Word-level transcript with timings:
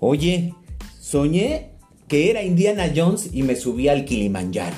Oye, 0.00 0.54
soñé 1.00 1.70
que 2.06 2.30
era 2.30 2.44
Indiana 2.44 2.92
Jones 2.94 3.30
y 3.32 3.42
me 3.42 3.56
subí 3.56 3.88
al 3.88 4.04
Kilimanjaro. 4.04 4.76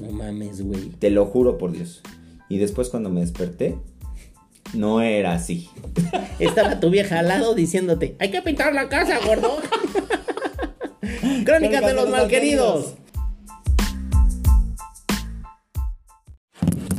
No 0.00 0.12
mames, 0.12 0.62
güey. 0.62 0.90
Te 0.90 1.10
lo 1.10 1.26
juro 1.26 1.58
por 1.58 1.72
Dios. 1.72 2.02
Y 2.48 2.58
después 2.58 2.88
cuando 2.88 3.10
me 3.10 3.20
desperté, 3.20 3.76
no 4.72 5.00
era 5.00 5.34
así. 5.34 5.68
Estaba 6.38 6.78
tu 6.78 6.88
vieja 6.90 7.18
al 7.18 7.28
lado 7.28 7.54
diciéndote, 7.54 8.14
hay 8.20 8.30
que 8.30 8.42
pintar 8.42 8.72
la 8.72 8.88
casa, 8.88 9.18
gordo. 9.26 9.58
Crónicas 11.44 11.84
de 11.84 11.94
los 11.94 12.08
malqueridos. 12.08 12.94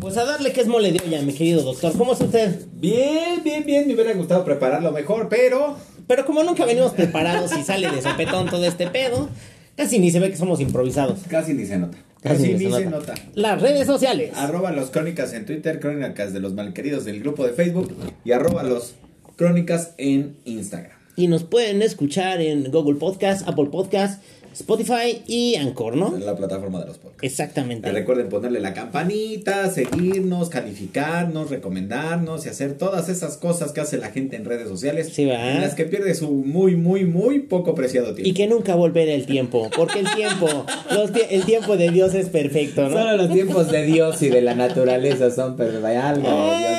Pues 0.01 0.17
a 0.17 0.25
darle 0.25 0.51
que 0.51 0.59
es 0.59 0.67
mole 0.67 0.91
de 0.91 0.99
olla, 1.05 1.21
mi 1.21 1.31
querido 1.31 1.61
doctor. 1.61 1.93
¿Cómo 1.97 2.13
es 2.13 2.19
usted? 2.19 2.65
Bien, 2.73 3.41
bien, 3.43 3.65
bien. 3.65 3.87
Me 3.87 3.93
hubiera 3.93 4.13
gustado 4.13 4.43
prepararlo 4.43 4.91
mejor, 4.91 5.29
pero... 5.29 5.77
Pero 6.11 6.25
como 6.25 6.43
nunca 6.43 6.65
venimos 6.65 6.91
preparados 6.91 7.57
y 7.57 7.63
sale 7.63 7.89
de 7.89 8.01
sopetón 8.01 8.49
todo 8.49 8.65
este 8.65 8.85
pedo, 8.87 9.29
casi 9.77 9.97
ni 9.97 10.11
se 10.11 10.19
ve 10.19 10.29
que 10.29 10.35
somos 10.35 10.59
improvisados. 10.59 11.19
Casi 11.29 11.53
ni 11.53 11.65
se 11.65 11.77
nota. 11.77 11.97
Casi 12.21 12.35
Casi, 12.35 12.47
ni 12.53 12.65
ni 12.65 12.69
se 12.69 12.79
se 12.79 12.85
nota. 12.87 13.13
nota. 13.13 13.21
Las 13.33 13.61
redes 13.61 13.87
sociales. 13.87 14.31
Arroba 14.35 14.73
los 14.73 14.89
crónicas 14.89 15.31
en 15.31 15.45
Twitter, 15.45 15.79
crónicas 15.79 16.33
de 16.33 16.41
los 16.41 16.53
malqueridos 16.53 17.05
del 17.05 17.21
grupo 17.21 17.45
de 17.47 17.53
Facebook 17.53 17.95
y 18.25 18.33
arroba 18.33 18.63
los 18.63 18.95
crónicas 19.37 19.93
en 19.97 20.35
Instagram. 20.43 20.97
Y 21.15 21.29
nos 21.29 21.45
pueden 21.45 21.81
escuchar 21.81 22.41
en 22.41 22.69
Google 22.69 22.99
Podcast, 22.99 23.47
Apple 23.47 23.67
Podcast, 23.71 24.21
Spotify 24.53 25.21
y 25.27 25.55
Anchor, 25.55 25.95
¿no? 25.95 26.15
En 26.15 26.25
la 26.25 26.35
plataforma 26.35 26.79
de 26.79 26.87
los 26.87 26.97
podcasts. 26.97 27.23
Exactamente. 27.23 27.91
Recuerden 27.91 28.29
ponerle 28.29 28.59
la 28.59 28.73
campanita, 28.73 29.69
seguirnos, 29.69 30.49
calificarnos, 30.49 31.49
recomendarnos 31.49 32.45
y 32.45 32.49
hacer 32.49 32.73
todas 32.77 33.09
esas 33.09 33.37
cosas 33.37 33.71
que 33.71 33.81
hace 33.81 33.97
la 33.97 34.09
gente 34.11 34.35
en 34.35 34.45
redes 34.45 34.67
sociales. 34.67 35.09
Sí, 35.13 35.25
¿va? 35.25 35.51
En 35.53 35.61
las 35.61 35.75
que 35.75 35.85
pierde 35.85 36.13
su 36.15 36.29
muy, 36.31 36.75
muy, 36.75 37.05
muy 37.05 37.39
poco 37.39 37.75
preciado 37.75 38.13
tiempo. 38.13 38.29
Y 38.29 38.33
que 38.33 38.47
nunca 38.47 38.75
volverá 38.75 39.13
el 39.13 39.25
tiempo, 39.25 39.69
porque 39.75 39.99
el 39.99 40.09
tiempo, 40.15 40.47
los 40.91 41.11
tie- 41.11 41.27
el 41.29 41.43
tiempo 41.45 41.77
de 41.77 41.89
Dios 41.91 42.13
es 42.13 42.29
perfecto, 42.29 42.89
¿no? 42.89 42.97
Solo 42.97 43.17
los 43.17 43.31
tiempos 43.31 43.71
de 43.71 43.83
Dios 43.83 44.21
y 44.21 44.29
de 44.29 44.41
la 44.41 44.55
naturaleza 44.55 45.31
son 45.31 45.55
algo 45.61 46.21
Dios 46.21 46.71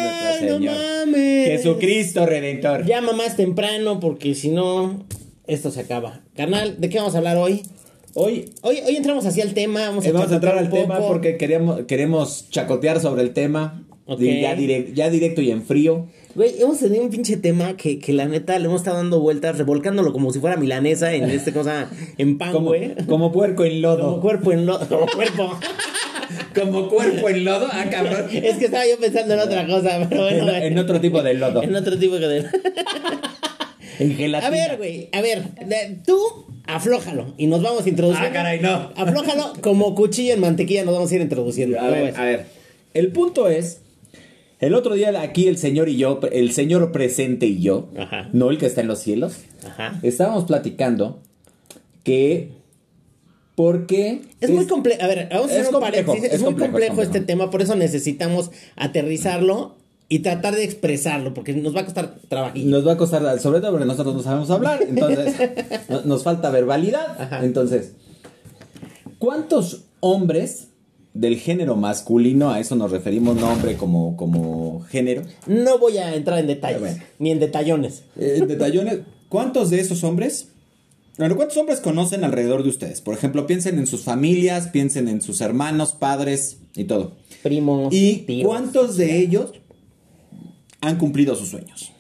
nuestro 0.43 0.49
no 0.49 0.57
Señor. 0.59 0.75
mames. 1.07 1.47
Jesucristo 1.49 2.27
Redentor. 2.27 2.85
Llama 2.85 3.13
más 3.13 3.37
temprano 3.37 4.01
porque 4.01 4.35
si 4.35 4.51
no, 4.51 5.05
esto 5.47 5.71
se 5.71 5.81
acaba. 5.81 6.21
Carnal, 6.37 6.77
¿de 6.81 6.89
qué 6.89 6.99
vamos 6.99 7.15
a 7.15 7.19
hablar 7.19 7.37
hoy? 7.37 7.63
Hoy 8.15 8.51
Hoy, 8.61 8.79
hoy 8.87 8.97
entramos 8.97 9.25
hacia 9.27 9.43
el 9.43 9.55
tema, 9.55 9.87
vamos 9.89 10.05
a, 10.05 10.09
eh, 10.09 10.13
vamos 10.13 10.31
a 10.31 10.35
entrar 10.35 10.59
al 10.59 10.69
tema 10.71 10.99
porque 10.99 11.37
queremos, 11.39 11.83
queremos 11.87 12.49
chacotear 12.51 13.01
sobre 13.01 13.23
el 13.23 13.33
tema. 13.33 13.85
Ok. 14.07 14.19
Di- 14.19 14.41
Ya, 14.43 14.55
direct- 14.57 14.93
ya 14.95 15.09
directo 15.11 15.41
y 15.41 15.51
en 15.51 15.63
frío. 15.63 16.07
Güey, 16.35 16.61
hemos 16.61 16.79
tenido 16.79 17.03
un 17.05 17.11
pinche 17.11 17.37
tema 17.37 17.77
que, 17.77 17.99
que 17.99 18.13
la 18.13 18.27
neta 18.27 18.59
le 18.59 18.67
hemos 18.67 18.81
estado 18.81 18.97
dando 18.99 19.21
vueltas, 19.21 19.57
revolcándolo 19.59 20.13
como 20.13 20.33
si 20.33 20.41
fuera 20.41 20.57
milanesa 20.57 21.15
en 21.15 21.29
este 21.31 21.53
cosa, 21.53 21.89
en 22.19 22.37
pan, 22.39 22.53
Como, 22.53 22.69
güey. 22.69 22.95
como 23.07 23.33
puerco 23.33 23.65
en 23.65 23.81
Como 23.83 23.97
lodo. 23.97 24.21
cuerpo 24.21 24.53
en 24.53 24.67
lodo, 24.67 24.87
como 24.89 25.07
cuerpo. 25.07 25.59
Como 26.55 26.89
cuerpo 26.89 27.29
en 27.29 27.45
lodo. 27.45 27.69
Ah, 27.71 27.87
cabrón. 27.91 28.27
Es 28.33 28.57
que 28.57 28.67
estaba 28.67 28.85
yo 28.87 28.99
pensando 28.99 29.35
en 29.35 29.41
otra 29.41 29.67
cosa, 29.67 30.07
pero 30.09 30.23
bueno. 30.25 30.49
En, 30.53 30.65
en 30.73 30.79
otro 30.79 31.01
tipo 31.01 31.23
de 31.23 31.35
lodo. 31.35 31.63
En 31.63 31.75
otro 31.77 31.99
tipo 31.99 32.19
de... 32.19 32.45
En 34.03 34.17
gelatina. 34.17 34.47
A 34.49 34.51
ver, 34.51 34.77
güey, 34.79 35.09
a 35.13 35.21
ver, 35.23 35.55
de- 35.55 35.99
tú 36.07 36.19
aflójalo 36.67 37.35
y 37.39 37.47
nos 37.47 37.63
vamos 37.63 37.87
introduciendo. 37.87 38.29
Ah, 38.31 38.33
caray, 38.33 38.61
no. 38.61 38.93
Aflójalo 38.97 39.53
como 39.61 39.95
cuchillo 39.95 40.35
en 40.35 40.41
mantequilla, 40.41 40.85
nos 40.85 40.95
vamos 40.95 41.11
a 41.11 41.15
ir 41.15 41.21
introduciendo. 41.21 41.79
A 41.79 41.81
¿Cómo 41.81 41.93
ver, 41.93 42.05
ves? 42.05 42.19
a 42.19 42.25
ver. 42.25 42.47
El 42.95 43.13
punto 43.13 43.49
es. 43.49 43.79
El 44.61 44.75
otro 44.75 44.95
día 44.95 45.21
aquí 45.21 45.49
el 45.49 45.59
señor 45.59 45.89
y 45.89 45.97
yo, 45.97 46.21
el 46.31 46.53
señor 46.53 46.93
presente 46.93 47.47
y 47.47 47.61
yo, 47.61 47.89
Ajá. 47.99 48.29
no 48.33 48.51
el 48.51 48.59
que 48.59 48.67
está 48.67 48.81
en 48.81 48.87
los 48.87 49.01
cielos, 49.01 49.39
Ajá. 49.67 49.99
estábamos 50.03 50.45
platicando 50.45 51.21
que. 52.05 52.51
¿Por 53.57 53.87
qué? 53.87 54.23
Es, 54.41 54.49
muy 54.51 54.67
complejo. 54.67 55.03
A 55.03 55.07
ver, 55.09 55.29
vamos 55.31 55.51
a 55.51 55.55
es 55.55 55.61
hacer 55.61 55.75
un 55.75 55.81
complejo, 55.81 56.07
paréntesis. 56.13 56.25
Es, 56.25 56.33
es 56.37 56.41
muy 56.41 56.51
complejo, 56.53 56.73
complejo, 56.73 56.93
es 56.93 56.97
complejo. 56.99 57.17
este 57.17 57.21
tema, 57.27 57.51
por 57.51 57.61
eso 57.61 57.75
necesitamos 57.77 58.51
aterrizarlo 58.77 59.77
y 60.15 60.19
tratar 60.19 60.55
de 60.55 60.65
expresarlo, 60.65 61.33
porque 61.33 61.55
nos 61.55 61.75
va 61.75 61.81
a 61.81 61.85
costar 61.85 62.17
trabajillo. 62.29 62.69
Nos 62.69 62.87
va 62.87 62.93
a 62.93 62.97
costar, 62.99 63.41
sobre 63.41 63.61
todo 63.61 63.71
porque 63.71 63.87
nosotros 63.87 64.15
no 64.15 64.23
sabemos 64.23 64.51
hablar, 64.51 64.81
entonces 64.87 65.35
no- 65.89 66.03
nos 66.03 66.23
falta 66.23 66.51
verbalidad. 66.51 67.21
Ajá. 67.21 67.45
Entonces, 67.45 67.93
¿cuántos 69.19 69.85
hombres 70.01 70.69
del 71.15 71.37
género 71.39 71.77
masculino, 71.77 72.51
a 72.51 72.61
eso 72.61 72.75
nos 72.75 72.91
referimos, 72.91 73.37
no 73.37 73.51
hombre 73.53 73.77
como, 73.77 74.17
como 74.17 74.81
género, 74.89 75.23
No 75.47 75.79
voy 75.79 75.99
a 75.99 76.15
entrar 76.15 76.39
en 76.39 76.47
detalles, 76.47 76.81
Bueno. 76.81 77.03
ni 77.19 77.31
en 77.31 77.39
detallones. 77.39 78.05
Eh, 78.19 78.43
detallones. 78.47 79.01
¿Cuántos 79.29 79.69
de 79.71 79.81
esos 79.81 80.05
hombres? 80.05 80.49
Bueno, 81.19 81.37
¿cuántos 81.37 81.57
hombres 81.59 81.81
conocen 81.81 82.25
alrededor 82.25 82.63
de 82.63 82.71
ustedes? 82.71 83.03
Por 83.03 83.15
ejemplo, 83.15 83.47
piensen 83.47 83.79
en 83.79 83.87
sus 83.87 84.03
familias, 84.03 84.69
piensen 84.69 85.09
en 85.09 85.21
sus 85.21 85.43
hermanos, 85.43 85.93
padres 85.93 86.59
y 86.75 86.85
todo. 86.85 87.13
Primos, 87.43 87.93
¿Y 87.95 88.19
tíos. 88.27 88.49
cuántos 88.49 88.97
de 88.97 89.19
ellos 89.19 89.53
han 90.83 90.99
cumplido 90.99 91.35
sus 91.35 91.49
sueños? 91.49 91.93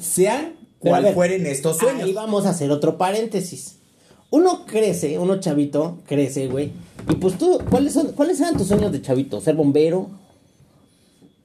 sean, 0.00 0.54
cual 0.78 1.02
ver, 1.04 1.14
fueren 1.14 1.46
estos 1.46 1.78
sueños? 1.78 2.04
Ahí 2.04 2.12
vamos 2.12 2.46
a 2.46 2.50
hacer 2.50 2.70
otro 2.70 2.96
paréntesis. 2.98 3.76
Uno 4.30 4.66
crece, 4.66 5.18
uno 5.18 5.40
chavito, 5.40 5.98
crece, 6.06 6.48
güey. 6.48 6.70
Y 7.10 7.14
pues 7.16 7.38
tú, 7.38 7.58
¿cuáles 7.70 7.94
son, 7.94 8.12
cuáles 8.12 8.38
eran 8.40 8.56
tus 8.58 8.68
sueños 8.68 8.92
de 8.92 9.00
chavito? 9.00 9.40
¿Ser 9.40 9.54
bombero? 9.54 10.10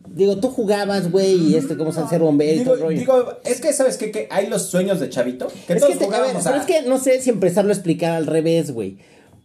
Digo, 0.05 0.37
tú 0.37 0.49
jugabas, 0.49 1.09
güey, 1.11 1.35
y 1.35 1.55
este, 1.55 1.77
¿cómo 1.77 1.93
se 1.93 2.05
ser 2.09 2.19
bombero 2.21 2.51
y 2.55 2.59
Digo, 2.59 2.65
todo 2.65 2.75
el 2.75 2.81
rollo? 2.81 2.99
digo, 2.99 3.37
es 3.45 3.61
que, 3.61 3.71
¿sabes 3.71 3.95
qué? 3.97 4.11
Que 4.11 4.27
hay 4.29 4.47
los 4.47 4.63
sueños 4.67 4.99
de 4.99 5.09
chavito. 5.09 5.47
Que 5.65 5.73
es 5.73 5.79
todos 5.79 5.93
que, 5.93 5.97
te- 5.99 6.05
a 6.05 6.09
ver, 6.09 6.17
jugábamos 6.17 6.43
pero 6.43 6.55
a- 6.55 6.59
es 6.59 6.65
que 6.65 6.81
no 6.89 6.99
sé 6.99 7.21
si 7.21 7.29
empezarlo 7.29 7.71
a 7.71 7.73
explicar 7.73 8.11
al 8.11 8.27
revés, 8.27 8.71
güey. 8.71 8.97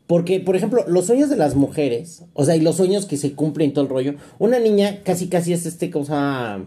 Porque, 0.09 0.41
por 0.41 0.57
ejemplo, 0.57 0.85
los 0.89 1.05
sueños 1.05 1.29
de 1.29 1.37
las 1.37 1.55
mujeres, 1.55 2.25
o 2.33 2.47
sea, 2.47 2.57
y 2.57 2.61
los 2.61 2.77
sueños 2.77 3.05
que 3.05 3.19
se 3.19 3.35
cumplen 3.35 3.69
y 3.69 3.73
todo 3.75 3.85
el 3.85 3.91
rollo, 3.91 4.15
una 4.39 4.59
niña 4.59 5.01
casi 5.05 5.29
casi 5.29 5.53
es 5.53 5.67
este 5.67 5.91
cosa 5.91 6.61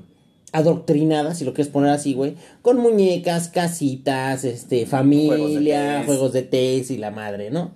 adoctrinada, 0.51 1.33
si 1.33 1.43
lo 1.43 1.55
quieres 1.55 1.73
poner 1.73 1.89
así, 1.89 2.13
güey, 2.13 2.35
con 2.61 2.77
muñecas, 2.77 3.49
casitas, 3.49 4.43
este, 4.43 4.85
familia, 4.85 6.03
Juegos 6.05 6.33
de 6.33 6.43
test 6.43 6.91
y 6.91 6.97
la 6.97 7.09
madre, 7.09 7.49
¿no? 7.49 7.71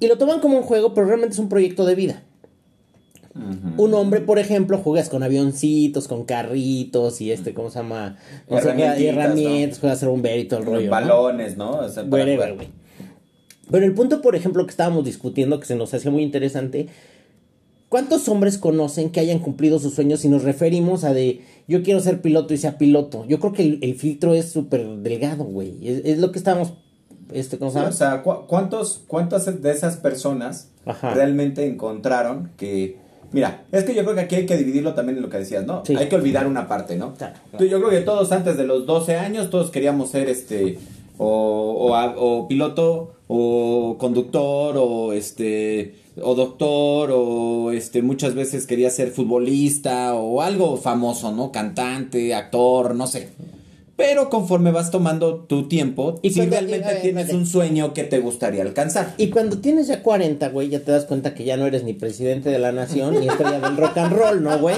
Y 0.00 0.08
lo 0.08 0.18
toman 0.18 0.40
como 0.40 0.58
un 0.58 0.64
juego, 0.64 0.94
pero 0.94 1.06
realmente 1.06 1.34
es 1.34 1.38
un 1.38 1.48
proyecto 1.48 1.86
de 1.86 1.94
vida. 1.94 2.22
Un 3.76 3.94
hombre, 3.94 4.20
por 4.20 4.40
ejemplo, 4.40 4.78
juegas 4.78 5.08
con 5.08 5.22
avioncitos, 5.22 6.08
con 6.08 6.24
carritos 6.24 7.20
y 7.20 7.30
este, 7.30 7.54
¿cómo 7.54 7.70
se 7.70 7.78
llama? 7.80 8.16
No 8.48 8.60
sé, 8.60 8.74
y 8.98 9.06
herramientas, 9.06 9.78
juegas 9.78 9.98
a 9.98 10.00
ser 10.00 10.08
bombero 10.08 10.40
y 10.40 10.44
todo 10.44 10.60
el 10.60 10.66
rollo. 10.66 10.84
¿no? 10.86 10.90
Balones, 10.90 11.56
¿no? 11.56 11.78
O 11.78 11.88
sea, 11.88 12.02
Whatever, 12.04 12.54
güey. 12.54 12.83
Pero 13.70 13.84
el 13.86 13.94
punto, 13.94 14.20
por 14.22 14.36
ejemplo, 14.36 14.64
que 14.66 14.70
estábamos 14.70 15.04
discutiendo, 15.04 15.58
que 15.60 15.66
se 15.66 15.74
nos 15.74 15.92
hacía 15.94 16.10
muy 16.10 16.22
interesante, 16.22 16.88
¿cuántos 17.88 18.28
hombres 18.28 18.58
conocen 18.58 19.10
que 19.10 19.20
hayan 19.20 19.38
cumplido 19.38 19.78
sus 19.78 19.94
sueños 19.94 20.20
si 20.20 20.28
nos 20.28 20.42
referimos 20.42 21.04
a 21.04 21.12
de 21.14 21.40
yo 21.68 21.82
quiero 21.82 22.00
ser 22.00 22.20
piloto 22.20 22.52
y 22.54 22.58
sea 22.58 22.76
piloto? 22.78 23.24
Yo 23.26 23.40
creo 23.40 23.52
que 23.52 23.62
el, 23.62 23.78
el 23.82 23.94
filtro 23.94 24.34
es 24.34 24.50
súper 24.50 24.86
delgado, 24.98 25.44
güey. 25.44 25.76
Es, 25.86 26.02
es 26.04 26.18
lo 26.18 26.30
que 26.32 26.38
estábamos, 26.38 26.74
este, 27.32 27.58
¿cómo 27.58 27.72
llama? 27.72 27.88
o 27.88 27.92
sea, 27.92 28.22
¿cu- 28.22 28.46
¿cuántos, 28.46 29.02
¿cuántas 29.06 29.62
de 29.62 29.70
esas 29.70 29.96
personas 29.96 30.68
Ajá. 30.84 31.14
realmente 31.14 31.66
encontraron 31.66 32.50
que... 32.56 33.02
Mira, 33.32 33.64
es 33.72 33.82
que 33.82 33.94
yo 33.96 34.04
creo 34.04 34.14
que 34.14 34.20
aquí 34.20 34.34
hay 34.36 34.46
que 34.46 34.56
dividirlo 34.56 34.94
también 34.94 35.16
en 35.16 35.22
lo 35.22 35.28
que 35.30 35.38
decías, 35.38 35.66
¿no? 35.66 35.82
Sí. 35.84 35.96
Hay 35.96 36.08
que 36.08 36.14
olvidar 36.14 36.46
una 36.46 36.68
parte, 36.68 36.94
¿no? 36.96 37.14
Claro, 37.14 37.34
Tú- 37.58 37.64
Yo 37.64 37.78
creo 37.78 37.90
que 37.90 38.00
todos 38.02 38.30
antes 38.30 38.56
de 38.56 38.64
los 38.64 38.86
12 38.86 39.16
años, 39.16 39.50
todos 39.50 39.70
queríamos 39.70 40.10
ser 40.10 40.28
este... 40.28 40.78
O, 41.18 41.88
o, 41.88 41.94
a- 41.94 42.14
o 42.16 42.48
piloto, 42.48 43.14
o 43.28 43.96
conductor, 43.98 44.76
o 44.78 45.12
este... 45.12 45.96
O 46.22 46.34
doctor, 46.34 47.10
o 47.12 47.72
este... 47.72 48.02
Muchas 48.02 48.34
veces 48.34 48.66
quería 48.66 48.90
ser 48.90 49.10
futbolista, 49.10 50.14
o 50.14 50.40
algo 50.42 50.76
famoso, 50.76 51.32
¿no? 51.32 51.50
Cantante, 51.52 52.34
actor, 52.34 52.94
no 52.94 53.06
sé. 53.06 53.30
Pero 53.96 54.28
conforme 54.28 54.72
vas 54.72 54.90
tomando 54.90 55.36
tu 55.44 55.68
tiempo, 55.68 56.16
Y 56.22 56.30
si 56.30 56.36
cuando- 56.40 56.56
realmente 56.56 56.88
ver, 56.88 57.02
tienes 57.02 57.32
un 57.32 57.46
sueño 57.46 57.94
que 57.94 58.02
te 58.02 58.18
gustaría 58.18 58.62
alcanzar. 58.62 59.14
Y 59.18 59.30
cuando 59.30 59.58
tienes 59.58 59.86
ya 59.86 60.02
40, 60.02 60.48
güey, 60.48 60.68
ya 60.68 60.80
te 60.80 60.90
das 60.90 61.04
cuenta 61.04 61.32
que 61.34 61.44
ya 61.44 61.56
no 61.56 61.64
eres 61.66 61.84
ni 61.84 61.92
presidente 61.92 62.50
de 62.50 62.58
la 62.58 62.72
nación 62.72 63.20
ni 63.20 63.28
estrella 63.28 63.60
del 63.60 63.76
rock 63.76 63.96
and 63.98 64.12
roll, 64.12 64.42
¿no, 64.42 64.58
güey? 64.58 64.76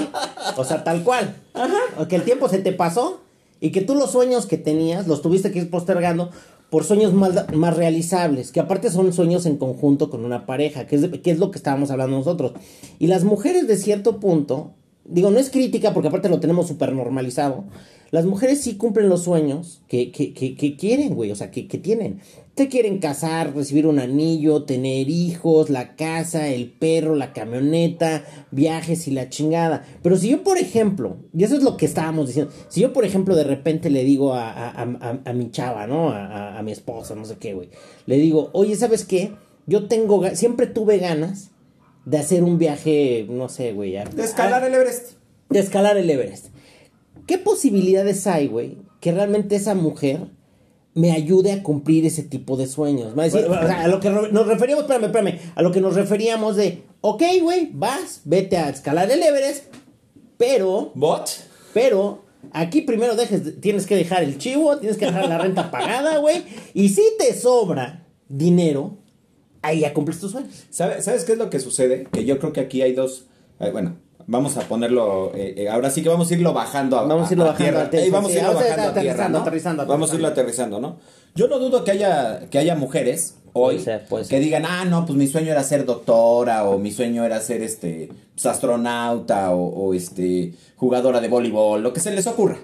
O 0.55 0.63
sea, 0.63 0.83
tal 0.83 1.03
cual. 1.03 1.35
Ajá. 1.55 1.77
O 1.99 2.07
que 2.07 2.15
el 2.15 2.23
tiempo 2.23 2.47
se 2.47 2.59
te 2.59 2.71
pasó 2.73 3.21
y 3.59 3.71
que 3.71 3.81
tú 3.81 3.95
los 3.95 4.11
sueños 4.11 4.45
que 4.45 4.57
tenías 4.57 5.07
los 5.07 5.21
tuviste 5.21 5.51
que 5.51 5.59
ir 5.59 5.69
postergando 5.69 6.31
por 6.69 6.83
sueños 6.83 7.13
más, 7.13 7.53
más 7.53 7.77
realizables, 7.77 8.51
que 8.51 8.59
aparte 8.59 8.91
son 8.91 9.13
sueños 9.13 9.45
en 9.45 9.57
conjunto 9.57 10.09
con 10.09 10.25
una 10.25 10.45
pareja, 10.45 10.85
que 10.85 10.97
es, 10.97 11.07
que 11.21 11.31
es 11.31 11.39
lo 11.39 11.49
que 11.51 11.57
estábamos 11.57 11.91
hablando 11.91 12.17
nosotros. 12.17 12.53
Y 12.99 13.07
las 13.07 13.23
mujeres 13.23 13.67
de 13.67 13.77
cierto 13.77 14.19
punto 14.19 14.73
digo, 15.07 15.31
no 15.31 15.39
es 15.39 15.49
crítica 15.49 15.93
porque 15.93 16.09
aparte 16.09 16.29
lo 16.29 16.39
tenemos 16.39 16.67
súper 16.67 16.93
normalizado. 16.93 17.63
Las 18.11 18.25
mujeres 18.25 18.61
sí 18.61 18.75
cumplen 18.75 19.09
los 19.09 19.23
sueños 19.23 19.81
que, 19.87 20.11
que, 20.11 20.33
que, 20.33 20.55
que 20.55 20.75
quieren, 20.75 21.15
güey, 21.15 21.31
o 21.31 21.35
sea, 21.35 21.51
que, 21.51 21.67
que 21.67 21.77
tienen. 21.77 22.19
Te 22.57 22.69
quieren 22.69 22.97
casar, 22.97 23.53
recibir 23.53 23.85
un 23.85 23.99
anillo, 23.99 24.63
tener 24.63 25.09
hijos, 25.09 25.69
la 25.69 25.95
casa, 25.95 26.47
el 26.47 26.71
perro, 26.71 27.15
la 27.15 27.31
camioneta, 27.31 28.23
viajes 28.49 29.07
y 29.07 29.11
la 29.11 29.29
chingada. 29.29 29.85
Pero 30.01 30.17
si 30.17 30.29
yo, 30.29 30.43
por 30.43 30.57
ejemplo, 30.57 31.17
y 31.35 31.43
eso 31.43 31.55
es 31.55 31.61
lo 31.61 31.77
que 31.77 31.85
estábamos 31.85 32.25
diciendo, 32.25 32.51
si 32.67 32.81
yo, 32.81 32.93
por 32.93 33.05
ejemplo, 33.05 33.35
de 33.35 33.43
repente 33.43 33.91
le 33.91 34.03
digo 34.03 34.33
a, 34.33 34.49
a, 34.49 34.81
a, 34.81 35.19
a 35.23 35.33
mi 35.33 35.51
chava, 35.51 35.85
¿no? 35.85 36.09
A, 36.09 36.57
a, 36.57 36.63
mi 36.63 36.71
esposa, 36.71 37.13
no 37.13 37.25
sé 37.25 37.35
qué, 37.37 37.53
güey, 37.53 37.69
le 38.07 38.17
digo, 38.17 38.49
oye, 38.53 38.75
¿sabes 38.75 39.05
qué? 39.05 39.33
Yo 39.67 39.87
tengo, 39.87 40.27
siempre 40.33 40.65
tuve 40.65 40.97
ganas 40.97 41.51
de 42.05 42.17
hacer 42.17 42.43
un 42.43 42.57
viaje, 42.57 43.27
no 43.29 43.49
sé, 43.49 43.73
güey. 43.73 43.91
De 43.91 44.23
escalar 44.23 44.63
el 44.63 44.73
Everest. 44.73 45.11
De 45.51 45.59
escalar 45.59 45.95
el 45.95 46.09
Everest. 46.09 46.47
¿Qué 47.27 47.37
posibilidades 47.37 48.25
hay, 48.25 48.47
güey, 48.47 48.79
que 48.99 49.11
realmente 49.11 49.55
esa 49.55 49.75
mujer 49.75 50.35
me 50.97 51.11
ayude 51.11 51.51
a 51.51 51.63
cumplir 51.63 52.05
ese 52.05 52.23
tipo 52.23 52.57
de 52.57 52.67
sueños? 52.67 53.13
O 53.15 53.29
sea, 53.29 53.83
a 53.83 53.87
lo 53.87 53.99
que 53.99 54.09
nos 54.09 54.47
referíamos, 54.47 54.83
espérame, 54.83 55.05
espérame, 55.05 55.39
a 55.55 55.61
lo 55.61 55.71
que 55.71 55.81
nos 55.81 55.95
referíamos 55.95 56.55
de, 56.55 56.83
ok, 57.01 57.23
güey, 57.41 57.69
vas, 57.73 58.21
vete 58.25 58.57
a 58.57 58.69
escalar 58.69 59.09
el 59.11 59.21
Everest, 59.21 59.65
pero... 60.37 60.91
¿Bot? 60.95 61.29
Pero 61.73 62.27
Aquí 62.53 62.81
primero 62.81 63.15
dejes, 63.15 63.59
tienes 63.59 63.85
que 63.85 63.95
dejar 63.95 64.23
el 64.23 64.37
chivo, 64.37 64.77
tienes 64.77 64.97
que 64.97 65.05
dejar 65.05 65.27
la 65.27 65.37
renta 65.37 65.69
pagada, 65.71 66.17
güey. 66.17 66.43
Y 66.73 66.89
si 66.89 67.03
te 67.17 67.33
sobra 67.33 68.05
dinero, 68.29 68.97
ahí 69.61 69.81
ya 69.81 69.93
cumples 69.93 70.19
tus 70.19 70.31
sueños. 70.31 70.65
¿Sabes, 70.69 71.03
¿Sabes 71.05 71.23
qué 71.25 71.33
es 71.33 71.37
lo 71.37 71.49
que 71.49 71.59
sucede? 71.59 72.07
Que 72.11 72.25
yo 72.25 72.39
creo 72.39 72.53
que 72.53 72.61
aquí 72.61 72.81
hay 72.81 72.93
dos. 72.93 73.25
Bueno, 73.59 73.97
vamos 74.27 74.57
a 74.57 74.61
ponerlo. 74.61 75.31
Eh, 75.33 75.55
eh, 75.57 75.69
ahora 75.69 75.89
sí 75.89 76.03
que 76.03 76.09
vamos 76.09 76.29
a 76.29 76.33
irlo 76.33 76.53
bajando 76.53 76.99
a, 76.99 77.03
vamos 77.05 77.29
a 77.29 77.33
irlo 77.33 77.45
bajando 77.45 77.63
tierra. 77.63 77.81
a 77.83 77.89
tierra. 77.89 78.07
vamos 78.11 78.31
a 78.31 78.35
irlo 78.35 78.53
bajando 78.53 78.83
a 78.83 78.93
tierra. 78.93 79.85
Vamos 79.85 80.11
a 80.11 80.15
irlo 80.15 80.27
aterrizando, 80.27 80.79
¿no? 80.79 80.97
Yo 81.33 81.47
no 81.47 81.59
dudo 81.59 81.83
que 81.83 81.91
haya, 81.91 82.49
que 82.49 82.57
haya 82.57 82.75
mujeres 82.75 83.35
hoy 83.53 83.75
Puede 83.75 83.85
ser, 83.85 84.05
puede 84.07 84.25
ser. 84.25 84.37
que 84.37 84.43
digan, 84.43 84.65
ah, 84.65 84.85
no, 84.85 85.05
pues 85.05 85.17
mi 85.17 85.27
sueño 85.27 85.51
era 85.51 85.63
ser 85.63 85.85
doctora, 85.85 86.65
o 86.67 86.77
mi 86.77 86.91
sueño 86.91 87.23
era 87.23 87.39
ser 87.41 87.61
este 87.61 88.09
pues, 88.33 88.45
astronauta, 88.45 89.51
o, 89.51 89.67
o, 89.67 89.93
este 89.93 90.53
jugadora 90.75 91.21
de 91.21 91.27
voleibol, 91.27 91.81
lo 91.81 91.93
que 91.93 91.99
se 91.99 92.11
les 92.11 92.27
ocurra. 92.27 92.57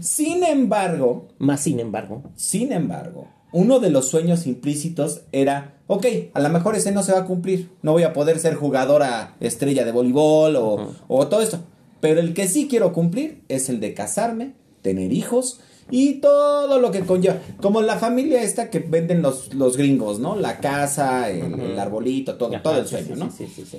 Sin 0.00 0.44
embargo, 0.44 1.28
Más 1.38 1.60
sin 1.60 1.80
embargo. 1.80 2.22
sin 2.36 2.72
embargo, 2.72 3.26
uno 3.52 3.80
de 3.80 3.90
los 3.90 4.08
sueños 4.08 4.46
implícitos 4.46 5.22
era, 5.32 5.78
ok, 5.86 6.06
a 6.34 6.40
lo 6.40 6.48
mejor 6.50 6.76
ese 6.76 6.92
no 6.92 7.02
se 7.02 7.12
va 7.12 7.20
a 7.20 7.24
cumplir, 7.24 7.70
no 7.82 7.92
voy 7.92 8.02
a 8.02 8.12
poder 8.12 8.38
ser 8.38 8.54
jugadora 8.54 9.36
estrella 9.40 9.84
de 9.84 9.92
voleibol 9.92 10.56
o, 10.56 10.92
o 11.08 11.26
todo 11.28 11.40
esto, 11.40 11.60
pero 12.00 12.20
el 12.20 12.34
que 12.34 12.46
sí 12.48 12.68
quiero 12.68 12.92
cumplir 12.92 13.42
es 13.48 13.68
el 13.68 13.80
de 13.80 13.94
casarme, 13.94 14.54
tener 14.82 15.12
hijos 15.12 15.60
y 15.90 16.14
todo 16.14 16.78
lo 16.78 16.90
que 16.90 17.00
conlleva, 17.00 17.40
como 17.60 17.80
la 17.80 17.98
familia 17.98 18.42
esta 18.42 18.70
que 18.70 18.80
venden 18.80 19.22
los, 19.22 19.54
los 19.54 19.76
gringos, 19.76 20.18
¿no? 20.18 20.36
La 20.36 20.58
casa, 20.58 21.30
el, 21.30 21.58
el 21.58 21.78
arbolito, 21.78 22.36
todo, 22.36 22.54
Ajá, 22.54 22.62
todo 22.62 22.78
el 22.78 22.86
sueño, 22.86 23.14
sí, 23.14 23.20
¿no? 23.20 23.30
Sí, 23.30 23.46
sí, 23.54 23.64
sí. 23.70 23.78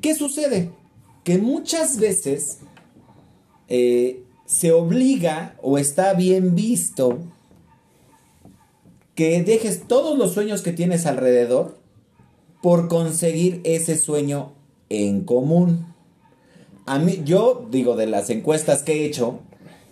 ¿Qué 0.00 0.14
sucede? 0.14 0.70
Que 1.22 1.38
muchas 1.38 1.98
veces 1.98 2.58
eh, 3.68 4.24
se 4.44 4.72
obliga 4.72 5.56
o 5.62 5.78
está 5.78 6.14
bien 6.14 6.54
visto 6.54 7.18
que 9.16 9.42
dejes 9.42 9.88
todos 9.88 10.16
los 10.16 10.34
sueños 10.34 10.62
que 10.62 10.72
tienes 10.72 11.06
alrededor 11.06 11.74
por 12.62 12.86
conseguir 12.88 13.62
ese 13.64 13.96
sueño 13.96 14.52
en 14.90 15.24
común. 15.24 15.86
A 16.84 16.98
mí, 16.98 17.22
yo 17.24 17.66
digo, 17.70 17.96
de 17.96 18.06
las 18.06 18.30
encuestas 18.30 18.82
que 18.82 18.92
he 18.92 19.06
hecho, 19.06 19.40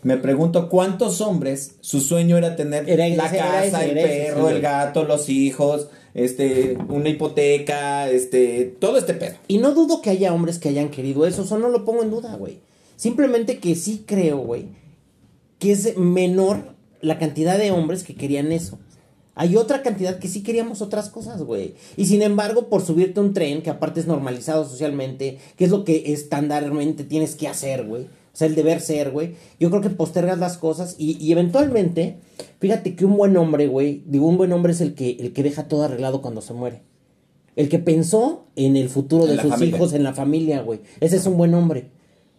me 0.02 0.18
pregunto 0.18 0.68
cuántos 0.68 1.22
hombres 1.22 1.76
su 1.80 2.00
sueño 2.00 2.36
era 2.36 2.54
tener 2.54 2.88
Era 2.88 3.08
la 3.08 3.26
ese, 3.26 3.36
era 3.36 3.46
casa, 3.46 3.64
ese, 3.64 3.90
el 3.90 3.98
era 3.98 4.12
ese, 4.12 4.24
perro, 4.24 4.50
el 4.50 4.60
gato, 4.60 5.04
los 5.04 5.30
hijos, 5.30 5.88
este, 6.12 6.76
una 6.88 7.08
hipoteca, 7.08 8.10
este, 8.10 8.76
todo 8.78 8.98
este 8.98 9.14
pedo. 9.14 9.36
Y 9.48 9.56
no 9.56 9.72
dudo 9.72 10.02
que 10.02 10.10
haya 10.10 10.34
hombres 10.34 10.58
que 10.58 10.68
hayan 10.68 10.90
querido 10.90 11.26
eso, 11.26 11.42
eso 11.42 11.58
no 11.58 11.70
lo 11.70 11.86
pongo 11.86 12.02
en 12.02 12.10
duda, 12.10 12.36
güey. 12.36 12.58
Simplemente 12.96 13.58
que 13.58 13.74
sí 13.74 14.04
creo, 14.06 14.36
güey, 14.38 14.66
que 15.58 15.72
es 15.72 15.96
menor 15.96 16.74
la 17.00 17.18
cantidad 17.18 17.58
de 17.58 17.70
hombres 17.70 18.04
que 18.04 18.14
querían 18.14 18.52
eso. 18.52 18.78
Hay 19.34 19.56
otra 19.56 19.82
cantidad 19.82 20.18
que 20.18 20.28
sí 20.28 20.42
queríamos 20.42 20.80
otras 20.80 21.10
cosas, 21.10 21.42
güey. 21.42 21.74
Y 21.96 22.06
sin 22.06 22.22
embargo, 22.22 22.68
por 22.68 22.82
subirte 22.82 23.18
a 23.18 23.22
un 23.22 23.34
tren, 23.34 23.62
que 23.62 23.70
aparte 23.70 24.00
es 24.00 24.06
normalizado 24.06 24.64
socialmente, 24.64 25.38
que 25.56 25.64
es 25.64 25.70
lo 25.70 25.84
que 25.84 26.12
estándar,mente 26.12 27.04
tienes 27.04 27.34
que 27.34 27.48
hacer, 27.48 27.84
güey. 27.84 28.04
O 28.04 28.36
sea, 28.36 28.46
el 28.46 28.54
deber 28.54 28.80
ser, 28.80 29.10
güey. 29.10 29.34
Yo 29.58 29.70
creo 29.70 29.80
que 29.80 29.90
postergas 29.90 30.38
las 30.38 30.58
cosas 30.58 30.96
y, 30.98 31.16
y 31.24 31.32
eventualmente, 31.32 32.18
fíjate 32.60 32.94
que 32.94 33.04
un 33.04 33.16
buen 33.16 33.36
hombre, 33.36 33.66
güey, 33.66 34.02
digo, 34.06 34.26
un 34.26 34.36
buen 34.36 34.52
hombre 34.52 34.72
es 34.72 34.80
el 34.80 34.94
que, 34.94 35.16
el 35.20 35.32
que 35.32 35.42
deja 35.42 35.68
todo 35.68 35.84
arreglado 35.84 36.22
cuando 36.22 36.40
se 36.40 36.52
muere. 36.52 36.82
El 37.56 37.68
que 37.68 37.78
pensó 37.78 38.46
en 38.56 38.76
el 38.76 38.88
futuro 38.88 39.26
de 39.26 39.40
sus 39.40 39.60
hijos, 39.62 39.92
en 39.92 40.02
la 40.02 40.14
familia, 40.14 40.62
güey. 40.62 40.80
Ese 41.00 41.16
es 41.16 41.26
un 41.26 41.36
buen 41.36 41.54
hombre. 41.54 41.90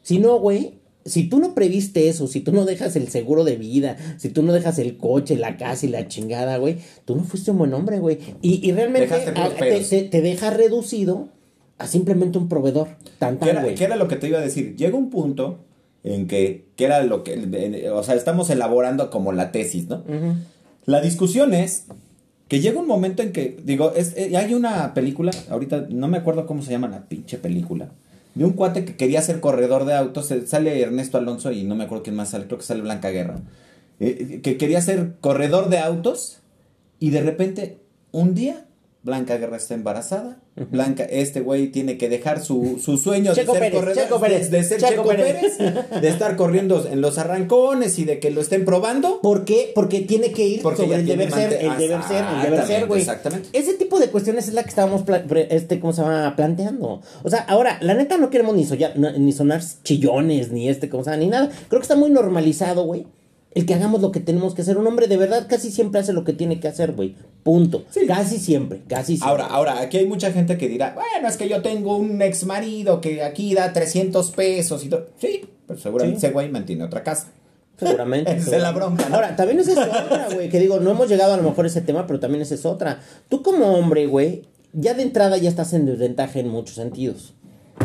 Si 0.01 0.19
no, 0.19 0.37
güey, 0.39 0.79
si 1.05 1.29
tú 1.29 1.39
no 1.39 1.53
previste 1.53 2.09
eso, 2.09 2.27
si 2.27 2.41
tú 2.41 2.51
no 2.51 2.65
dejas 2.65 2.95
el 2.95 3.07
seguro 3.09 3.43
de 3.43 3.55
vida, 3.57 3.95
si 4.17 4.29
tú 4.29 4.41
no 4.41 4.51
dejas 4.53 4.79
el 4.79 4.97
coche, 4.97 5.35
la 5.37 5.55
casa 5.55 5.85
y 5.85 5.89
la 5.89 6.07
chingada, 6.07 6.57
güey, 6.57 6.77
tú 7.05 7.15
no 7.15 7.23
fuiste 7.23 7.51
un 7.51 7.59
buen 7.59 7.73
hombre, 7.75 7.99
güey. 7.99 8.17
Y, 8.41 8.67
y 8.67 8.71
realmente 8.71 9.15
te, 9.15 9.31
pedos. 9.59 9.89
te- 9.89 10.01
te 10.03 10.21
deja 10.21 10.49
reducido 10.49 11.29
a 11.77 11.87
simplemente 11.87 12.37
un 12.39 12.49
proveedor. 12.49 12.87
Tan, 13.19 13.35
¿Qué 13.37 13.39
tan, 13.45 13.49
era, 13.49 13.61
güey. 13.63 13.75
qué 13.75 13.83
era 13.83 13.95
lo 13.97 14.07
que 14.07 14.15
te 14.15 14.27
iba 14.27 14.39
a 14.39 14.41
decir? 14.41 14.75
Llega 14.75 14.97
un 14.97 15.09
punto 15.11 15.59
en 16.03 16.27
que, 16.27 16.65
que 16.75 16.85
era 16.85 17.03
lo 17.03 17.23
que, 17.23 17.89
o 17.93 18.03
sea, 18.03 18.15
estamos 18.15 18.49
elaborando 18.49 19.09
como 19.11 19.31
la 19.31 19.51
tesis, 19.51 19.87
¿no? 19.87 20.03
La 20.85 21.01
discusión 21.01 21.53
es 21.53 21.85
que 22.47 22.59
llega 22.61 22.79
un 22.79 22.87
momento 22.87 23.23
en 23.23 23.31
que, 23.31 23.57
digo, 23.63 23.91
es, 23.95 24.13
eh, 24.17 24.37
hay 24.37 24.53
una 24.53 24.93
película, 24.93 25.31
ahorita 25.49 25.87
no 25.89 26.07
me 26.07 26.17
acuerdo 26.17 26.45
cómo 26.45 26.61
se 26.61 26.71
llama 26.71 26.87
la 26.87 27.07
pinche 27.09 27.37
película, 27.39 27.89
de 28.35 28.45
un 28.45 28.53
cuate 28.53 28.85
que 28.85 28.95
quería 28.95 29.21
ser 29.21 29.39
corredor 29.39 29.85
de 29.85 29.95
autos, 29.95 30.29
eh, 30.31 30.45
sale 30.45 30.81
Ernesto 30.81 31.17
Alonso 31.17 31.51
y 31.51 31.63
no 31.63 31.75
me 31.75 31.85
acuerdo 31.85 32.03
quién 32.03 32.15
más 32.15 32.29
sale, 32.29 32.45
creo 32.45 32.59
que 32.59 32.65
sale 32.65 32.81
Blanca 32.81 33.09
Guerra, 33.09 33.39
eh, 33.99 34.41
que 34.43 34.57
quería 34.57 34.81
ser 34.81 35.15
corredor 35.21 35.69
de 35.69 35.79
autos 35.79 36.39
y 36.99 37.09
de 37.09 37.21
repente, 37.21 37.79
un 38.11 38.35
día, 38.35 38.65
Blanca 39.05 39.37
Guerra 39.37 39.57
está 39.57 39.75
embarazada, 39.75 40.39
Blanca, 40.71 41.03
este 41.03 41.39
güey 41.41 41.67
tiene 41.67 41.95
que 41.95 42.09
dejar 42.09 42.43
su, 42.43 42.79
su 42.83 42.97
sueño 42.97 43.35
Checo 43.35 43.53
de 43.53 43.59
ser 43.59 43.67
Pérez, 43.69 43.79
corredor, 43.79 44.03
Checo 44.03 44.19
Pérez, 44.19 44.49
de, 44.49 44.57
de 44.57 44.63
ser 44.63 44.79
Checo 44.79 44.91
Checo, 44.91 45.07
Pérez. 45.07 45.57
Pérez, 45.57 46.01
de 46.01 46.07
estar 46.09 46.35
corriendo 46.35 46.87
en 46.91 47.01
los 47.01 47.19
arrancones 47.19 47.99
y 47.99 48.05
de 48.05 48.19
que 48.19 48.31
lo 48.31 48.41
estén 48.41 48.65
probando. 48.65 49.21
¿Por 49.21 49.45
qué? 49.45 49.71
Porque 49.75 50.01
tiene 50.01 50.31
que 50.31 50.47
ir 50.47 50.63
Porque 50.63 50.81
sobre 50.81 50.97
el 50.97 51.05
deber 51.05 51.31
ser, 51.31 51.53
el 51.53 51.77
deber 51.77 52.01
ser, 52.03 52.25
el 52.35 52.41
deber 52.41 52.65
ser, 52.65 52.87
güey. 52.87 53.01
Exactamente. 53.01 53.49
Ese 53.53 53.75
tipo 53.75 53.99
de 53.99 54.07
cuestiones 54.09 54.47
es 54.47 54.55
la 54.55 54.63
que 54.63 54.69
estábamos, 54.69 55.03
este, 55.51 55.79
¿cómo 55.79 55.93
se 55.93 56.01
llama? 56.01 56.33
Planteando. 56.35 57.01
O 57.21 57.29
sea, 57.29 57.41
ahora, 57.41 57.77
la 57.81 57.93
neta 57.93 58.17
no 58.17 58.31
queremos 58.31 58.55
ni, 58.55 58.67
no- 58.95 59.11
ni 59.11 59.31
sonar 59.33 59.61
chillones, 59.83 60.51
ni 60.51 60.67
este, 60.67 60.89
¿cómo 60.89 61.03
se 61.03 61.11
llama? 61.11 61.21
Ni 61.21 61.27
nada. 61.29 61.51
Creo 61.67 61.79
que 61.79 61.83
está 61.85 61.95
muy 61.95 62.09
normalizado, 62.09 62.83
güey. 62.85 63.05
El 63.55 63.65
que 63.65 63.73
hagamos 63.73 64.01
lo 64.01 64.11
que 64.11 64.19
tenemos 64.19 64.53
que 64.53 64.61
hacer. 64.61 64.77
Un 64.77 64.85
hombre 64.85 65.07
de 65.07 65.17
verdad 65.17 65.47
casi 65.49 65.71
siempre 65.71 66.01
hace 66.01 66.13
lo 66.13 66.23
que 66.23 66.33
tiene 66.33 66.59
que 66.59 66.67
hacer, 66.67 66.91
güey. 66.91 67.15
Punto. 67.41 67.85
Sí. 67.89 68.01
Casi 68.05 68.37
siempre, 68.37 68.81
casi 68.87 69.17
siempre. 69.17 69.29
Ahora, 69.29 69.45
ahora, 69.47 69.79
aquí 69.81 69.97
hay 69.97 70.05
mucha 70.05 70.31
gente 70.31 70.57
que 70.57 70.67
dirá, 70.67 70.93
bueno, 70.93 71.27
es 71.27 71.37
que 71.37 71.47
yo 71.49 71.61
tengo 71.61 71.97
un 71.97 72.21
ex 72.21 72.45
marido 72.45 73.01
que 73.01 73.23
aquí 73.23 73.53
da 73.55 73.71
300 73.73 74.29
pesos 74.31 74.83
y 74.85 74.89
todo. 74.89 75.07
Sí, 75.17 75.45
pero 75.67 75.79
seguramente 75.79 76.19
Sí. 76.19 76.25
ese 76.27 76.33
güey 76.33 76.49
mantiene 76.49 76.83
otra 76.83 77.01
casa. 77.01 77.31
Seguramente. 77.79 78.31
Esa 78.35 78.57
es 78.57 78.61
la 78.61 78.71
bronca, 78.71 79.09
¿no? 79.09 79.15
Ahora, 79.15 79.35
también 79.35 79.59
esa 79.59 79.71
es 79.71 79.77
otra, 79.77 80.27
güey. 80.33 80.49
Que 80.49 80.59
digo, 80.59 80.79
no 80.79 80.91
hemos 80.91 81.09
llegado 81.09 81.33
a 81.33 81.37
lo 81.37 81.43
mejor 81.43 81.65
a 81.65 81.67
ese 81.67 81.81
tema, 81.81 82.05
pero 82.07 82.19
también 82.19 82.41
esa 82.41 82.55
es 82.55 82.65
otra. 82.65 82.99
Tú 83.29 83.41
como 83.41 83.73
hombre, 83.77 84.05
güey, 84.07 84.43
ya 84.73 84.93
de 84.93 85.03
entrada 85.03 85.37
ya 85.37 85.49
estás 85.49 85.73
en 85.73 85.85
desventaja 85.85 86.39
en 86.39 86.49
muchos 86.49 86.75
sentidos. 86.75 87.33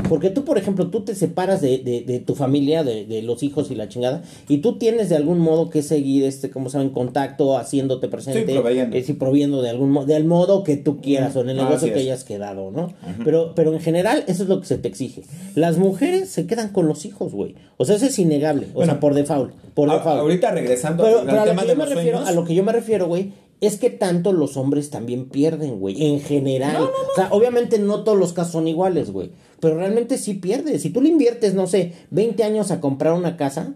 Porque 0.08 0.30
tú, 0.30 0.44
por 0.44 0.56
ejemplo, 0.56 0.88
tú 0.88 1.00
te 1.00 1.14
separas 1.16 1.60
de, 1.60 1.78
de, 1.78 2.02
de 2.02 2.20
tu 2.20 2.34
familia, 2.36 2.84
de, 2.84 3.06
de 3.06 3.22
los 3.22 3.42
hijos 3.42 3.70
y 3.72 3.74
la 3.74 3.88
chingada, 3.88 4.22
y 4.48 4.58
tú 4.58 4.78
tienes 4.78 5.08
de 5.08 5.16
algún 5.16 5.38
modo 5.40 5.68
que 5.68 5.82
seguir, 5.82 6.24
este, 6.24 6.48
como 6.50 6.70
saben, 6.70 6.90
contacto, 6.90 7.58
haciéndote 7.58 8.06
presente, 8.08 8.46
Sí, 8.46 8.52
proveyendo. 8.52 8.96
eh, 8.96 9.02
sí, 9.02 9.14
proviendo 9.14 9.62
de 9.62 9.70
algún 9.70 9.90
modo, 9.90 10.06
del 10.06 10.24
modo 10.24 10.62
que 10.62 10.76
tú 10.76 11.00
quieras, 11.00 11.34
o 11.34 11.40
en 11.40 11.50
el 11.50 11.58
Ah, 11.60 11.64
negocio 11.64 11.92
que 11.92 11.98
hayas 12.00 12.22
quedado, 12.24 12.70
¿no? 12.70 12.92
pero, 13.24 13.52
pero 13.56 13.72
en 13.72 13.80
general, 13.80 14.22
eso 14.28 14.44
es 14.44 14.48
lo 14.48 14.60
que 14.60 14.66
se 14.66 14.78
te 14.78 14.86
exige. 14.88 15.22
Las 15.56 15.76
mujeres 15.78 16.28
se 16.28 16.46
quedan 16.46 16.68
con 16.70 16.86
los 16.86 17.04
hijos, 17.04 17.32
güey. 17.32 17.56
O 17.76 17.84
sea, 17.84 17.96
eso 17.96 18.06
es 18.06 18.18
innegable. 18.18 18.66
O 18.70 18.74
Bueno, 18.74 18.92
sea, 18.92 19.00
por 19.00 19.14
default. 19.14 19.52
Por 19.74 19.90
A- 19.90 19.94
default. 19.94 20.20
ahorita 20.20 20.50
regresando 20.52 21.02
Pero, 21.02 21.18
al 21.20 21.26
tema 21.26 21.62
a 21.62 22.32
lo 22.32 22.44
que 22.44 22.54
yo 22.54 22.62
me 22.62 22.72
refiero, 22.72 23.06
güey, 23.08 23.32
es 23.60 23.76
que 23.78 23.90
tanto 23.90 24.32
los 24.32 24.56
hombres 24.56 24.90
también 24.90 25.28
pierden, 25.28 25.78
güey, 25.80 26.06
en 26.06 26.20
general. 26.20 26.82
O 26.82 27.14
sea, 27.14 27.28
obviamente 27.30 27.78
no 27.78 28.04
todos 28.04 28.18
los 28.18 28.32
casos 28.32 28.52
son 28.52 28.68
iguales, 28.68 29.10
güey, 29.12 29.32
pero 29.60 29.76
realmente 29.76 30.16
sí 30.18 30.34
pierdes. 30.34 30.82
Si 30.82 30.90
tú 30.90 31.00
le 31.02 31.08
inviertes, 31.10 31.54
no 31.54 31.66
sé, 31.66 31.92
20 32.10 32.42
años 32.44 32.70
a 32.70 32.80
comprar 32.80 33.12
una 33.12 33.36
casa, 33.36 33.74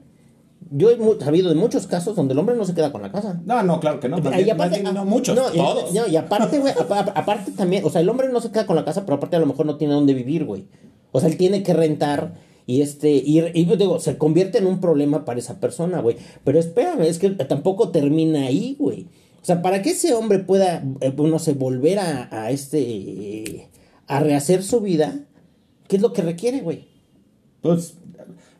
yo 0.71 0.91
he 0.91 0.99
sabido 1.23 1.51
de 1.51 1.55
muchos 1.57 1.87
casos 1.87 2.17
donde 2.17 2.33
el 2.33 2.39
hombre 2.39 2.57
no 2.57 2.65
se 2.65 2.75
queda 2.75 2.91
con 2.93 3.03
la 3.03 3.13
casa. 3.13 3.41
No, 3.45 3.63
no, 3.63 3.81
claro 3.81 4.01
que 4.01 4.09
no. 4.09 4.17
Más 4.19 4.41
Y 4.41 4.45
bien- 4.45 4.57
más 4.57 4.69
aparte, 4.69 4.83
no 4.83 5.01
ah, 5.01 5.05
muchos, 5.05 5.37
no, 5.37 5.53
y- 5.53 5.59
todos. 5.59 5.93
no, 5.93 6.07
y 6.09 6.17
aparte, 6.17 6.59
güey, 6.59 6.73
apa- 6.73 7.13
aparte 7.15 7.53
también, 7.53 7.85
o 7.85 7.91
sea, 7.91 8.01
el 8.01 8.09
hombre 8.09 8.29
no 8.31 8.41
se 8.41 8.51
queda 8.51 8.67
con 8.67 8.77
la 8.77 8.85
casa, 8.85 9.05
pero 9.05 9.17
aparte 9.17 9.37
a 9.37 9.41
lo 9.41 9.47
mejor 9.47 9.67
no 9.67 9.77
tiene 9.77 9.93
dónde 9.95 10.15
vivir, 10.15 10.45
güey. 10.47 10.65
O 11.13 11.21
sea, 11.21 11.29
él 11.29 11.37
tiene 11.37 11.63
que 11.63 11.75
rentar 11.75 12.35
Y 12.67 12.81
este, 12.81 13.11
y, 13.11 13.41
y 13.41 13.65
digo, 13.77 14.01
se 14.01 14.17
convierte 14.17 14.57
en 14.57 14.67
un 14.67 14.81
problema 14.81 15.27
para 15.27 15.39
esa 15.39 15.61
persona, 15.61 16.01
güey. 16.01 16.17
Pero 16.45 16.59
espérame, 16.59 17.03
es 17.03 17.19
que 17.19 17.29
tampoco 17.29 17.91
termina 17.91 18.47
ahí, 18.47 18.75
güey. 18.79 19.09
O 19.45 19.47
sea, 19.47 19.61
para 19.61 19.83
que 19.83 19.91
ese 19.91 20.15
hombre 20.15 20.39
pueda, 20.39 20.83
eh, 21.03 21.13
no 21.15 21.39
sé, 21.39 21.53
volver 21.53 21.99
a, 21.99 22.31
a 22.33 22.51
este, 22.51 23.69
a 24.07 24.21
rehacer 24.21 24.63
su 24.63 24.81
vida, 24.81 25.27
¿qué 25.87 25.97
es 25.97 26.03
lo 26.03 26.15
que 26.15 26.23
requiere, 26.23 26.63
güey? 26.63 26.89
Pues, 27.61 27.99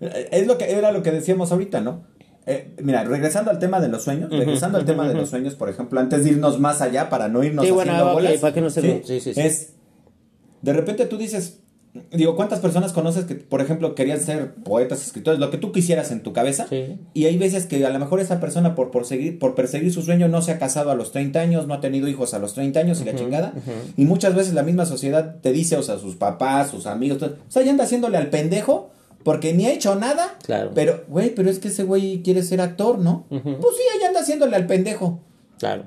eh, 0.03 0.29
es 0.31 0.47
lo 0.47 0.59
que, 0.59 0.71
era 0.71 0.93
lo 0.93 1.03
que 1.03 1.11
decíamos 1.11 1.53
ahorita, 1.53 1.81
¿no? 1.81 2.05
Eh, 2.45 2.75
mira, 2.83 3.03
regresando 3.03 3.51
al 3.51 3.59
tema 3.59 3.81
de 3.81 3.89
los 3.89 4.03
sueños, 4.05 4.29
regresando 4.29 4.77
al 4.77 4.85
tema 4.85 5.09
de 5.09 5.15
los 5.15 5.31
sueños, 5.31 5.55
por 5.55 5.71
ejemplo, 5.71 5.99
antes 6.01 6.23
de 6.23 6.33
irnos 6.33 6.61
más 6.61 6.83
allá, 6.83 7.09
para 7.09 7.29
no 7.29 7.43
irnos 7.43 7.65
Sí, 7.65 7.71
bueno, 7.73 7.93
haciendo 7.93 8.11
ok, 8.13 8.15
bolas, 8.21 8.41
para 8.41 8.53
que 8.53 8.61
no 8.61 8.69
se- 8.69 9.03
sí, 9.05 9.21
sí. 9.21 9.33
es, 9.41 9.73
de 10.61 10.73
repente 10.75 11.07
tú 11.07 11.17
dices, 11.17 11.61
digo, 12.11 12.35
¿cuántas 12.35 12.61
personas 12.61 12.93
conoces 12.93 13.25
que, 13.25 13.35
por 13.37 13.61
ejemplo, 13.61 13.95
querían 13.95 14.21
ser 14.21 14.55
poetas, 14.55 15.07
escritores, 15.07 15.39
lo 15.39 15.51
que 15.51 15.59
tú 15.59 15.73
quisieras 15.73 16.11
en 16.11 16.23
tu 16.23 16.33
cabeza? 16.33 16.67
Sí. 16.69 16.99
Y 17.15 17.27
hay 17.27 17.39
veces 17.39 17.67
que 17.67 17.85
a 17.85 17.91
lo 17.91 17.99
mejor 17.99 18.21
esa 18.21 18.41
persona 18.41 18.75
por, 18.75 18.91
por, 18.91 19.05
seguir, 19.05 19.39
por 19.39 19.55
perseguir 19.55 19.93
su 19.93 20.03
sueño 20.03 20.29
no 20.29 20.43
se 20.43 20.53
ha 20.53 20.59
casado 20.59 20.91
a 20.91 20.95
los 20.95 21.13
30 21.13 21.41
años, 21.41 21.67
no 21.67 21.75
ha 21.75 21.81
tenido 21.81 22.09
hijos 22.09 22.35
a 22.35 22.39
los 22.39 22.55
30 22.55 22.81
años 22.81 23.01
y 23.01 23.05
la 23.05 23.15
chingada. 23.15 23.53
Y 23.97 24.05
muchas 24.07 24.35
veces 24.35 24.55
la 24.55 24.63
misma 24.63 24.87
sociedad 24.87 25.37
te 25.41 25.53
dice, 25.53 25.77
o 25.77 25.83
sea, 25.83 25.99
sus 25.99 26.17
papás, 26.17 26.71
sus 26.71 26.87
amigos, 26.87 27.19
todo, 27.19 27.37
o 27.49 27.51
sea, 27.51 27.63
ya 27.63 27.71
anda 27.71 27.85
haciéndole 27.85 28.17
al 28.17 28.29
pendejo 28.29 28.91
porque 29.23 29.55
ni 29.55 29.67
ha 29.67 29.73
hecho 29.73 29.95
nada. 29.95 30.37
Claro. 30.45 30.73
Pero, 30.75 31.05
güey, 31.09 31.35
pero 31.35 31.49
es 31.49 31.59
que 31.59 31.69
ese 31.69 31.85
güey 31.85 32.23
quiere 32.23 32.43
ser 32.43 32.61
actor, 32.61 32.99
¿no? 32.99 33.27
Pues 33.29 33.43
sí, 33.43 33.83
ahí 33.95 34.07
anda 34.07 34.21
haciéndole 34.21 34.57
al 34.57 34.67
pendejo. 34.67 35.21
Claro. 35.59 35.85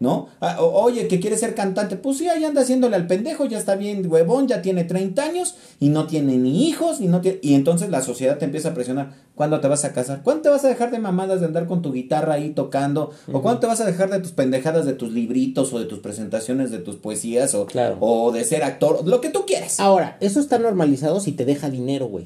¿No? 0.00 0.28
Ah, 0.40 0.56
oye, 0.62 1.08
que 1.08 1.20
quiere 1.20 1.36
ser 1.36 1.54
cantante, 1.54 1.96
pues 1.96 2.16
sí, 2.16 2.26
ahí 2.26 2.42
anda 2.42 2.62
haciéndole 2.62 2.96
al 2.96 3.06
pendejo, 3.06 3.44
ya 3.44 3.58
está 3.58 3.76
bien 3.76 4.10
huevón, 4.10 4.48
ya 4.48 4.62
tiene 4.62 4.84
30 4.84 5.22
años 5.22 5.56
y 5.78 5.90
no 5.90 6.06
tiene 6.06 6.38
ni 6.38 6.66
hijos 6.68 7.02
y 7.02 7.06
no 7.06 7.20
tiene... 7.20 7.38
Y 7.42 7.52
entonces 7.52 7.90
la 7.90 8.00
sociedad 8.00 8.38
te 8.38 8.46
empieza 8.46 8.70
a 8.70 8.74
presionar, 8.74 9.12
¿cuándo 9.34 9.60
te 9.60 9.68
vas 9.68 9.84
a 9.84 9.92
casar? 9.92 10.22
¿Cuándo 10.22 10.40
te 10.40 10.48
vas 10.48 10.64
a 10.64 10.68
dejar 10.68 10.90
de 10.90 11.00
mamadas 11.00 11.40
de 11.40 11.46
andar 11.46 11.66
con 11.66 11.82
tu 11.82 11.92
guitarra 11.92 12.32
ahí 12.34 12.48
tocando? 12.50 13.10
¿O 13.30 13.42
cuándo 13.42 13.60
te 13.60 13.66
vas 13.66 13.82
a 13.82 13.84
dejar 13.84 14.08
de 14.08 14.20
tus 14.20 14.32
pendejadas 14.32 14.86
de 14.86 14.94
tus 14.94 15.12
libritos 15.12 15.70
o 15.74 15.78
de 15.78 15.84
tus 15.84 15.98
presentaciones 15.98 16.70
de 16.70 16.78
tus 16.78 16.96
poesías 16.96 17.54
o, 17.54 17.66
Claro. 17.66 17.98
o 18.00 18.32
de 18.32 18.44
ser 18.44 18.62
actor? 18.64 19.06
Lo 19.06 19.20
que 19.20 19.28
tú 19.28 19.44
quieras. 19.46 19.80
Ahora, 19.80 20.16
eso 20.20 20.40
está 20.40 20.58
normalizado 20.58 21.20
si 21.20 21.32
te 21.32 21.44
deja 21.44 21.68
dinero, 21.68 22.06
güey. 22.06 22.24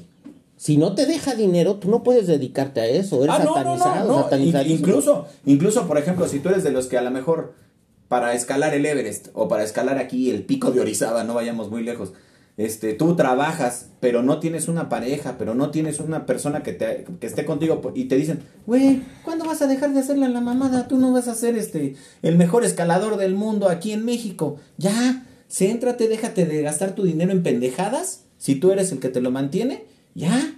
Si 0.55 0.77
no 0.77 0.95
te 0.95 1.05
deja 1.05 1.35
dinero, 1.35 1.75
tú 1.75 1.89
no 1.89 2.03
puedes 2.03 2.27
dedicarte 2.27 2.79
a 2.79 2.87
eso. 2.87 3.21
Eres 3.21 3.35
Ah, 3.35 3.43
no, 3.43 3.61
no, 3.61 3.77
satanizado, 3.77 4.29
no, 4.31 4.61
Incluso, 4.63 5.27
incluso, 5.45 5.85
por 5.85 5.97
ejemplo, 5.97 6.25
si 6.29 6.39
tú 6.39 6.47
eres 6.47 6.63
de 6.63 6.71
los 6.71 6.87
que 6.87 6.97
a 6.97 7.01
lo 7.01 7.11
mejor 7.11 7.64
para 8.07 8.33
escalar 8.33 8.73
el 8.73 8.85
Everest 8.85 9.29
o 9.33 9.47
para 9.47 9.63
escalar 9.63 9.97
aquí 9.97 10.29
el 10.29 10.43
pico 10.43 10.71
de 10.71 10.81
Orizaba, 10.81 11.23
no 11.23 11.33
vayamos 11.33 11.69
muy 11.69 11.83
lejos, 11.83 12.13
este, 12.57 12.93
tú 12.93 13.15
trabajas, 13.17 13.89
pero 13.99 14.23
no 14.23 14.39
tienes 14.39 14.69
una 14.69 14.87
pareja, 14.87 15.35
pero 15.37 15.55
no 15.55 15.71
tienes 15.71 15.99
una 15.99 16.25
persona 16.25 16.63
que, 16.63 16.71
te, 16.71 17.05
que 17.19 17.27
esté 17.27 17.43
contigo 17.43 17.81
y 17.93 18.05
te 18.05 18.15
dicen, 18.15 18.43
güey, 18.65 19.01
¿cuándo 19.23 19.45
vas 19.45 19.61
a 19.61 19.67
dejar 19.67 19.93
de 19.93 19.99
hacerle 19.99 20.29
la 20.29 20.39
mamada? 20.39 20.87
Tú 20.87 20.97
no 20.97 21.11
vas 21.11 21.27
a 21.27 21.35
ser 21.35 21.57
este, 21.57 21.95
el 22.21 22.37
mejor 22.37 22.63
escalador 22.63 23.17
del 23.17 23.35
mundo 23.35 23.67
aquí 23.67 23.91
en 23.91 24.05
México. 24.05 24.57
Ya, 24.77 25.25
céntrate, 25.49 26.07
déjate 26.07 26.45
de 26.45 26.61
gastar 26.61 26.95
tu 26.95 27.03
dinero 27.03 27.33
en 27.33 27.43
pendejadas, 27.43 28.23
si 28.37 28.55
tú 28.55 28.71
eres 28.71 28.91
el 28.93 28.99
que 28.99 29.09
te 29.09 29.21
lo 29.21 29.31
mantiene, 29.31 29.85
ya, 30.13 30.55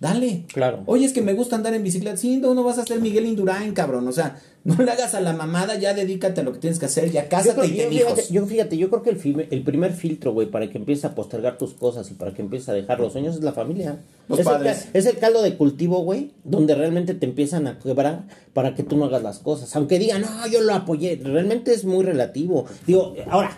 dale. 0.00 0.44
Claro. 0.52 0.82
Oye, 0.86 1.04
es 1.06 1.12
que 1.12 1.22
me 1.22 1.34
gusta 1.34 1.56
andar 1.56 1.74
en 1.74 1.82
bicicleta. 1.82 2.16
Sí, 2.16 2.36
no, 2.36 2.54
no 2.54 2.62
vas 2.62 2.78
a 2.78 2.84
ser 2.86 3.00
Miguel 3.00 3.26
Indurain, 3.26 3.72
cabrón. 3.72 4.06
O 4.08 4.12
sea, 4.12 4.40
no 4.64 4.76
le 4.82 4.90
hagas 4.90 5.14
a 5.14 5.20
la 5.20 5.32
mamada, 5.32 5.76
ya 5.78 5.94
dedícate 5.94 6.40
a 6.40 6.44
lo 6.44 6.52
que 6.52 6.58
tienes 6.58 6.78
que 6.78 6.86
hacer, 6.86 7.10
ya 7.10 7.22
Yo, 7.24 7.28
cásate 7.28 7.60
creo- 7.60 7.64
y 7.70 7.76
yo, 7.76 7.88
fíjate, 7.88 8.20
hijos. 8.20 8.28
yo 8.30 8.46
fíjate, 8.46 8.76
yo 8.76 8.90
creo 8.90 9.02
que 9.02 9.10
el, 9.10 9.20
fil- 9.20 9.46
el 9.50 9.62
primer 9.62 9.92
filtro, 9.92 10.32
güey, 10.32 10.50
para 10.50 10.68
que 10.70 10.78
empieces 10.78 11.04
a 11.06 11.14
postergar 11.14 11.56
tus 11.58 11.74
cosas 11.74 12.10
y 12.10 12.14
para 12.14 12.34
que 12.34 12.42
empieces 12.42 12.68
a 12.68 12.74
dejar 12.74 13.00
los 13.00 13.12
sueños 13.12 13.36
es 13.36 13.42
la 13.42 13.52
familia. 13.52 14.00
Los 14.28 14.40
es, 14.40 14.46
el, 14.46 14.52
padres. 14.52 14.78
ca- 14.92 14.98
es 14.98 15.06
el 15.06 15.18
caldo 15.18 15.42
de 15.42 15.56
cultivo, 15.56 16.00
güey, 16.02 16.32
donde 16.44 16.74
realmente 16.74 17.14
te 17.14 17.24
empiezan 17.26 17.66
a 17.66 17.78
quebrar 17.78 18.24
para 18.52 18.74
que 18.74 18.82
tú 18.82 18.96
no 18.96 19.06
hagas 19.06 19.22
las 19.22 19.38
cosas. 19.38 19.74
Aunque 19.76 19.98
digan, 19.98 20.22
no, 20.22 20.46
yo 20.48 20.60
lo 20.60 20.74
apoyé, 20.74 21.18
realmente 21.22 21.72
es 21.72 21.84
muy 21.84 22.04
relativo. 22.04 22.66
Digo, 22.86 23.14
ahora, 23.30 23.56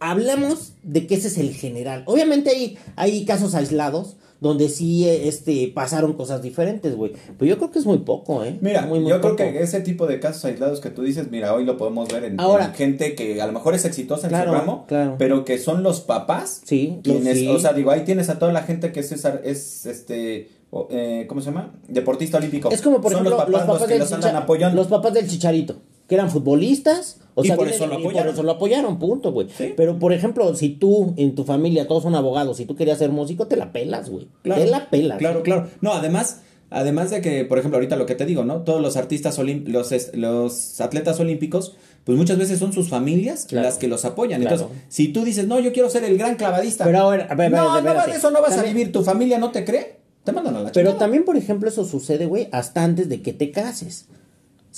hablamos 0.00 0.72
de 0.82 1.06
que 1.06 1.16
ese 1.16 1.28
es 1.28 1.38
el 1.38 1.54
general. 1.54 2.02
Obviamente 2.06 2.50
hay, 2.50 2.78
hay 2.96 3.24
casos 3.24 3.54
aislados 3.54 4.16
donde 4.40 4.68
sí 4.68 5.08
eh, 5.08 5.26
este, 5.28 5.72
pasaron 5.74 6.12
cosas 6.12 6.42
diferentes, 6.42 6.94
güey. 6.94 7.12
Pero 7.38 7.48
yo 7.48 7.58
creo 7.58 7.70
que 7.70 7.78
es 7.80 7.86
muy 7.86 7.98
poco, 7.98 8.44
¿eh? 8.44 8.56
Mira, 8.60 8.82
Muy, 8.86 9.00
muy 9.00 9.10
yo 9.10 9.20
creo 9.20 9.34
que 9.36 9.60
ese 9.62 9.80
tipo 9.80 10.06
de 10.06 10.20
casos 10.20 10.44
aislados 10.44 10.80
que 10.80 10.90
tú 10.90 11.02
dices, 11.02 11.30
mira, 11.30 11.52
hoy 11.54 11.64
lo 11.64 11.76
podemos 11.76 12.08
ver 12.08 12.24
en, 12.24 12.38
Ahora- 12.40 12.66
en 12.66 12.74
gente 12.74 13.14
que 13.14 13.40
a 13.42 13.46
lo 13.46 13.52
mejor 13.52 13.74
es 13.74 13.84
exitosa 13.84 14.28
en 14.28 14.36
su 14.36 14.52
ramo, 14.52 14.84
claro. 14.86 15.16
pero 15.18 15.44
que 15.44 15.58
son 15.58 15.82
los 15.82 16.00
papás. 16.00 16.60
Sí, 16.64 16.94
los- 17.04 17.16
quienes, 17.16 17.38
sí. 17.38 17.48
o 17.48 17.58
sea, 17.58 17.72
digo, 17.72 17.90
ahí 17.90 18.04
tienes 18.04 18.28
a 18.28 18.38
toda 18.38 18.52
la 18.52 18.62
gente 18.62 18.92
que 18.92 19.00
es, 19.00 19.08
César, 19.08 19.40
es 19.44 19.86
este, 19.86 20.48
o, 20.70 20.86
eh, 20.90 21.24
¿cómo 21.28 21.40
se 21.40 21.46
llama? 21.46 21.72
Deportista 21.88 22.38
olímpico. 22.38 22.70
Es 22.70 22.80
como, 22.82 23.00
por 23.00 23.10
son 23.12 23.26
ejemplo, 23.26 23.44
los 23.50 23.60
papás, 23.62 23.80
los 23.80 23.88
que 23.88 23.94
del 23.94 23.98
los 24.00 24.12
andan 24.12 24.36
apoyando. 24.36 24.76
los 24.76 24.86
papás 24.86 25.14
del 25.14 25.26
Chicharito, 25.28 25.76
que 26.08 26.14
eran 26.14 26.30
futbolistas, 26.30 27.18
o 27.34 27.44
Y 27.44 27.48
sea, 27.48 27.56
por 27.56 27.66
vienen- 27.66 27.76
eso 27.82 27.86
lo 27.86 27.94
y 28.00 28.02
por 28.02 28.10
apoyaron. 28.12 28.32
eso 28.32 28.42
lo 28.42 28.52
apoyaron, 28.52 28.98
punto, 28.98 29.30
güey. 29.30 29.46
Sí. 29.56 29.74
Pero, 29.76 29.98
por 29.98 30.12
ejemplo, 30.12 30.54
si 30.56 30.70
tú, 30.70 31.14
en 31.16 31.34
tu 31.34 31.44
familia, 31.44 31.86
todos 31.86 32.02
son 32.02 32.14
abogados, 32.14 32.56
si 32.56 32.64
tú 32.64 32.74
querías 32.74 32.98
ser 32.98 33.10
músico, 33.10 33.46
te 33.46 33.56
la 33.56 33.70
pelas, 33.72 34.08
güey. 34.10 34.26
Claro, 34.42 34.62
te 34.62 34.68
la 34.68 34.90
pelas. 34.90 35.18
Claro, 35.18 35.42
claro. 35.42 35.68
No, 35.82 35.92
además, 35.92 36.40
además 36.70 37.10
de 37.10 37.20
que, 37.20 37.44
por 37.44 37.58
ejemplo, 37.58 37.76
ahorita 37.76 37.96
lo 37.96 38.06
que 38.06 38.14
te 38.14 38.24
digo, 38.26 38.44
¿no? 38.44 38.62
Todos 38.62 38.80
los 38.80 38.96
artistas, 38.96 39.38
los, 39.38 39.92
los 40.14 40.80
atletas 40.80 41.20
olímpicos, 41.20 41.76
pues 42.04 42.16
muchas 42.16 42.38
veces 42.38 42.58
son 42.58 42.72
sus 42.72 42.88
familias 42.88 43.44
Claro. 43.46 43.66
las 43.68 43.76
que 43.76 43.86
los 43.86 44.04
apoyan. 44.06 44.40
Claro. 44.40 44.56
Entonces, 44.56 44.78
si 44.88 45.08
tú 45.08 45.24
dices, 45.24 45.46
no, 45.46 45.60
yo 45.60 45.72
quiero 45.74 45.90
ser 45.90 46.04
el 46.04 46.16
gran 46.16 46.36
clavadista. 46.36 46.84
Pero 46.84 47.00
a 47.00 47.10
ver, 47.10 47.20
a 47.28 47.34
ver, 47.34 47.54
a 47.54 47.74
ver, 47.74 47.84
no, 47.84 47.94
no, 47.94 48.04
eso 48.12 48.30
no 48.30 48.40
vas 48.40 48.50
También- 48.56 48.74
a 48.74 48.78
vivir. 48.78 48.92
Tu 48.92 49.02
familia 49.04 49.38
no 49.38 49.50
te 49.50 49.64
cree. 49.64 49.98
Te 50.24 50.32
mandan 50.32 50.56
a 50.56 50.60
la 50.60 50.72
Pero 50.72 50.90
chingada. 50.90 50.98
también, 50.98 51.24
por 51.24 51.36
ejemplo, 51.36 51.68
eso 51.68 51.84
sucede, 51.84 52.26
güey, 52.26 52.48
hasta 52.52 52.82
antes 52.82 53.08
de 53.08 53.22
que 53.22 53.32
te 53.32 53.50
cases. 53.50 54.06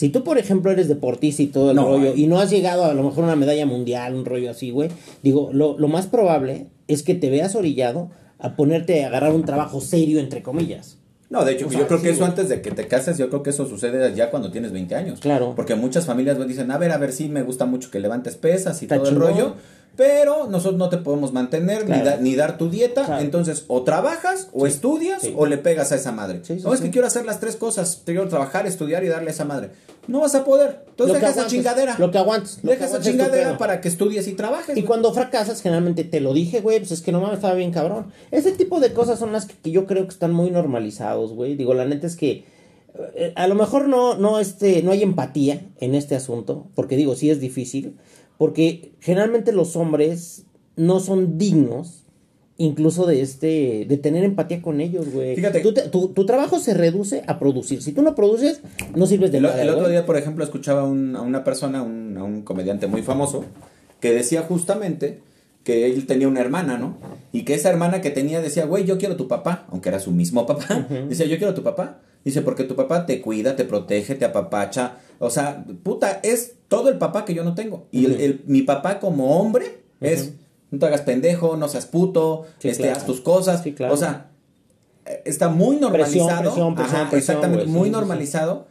Si 0.01 0.09
tú, 0.09 0.25
por 0.25 0.39
ejemplo, 0.39 0.71
eres 0.73 0.89
deportista 0.89 1.43
y 1.43 1.49
todo 1.49 1.71
el 1.73 1.77
No, 1.77 1.83
rollo, 1.85 2.13
ay. 2.15 2.25
y 2.25 2.27
no 2.27 2.39
has 2.41 2.49
llegado 2.49 2.87
a 2.87 2.95
lo 2.95 3.03
mejor 3.03 3.25
a 3.25 3.27
una 3.27 3.37
medalla 3.37 3.67
mundial, 3.67 4.15
un 4.15 4.25
rollo 4.25 4.51
así, 4.51 4.71
güey, 4.71 4.89
digo, 5.23 5.51
lo, 5.53 5.77
lo 5.79 5.89
más 5.89 6.07
probable 6.07 6.69
es 6.89 7.03
que 7.03 7.15
te 7.15 7.29
veas 7.29 7.55
orillado 7.55 8.09
a 8.39 8.57
ponerte 8.57 9.05
a 9.05 9.09
agarrar 9.09 9.33
un 9.35 9.45
trabajo 9.45 9.83
serio, 9.83 10.19
entre 10.19 10.43
comillas. 10.43 10.97
No, 11.29 11.45
de 11.45 11.53
hecho, 11.53 11.67
O 11.67 11.71
yo 11.71 11.87
creo 11.87 11.99
sí, 11.99 12.05
que 12.05 12.11
eso 12.13 12.21
güey. 12.21 12.31
antes 12.31 12.49
de 12.49 12.63
que 12.63 12.71
te 12.71 12.87
cases, 12.89 13.19
yo 13.19 13.29
creo 13.29 13.43
que 13.43 13.51
eso 13.51 13.67
sucede 13.67 14.15
ya 14.17 14.31
cuando 14.31 14.51
tienes 14.51 14.73
20 14.73 14.95
años. 14.95 15.21
Claro. 15.21 15.53
Porque 15.55 15.75
muchas 15.75 16.07
familias 16.07 16.39
dicen, 16.49 16.71
a 16.71 16.79
ver, 16.79 16.93
a 16.93 16.97
ver, 16.97 17.13
sí, 17.13 17.29
me 17.29 17.43
gusta 17.43 17.67
mucho 17.67 17.91
que 17.91 18.01
levantes 18.01 18.37
pesas 18.37 18.81
y 18.81 18.87
Está 18.87 18.97
todo 18.97 19.07
chingón. 19.07 19.29
el 19.29 19.35
rollo, 19.35 19.55
pero 20.01 20.47
nosotros 20.47 20.79
no 20.79 20.89
te 20.89 20.97
podemos 20.97 21.35
mantener 21.35 21.87
ni, 21.87 22.01
da- 22.01 22.17
ni 22.17 22.35
dar 22.35 22.57
tu 22.57 22.71
dieta, 22.71 23.05
Claro. 23.05 23.21
entonces 23.21 23.65
o 23.69 23.83
trabajas 23.83 24.49
o 24.55 24.67
estudias 24.67 25.21
sí. 25.21 25.35
o 25.37 25.45
le 25.45 25.59
pegas 25.59 25.93
a 25.93 25.97
esa 25.97 26.11
madre. 26.11 26.41
Sí, 26.43 26.55
no 26.65 26.73
es 26.73 26.81
que 26.81 26.89
quiero 26.91 27.07
hacer 27.07 27.27
las 27.27 27.39
tres 27.39 27.57
cosas, 27.57 28.01
quiero 28.07 28.27
trabajar, 28.29 28.67
estudiar 28.67 29.05
y 29.05 29.09
darle 29.09 29.29
a 29.29 29.33
esa 29.35 29.45
madre. 29.45 29.73
No 30.09 30.21
vas 30.21 30.35
a 30.35 30.43
poder. 30.47 30.85
Entonces 30.89 31.15
Lo 31.15 31.21
que 31.21 31.27
deja 31.27 31.41
esa 31.41 31.47
chingadera. 31.51 31.97
Lo 31.99 32.11
que 32.11 32.17
aguantes. 32.17 32.61
lo 32.63 32.71
que 32.71 32.77
Deja 32.79 32.87
esa 32.87 33.01
chingadera 33.03 33.59
para 33.59 33.83
que 33.83 33.89
estudies 33.89 34.27
y 34.27 34.33
trabajes. 34.33 34.75
Y 34.75 34.85
cuando 34.85 35.13
fracasas, 35.13 35.61
generalmente 35.61 36.05
te 36.05 36.21
lo 36.21 36.33
dije, 36.33 36.63
güey, 36.63 36.79
pues 36.79 36.93
es 36.93 37.03
que 37.03 37.13
no 37.13 37.21
mames, 37.21 37.37
estaba 37.37 37.53
bien 37.53 37.71
cabrón. 37.71 38.07
Ese 38.31 38.53
tipo 38.53 38.81
de 38.81 38.95
cosas 38.95 39.19
son 39.19 39.33
las 39.33 39.45
que, 39.45 39.55
que 39.63 39.71
yo 39.71 39.85
creo 39.85 40.05
que 40.05 40.11
están 40.15 40.33
muy 40.33 40.51
normalizados, 40.51 41.35
güey. 41.35 41.57
Digo, 41.57 41.75
la 41.75 41.85
neta 41.85 42.07
es 42.07 42.17
que 42.17 42.45
eh, 43.17 43.35
a 43.37 43.47
lo 43.49 43.55
mejor 43.55 43.87
no, 43.87 44.15
no, 44.17 44.41
este, 44.41 44.83
no 44.83 44.93
hay 44.93 45.03
empatía 45.03 45.67
en 45.79 45.95
este 45.95 46.17
asunto, 46.17 46.69
porque 46.75 46.97
digo, 46.97 47.15
sí 47.15 47.29
es 47.31 47.39
difícil, 47.39 47.97
porque 48.41 48.93
generalmente 49.01 49.53
los 49.53 49.77
hombres 49.77 50.47
no 50.75 50.99
son 50.99 51.37
dignos 51.37 52.05
incluso 52.57 53.05
de 53.05 53.21
este 53.21 53.85
de 53.87 53.97
tener 53.99 54.25
empatía 54.25 54.63
con 54.63 54.81
ellos, 54.81 55.11
güey. 55.13 55.37
Fíjate. 55.37 55.61
Tú 55.61 55.75
te- 55.75 55.89
tu, 55.91 56.09
tu 56.09 56.25
trabajo 56.25 56.59
se 56.59 56.73
reduce 56.73 57.23
a 57.27 57.39
producir. 57.39 57.83
Si 57.83 57.93
tú 57.93 58.01
no 58.01 58.15
produces, 58.15 58.63
no 58.97 59.05
sirves 59.07 59.31
de 59.31 59.39
El, 59.39 59.43
nada. 59.45 59.61
el 59.63 59.69
otro 59.69 59.83
güey. 59.83 59.93
día, 59.93 60.07
por 60.07 60.17
ejemplo, 60.17 60.43
escuchaba 60.43 60.85
un- 60.85 61.17
a 61.17 61.21
una 61.21 61.45
persona, 61.45 61.83
un, 61.83 62.17
a 62.17 62.25
un 62.25 62.41
comediante 62.41 62.87
muy 62.87 63.03
famoso, 63.03 63.45
que 64.01 64.13
decía 64.13 64.41
justamente 64.41 65.21
que 65.63 65.85
él 65.85 66.07
tenía 66.07 66.27
una 66.29 66.41
hermana, 66.41 66.79
¿no? 66.79 66.97
Y 67.33 67.43
que 67.45 67.53
esa 67.53 67.69
hermana 67.69 68.01
que 68.01 68.09
tenía 68.11 68.41
decía, 68.41 68.65
güey, 68.65 68.85
yo 68.87 68.97
quiero 68.97 69.17
tu 69.17 69.29
papá, 69.29 69.67
aunque 69.71 69.91
era 69.91 70.01
su 70.01 70.13
mismo 70.13 70.47
papá. 70.47 70.87
Decía, 71.11 71.27
yo 71.27 71.37
quiero 71.37 71.53
tu 71.53 71.63
papá. 71.63 72.01
Dice, 72.25 72.41
porque 72.41 72.65
tu 72.65 72.75
papá 72.75 73.05
te 73.05 73.21
cuida, 73.21 73.57
te 73.57 73.65
protege, 73.67 74.15
te 74.15 74.25
apapacha. 74.25 74.97
O 75.21 75.31
sea, 75.31 75.65
puta, 75.85 76.19
es 76.25 76.55
todo 76.67 76.89
el 76.89 76.99
papá 76.99 77.25
que 77.25 77.35
yo 77.35 77.45
no 77.45 77.55
tengo. 77.55 77.87
Y 77.93 78.07
el- 78.07 78.21
el- 78.21 78.43
mi 78.47 78.63
papá 78.63 78.99
como 78.99 79.39
hombre 79.39 79.83
es, 80.01 80.33
no 80.73 80.79
te 80.79 80.87
hagas 80.87 81.03
pendejo, 81.03 81.57
no 81.57 81.69
seas 81.69 81.87
puto, 81.87 82.47
Sí, 82.59 82.69
este, 82.71 82.85
claro. 82.85 82.99
haz 82.99 83.07
tus 83.07 83.21
cosas. 83.21 83.63
Sí, 83.63 83.73
claro. 83.73 83.95
O 83.95 83.97
sea, 83.97 84.31
está 85.25 85.49
muy 85.49 85.77
normalizado. 85.77 86.41
presión, 86.43 86.75
presión, 86.75 86.97
Ajá, 87.03 87.17
exactamente, 87.17 87.67
muy 87.67 87.87
sí, 87.87 87.91
normalizado 87.93 88.67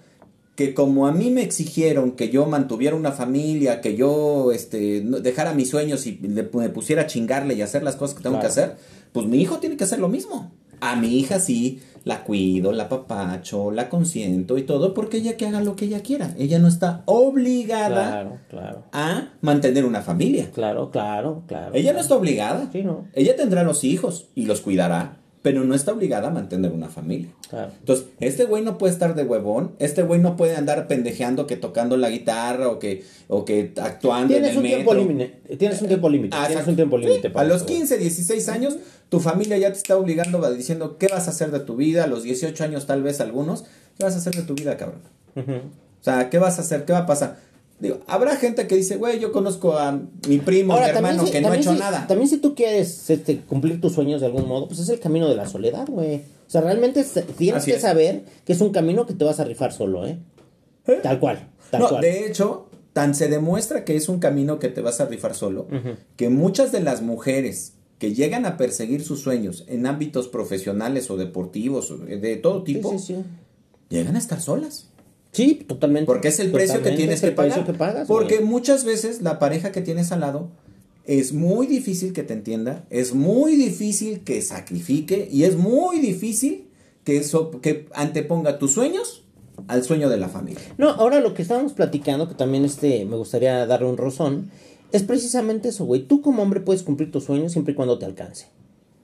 que 0.56 0.74
como 0.74 1.08
a 1.08 1.13
mí 1.13 1.32
me 1.32 1.41
exigieron 1.41 2.12
que 2.13 2.29
yo 2.29 2.46
mantuviera 2.46 2.94
una 2.96 3.13
familia, 3.13 3.79
que 3.79 3.96
yo 3.96 4.51
este, 4.51 5.00
dejara 5.01 5.53
mis 5.53 5.70
sueños 5.70 6.06
y 6.06 6.18
le, 6.18 6.50
me 6.51 6.70
pusiera 6.70 7.03
a 7.03 7.08
chingarle 7.08 7.53
y 7.53 7.62
hacer 7.62 7.82
las 7.84 7.96
cosas 7.96 8.18
que 8.18 8.24
tengo 8.24 8.39
Claro. 8.39 8.53
que 8.53 8.60
hacer, 8.62 8.75
pues 9.13 9.25
mi 9.25 9.38
hijo 9.41 9.60
tiene 9.60 9.77
que 9.77 9.86
hacer 9.86 10.00
lo 10.00 10.10
mismo. 10.10 10.51
A 10.81 10.95
mi 10.95 11.17
hija 11.17 11.39
sí, 11.39 11.81
la 12.05 12.24
cuido, 12.24 12.71
la 12.71 12.88
papacho, 12.89 13.71
la 13.71 13.89
consiento 13.89 14.57
y 14.57 14.63
todo, 14.63 14.93
porque 14.93 15.17
ella 15.17 15.36
que 15.38 15.45
haga 15.48 15.62
lo 15.62 15.75
que 15.75 15.86
ella 15.86 16.01
quiera. 16.01 16.33
Ella 16.38 16.59
no 16.59 16.67
está 16.67 17.03
obligada 17.05 17.89
Claro, 18.09 18.38
claro. 18.50 18.83
a 18.91 19.29
mantener 19.41 19.86
una 19.86 20.01
familia. 20.01 20.50
Claro, 20.53 20.91
claro, 20.91 21.43
claro. 21.48 21.74
Ella 21.75 21.93
no 21.93 22.00
está 22.00 22.15
obligada. 22.15 22.69
Sí, 22.71 22.83
no. 22.83 23.07
Ella 23.13 23.36
tendrá 23.36 23.63
los 23.63 23.83
hijos 23.83 24.27
y 24.36 24.45
los 24.45 24.62
cuidará. 24.62 25.15
pero 25.41 25.63
no 25.63 25.74
está 25.74 25.93
obligada 25.93 26.27
a 26.27 26.31
mantener 26.31 26.74
una 26.74 26.89
familia. 26.89 27.29
Claro. 27.50 27.71
Entonces, 27.79 28.07
este 28.19 28.43
güey 28.43 28.62
no 28.62 28.77
puede 28.77 28.91
estar 28.91 29.15
de 29.15 29.24
huevón, 29.24 29.71
este 29.79 30.01
güey 30.03 30.19
no 30.19 30.36
puede 30.36 30.57
andar 30.57 30.86
pendejeando 30.89 31.48
que 31.48 31.55
tocando 31.55 31.95
la 31.95 32.09
guitarra 32.09 32.67
o 32.67 32.77
que, 32.77 33.05
o 33.29 33.45
que 33.45 33.71
actuando 33.81 34.33
Tienes 34.33 34.51
en 34.51 34.57
un 34.57 34.65
el 34.65 34.71
tiempo 34.74 34.91
metro. 34.93 35.07
límite. 35.07 35.55
Tienes 35.55 35.81
un 35.81 35.88
tiempo 35.88 36.09
límite. 36.09 36.36
Tienes 36.45 36.67
un 36.67 36.75
tiempo 36.75 36.98
Sí, 37.00 37.05
límite. 37.05 37.31
a 37.33 37.43
los 37.45 37.55
eso, 37.55 37.65
güey. 37.67 37.77
15, 37.77 37.98
16 38.00 38.50
años, 38.50 38.77
tu 39.10 39.20
familia 39.20 39.58
ya 39.58 39.72
te 39.72 39.78
está 39.78 39.98
obligando, 39.98 40.39
va 40.39 40.51
diciendo 40.51 40.98
qué 40.98 41.08
vas 41.08 41.28
a 41.28 41.32
hacer 41.32 41.51
de 41.51 41.60
tu 41.60 41.75
vida, 41.75 42.04
a 42.04 42.08
los 42.08 42.24
18 42.24 42.63
años 42.63 42.86
tal 42.86 43.04
vez 43.04 43.20
algunos, 43.22 43.63
qué 43.98 44.04
vas 44.04 44.13
a 44.16 44.18
hacer 44.20 44.36
de 44.36 44.44
tu 44.44 44.54
vida, 44.56 44.78
cabrón. 44.78 45.01
O 45.36 46.04
sea, 46.04 46.30
¿qué 46.30 46.38
vas 46.38 46.58
a 46.60 46.62
hacer? 46.62 46.86
¿Qué 46.86 46.94
va 46.94 47.00
a 47.00 47.06
pasar? 47.06 47.38
Digo, 47.80 48.00
habrá 48.08 48.36
gente 48.36 48.68
que 48.68 48.75
dice, 48.75 48.98
güey, 48.98 49.20
yo 49.20 49.32
conozco 49.32 49.78
a 49.78 49.98
mi 50.28 50.38
primo, 50.39 50.74
mi 50.78 50.84
hermano 50.86 51.25
si- 51.25 51.32
que 51.32 51.39
no 51.42 51.50
ha 51.50 51.56
hecho 51.58 51.74
si- 51.74 51.80
nada. 51.80 52.08
También 52.08 52.30
si 52.30 52.38
tú 52.38 52.54
quieres 52.54 53.10
este, 53.10 53.39
cumplir 53.39 53.80
tus 53.80 53.94
sueños 53.94 54.20
de 54.20 54.28
algún 54.28 54.48
modo, 54.48 54.68
pues 54.68 54.80
es 54.82 54.89
el 54.89 55.00
camino 55.00 55.30
de 55.30 55.36
la 55.36 55.48
soledad, 55.48 55.88
güey. 55.88 56.18
O 56.18 56.51
sea, 56.51 56.60
realmente 56.62 57.06
tienes 57.38 57.62
Así 57.63 57.72
que 57.72 57.78
es. 57.78 57.82
saber 57.82 58.24
que 58.46 58.51
es 58.54 58.60
un 58.62 58.72
camino 58.72 59.06
que 59.06 59.13
te 59.13 59.24
vas 59.24 59.39
a 59.39 59.46
rifar 59.46 59.72
solo, 59.72 60.06
¿eh? 60.06 60.20
¿Eh? 60.88 61.00
Tal 61.01 61.20
cual, 61.20 61.48
tal 61.72 61.82
no, 61.82 61.89
cual. 61.89 62.01
de 62.01 62.25
hecho, 62.28 62.68
tan 62.92 63.16
se 63.16 63.30
demuestra 63.30 63.86
que 63.86 63.96
es 63.96 64.10
un 64.10 64.20
camino 64.20 64.60
que 64.60 64.68
te 64.68 64.82
vas 64.82 65.00
a 65.00 65.06
rifar 65.06 65.34
solo, 65.36 65.68
que 66.18 66.30
muchas 66.30 66.72
de 66.74 66.82
las 66.82 67.01
mujeres 67.01 67.74
que 68.00 68.13
llegan 68.13 68.46
a 68.46 68.58
perseguir 68.58 69.03
sus 69.03 69.20
sueños 69.20 69.65
en 69.68 69.86
ámbitos 69.86 70.27
profesionales 70.29 71.12
o 71.12 71.18
deportivos, 71.18 71.94
de 72.08 72.38
todo 72.38 72.63
tipo, 72.63 72.98
sí, 72.98 73.15
sí. 73.15 73.15
llegan 73.89 74.15
a 74.15 74.20
estar 74.20 74.41
solas. 74.41 74.88
Sí, 75.32 75.63
totalmente. 75.68 76.08
Porque 76.08 76.29
es 76.29 76.39
el 76.39 76.51
precio 76.51 76.82
que 76.82 76.91
tienes 76.91 77.22
es 77.22 77.29
que 77.29 77.36
pagar. 77.36 77.65
que 77.65 77.74
pagas, 77.74 78.08
Porque 78.08 78.38
güey. 78.38 78.48
muchas 78.48 78.84
veces 78.84 79.22
la 79.22 79.38
pareja 79.38 79.72
que 79.72 79.82
tienes 79.82 80.12
al 80.12 80.22
lado 80.22 80.50
es 81.06 81.34
muy 81.34 81.68
difícil 81.68 82.13
que 82.13 82.24
te 82.24 82.34
entienda, 82.34 82.86
es 82.89 83.13
muy 83.13 83.56
difícil 83.56 84.22
que 84.22 84.41
sacrifique 84.41 85.27
y 85.32 85.44
es 85.44 85.56
muy 85.56 86.00
difícil 86.00 86.68
que 87.03 87.18
eso 87.18 87.51
que 87.62 87.88
anteponga 87.94 88.60
tus 88.60 88.72
sueños 88.72 89.24
al 89.68 89.84
sueño 89.84 90.10
de 90.10 90.18
la 90.18 90.29
familia. 90.29 90.62
No, 90.77 90.89
ahora 90.89 91.20
lo 91.20 91.34
que 91.34 91.41
estábamos 91.41 91.74
platicando, 91.74 92.27
que 92.27 92.36
también 92.36 92.63
este 92.63 93.06
me 93.06 93.18
gustaría 93.18 93.65
darle 93.65 93.88
un 93.88 93.98
rozón, 93.98 94.50
es 94.91 95.03
precisamente 95.03 95.69
eso, 95.69 95.86
güey. 95.86 96.03
Tú 96.03 96.22
como 96.22 96.41
hombre 96.41 96.62
puedes 96.62 96.84
cumplir 96.84 97.12
tus 97.12 97.25
sueños 97.25 97.51
siempre 97.51 97.74
y 97.74 97.75
cuando 97.75 98.00
te 98.00 98.05
alcance. 98.05 98.48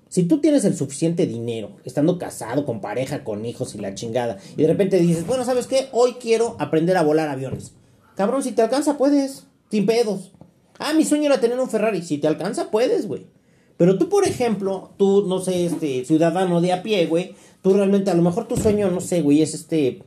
Si 0.09 0.23
tú 0.23 0.39
tienes 0.39 0.63
el 0.65 0.75
suficiente 0.75 1.27
dinero, 1.27 1.77
estando 1.83 2.17
casado, 2.17 2.65
con 2.65 2.79
pareja, 2.79 3.23
con 3.23 3.45
hijos 3.45 3.75
y 3.75 3.79
la 3.79 3.95
chingada, 3.95 4.37
y 4.55 4.61
de 4.61 4.67
repente 4.67 4.99
dices, 4.99 5.27
bueno, 5.27 5.43
¿sabes 5.43 5.67
qué? 5.67 5.89
Hoy 5.91 6.13
quiero 6.21 6.55
aprender 6.59 6.95
a 6.97 7.03
volar 7.03 7.27
aviones. 7.29 7.73
Cabrón, 8.15 8.41
si 8.41 8.53
te 8.53 8.61
alcanza, 8.61 8.97
puedes. 8.97 9.45
Sin 9.69 9.85
pedos. 9.85 10.31
Ah, 10.79 10.93
mi 10.93 11.05
sueño 11.05 11.25
era 11.25 11.39
tener 11.39 11.59
un 11.59 11.69
Ferrari. 11.69 12.01
Si 12.01 12.17
te 12.17 12.27
alcanza, 12.27 12.71
puedes, 12.71 13.07
güey. 13.07 13.25
Pero 13.77 13.97
tú, 13.97 14.07
por 14.07 14.25
ejemplo, 14.25 14.91
tú, 14.97 15.25
no 15.27 15.39
sé, 15.39 15.65
este, 15.65 16.05
ciudadano 16.05 16.61
de 16.61 16.71
a 16.71 16.81
pie, 16.81 17.07
güey, 17.07 17.35
tú 17.61 17.73
realmente, 17.73 18.09
a 18.09 18.13
lo 18.13 18.21
mejor 18.21 18.47
tu 18.47 18.55
sueño, 18.55 18.89
no 18.89 19.01
sé, 19.01 19.21
güey, 19.21 19.41
es 19.41 19.53
este, 19.53 20.01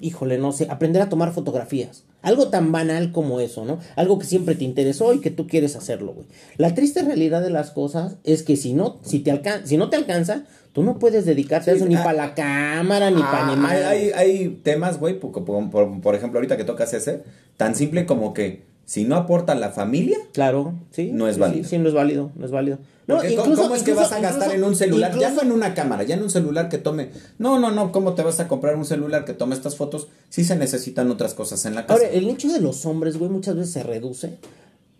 híjole, 0.00 0.38
no 0.38 0.50
sé, 0.50 0.66
aprender 0.68 1.00
a 1.02 1.08
tomar 1.08 1.32
fotografías. 1.32 2.04
Algo 2.24 2.48
tan 2.48 2.72
banal 2.72 3.12
como 3.12 3.38
eso, 3.40 3.64
¿no? 3.64 3.78
Algo 3.94 4.18
que 4.18 4.26
siempre 4.26 4.54
te 4.56 4.64
interesó 4.64 5.12
y 5.14 5.20
que 5.20 5.30
tú 5.30 5.46
quieres 5.46 5.76
hacerlo, 5.76 6.12
güey. 6.14 6.26
La 6.56 6.74
triste 6.74 7.02
realidad 7.02 7.42
de 7.42 7.50
las 7.50 7.70
cosas 7.70 8.16
es 8.24 8.42
que 8.42 8.56
si 8.56 8.72
no, 8.72 8.98
si 9.02 9.20
te 9.20 9.30
alcan 9.30 9.66
si 9.66 9.76
no 9.76 9.90
te 9.90 9.96
alcanza, 9.96 10.44
tú 10.72 10.82
no 10.82 10.98
puedes 10.98 11.24
dedicarte 11.26 11.70
a 11.70 11.74
eso 11.74 11.86
ni 11.86 11.94
ah, 11.94 12.02
para 12.02 12.16
la 12.16 12.34
cámara, 12.34 13.10
ni 13.10 13.20
para 13.22 13.52
Ah, 13.52 13.56
ni 13.56 13.64
hay, 13.66 13.82
hay, 13.84 14.10
hay 14.12 14.48
temas, 14.64 14.98
güey, 14.98 15.20
por, 15.20 15.30
por- 15.44 15.70
por- 15.70 16.00
por 16.00 16.14
ejemplo, 16.16 16.38
ahorita 16.38 16.56
que 16.56 16.64
tocas 16.64 16.92
ese, 16.94 17.22
tan 17.56 17.74
simple 17.76 18.06
como 18.06 18.34
que 18.34 18.64
si 18.86 19.04
no 19.04 19.16
aporta 19.16 19.54
la 19.54 19.70
familia, 19.70 20.18
Claro, 20.32 20.74
sí. 20.90 21.10
No 21.12 21.28
es 21.28 21.38
válido. 21.38 21.64
Sí, 21.64 21.70
sí, 21.70 21.78
no 21.78 21.88
es 21.88 21.94
válido, 21.94 22.30
no 22.36 22.44
es 22.44 22.50
válido. 22.50 22.78
No, 23.06 23.16
Porque 23.16 23.34
¿cómo- 23.34 23.42
incluso- 23.50 23.62
¿Cómo 23.64 23.74
es 23.74 23.82
que 23.82 23.90
incluso- 23.90 24.10
vas 24.10 24.18
a 24.18 24.20
gastar 24.22 24.42
incluso- 24.48 24.54
en 24.56 24.64
un 24.64 24.76
celular? 24.76 25.18
Ya 25.18 25.30
no 25.30 25.42
en 25.42 25.52
una 25.52 25.74
cámara, 25.74 26.04
ya 26.04 26.14
en 26.16 26.22
un 26.22 26.30
celular 26.30 26.68
que 26.70 26.78
tome. 26.78 27.10
No, 27.38 27.58
no, 27.58 27.70
no, 27.70 27.92
¿cómo 27.92 28.14
te 28.14 28.22
vas 28.22 28.40
a 28.40 28.48
comprar 28.48 28.76
un 28.76 28.84
celular 28.86 29.24
que 29.24 29.34
tome 29.34 29.54
estas 29.54 29.76
fotos? 29.76 30.08
Sí 30.30 30.42
se 30.44 30.56
necesitan 30.56 31.10
otras 31.10 31.34
cosas 31.34 31.64
en 31.66 31.74
la 31.74 31.82
casa. 31.86 31.94
Ahora, 31.94 32.08
el 32.08 32.26
nicho 32.26 32.48
de 32.52 32.60
los 32.60 32.86
hombres, 32.86 33.18
güey, 33.18 33.30
muchas 33.30 33.56
veces 33.56 33.72
se 33.72 33.82
reduce 33.82 34.38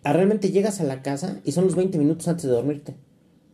a 0.03 0.13
realmente 0.13 0.51
llegas 0.51 0.79
a 0.81 0.83
la 0.83 1.01
casa 1.01 1.39
y 1.43 1.51
son 1.53 1.65
los 1.65 1.75
20 1.75 1.97
minutos 1.97 2.27
antes 2.27 2.43
de 2.45 2.51
dormirte. 2.51 2.95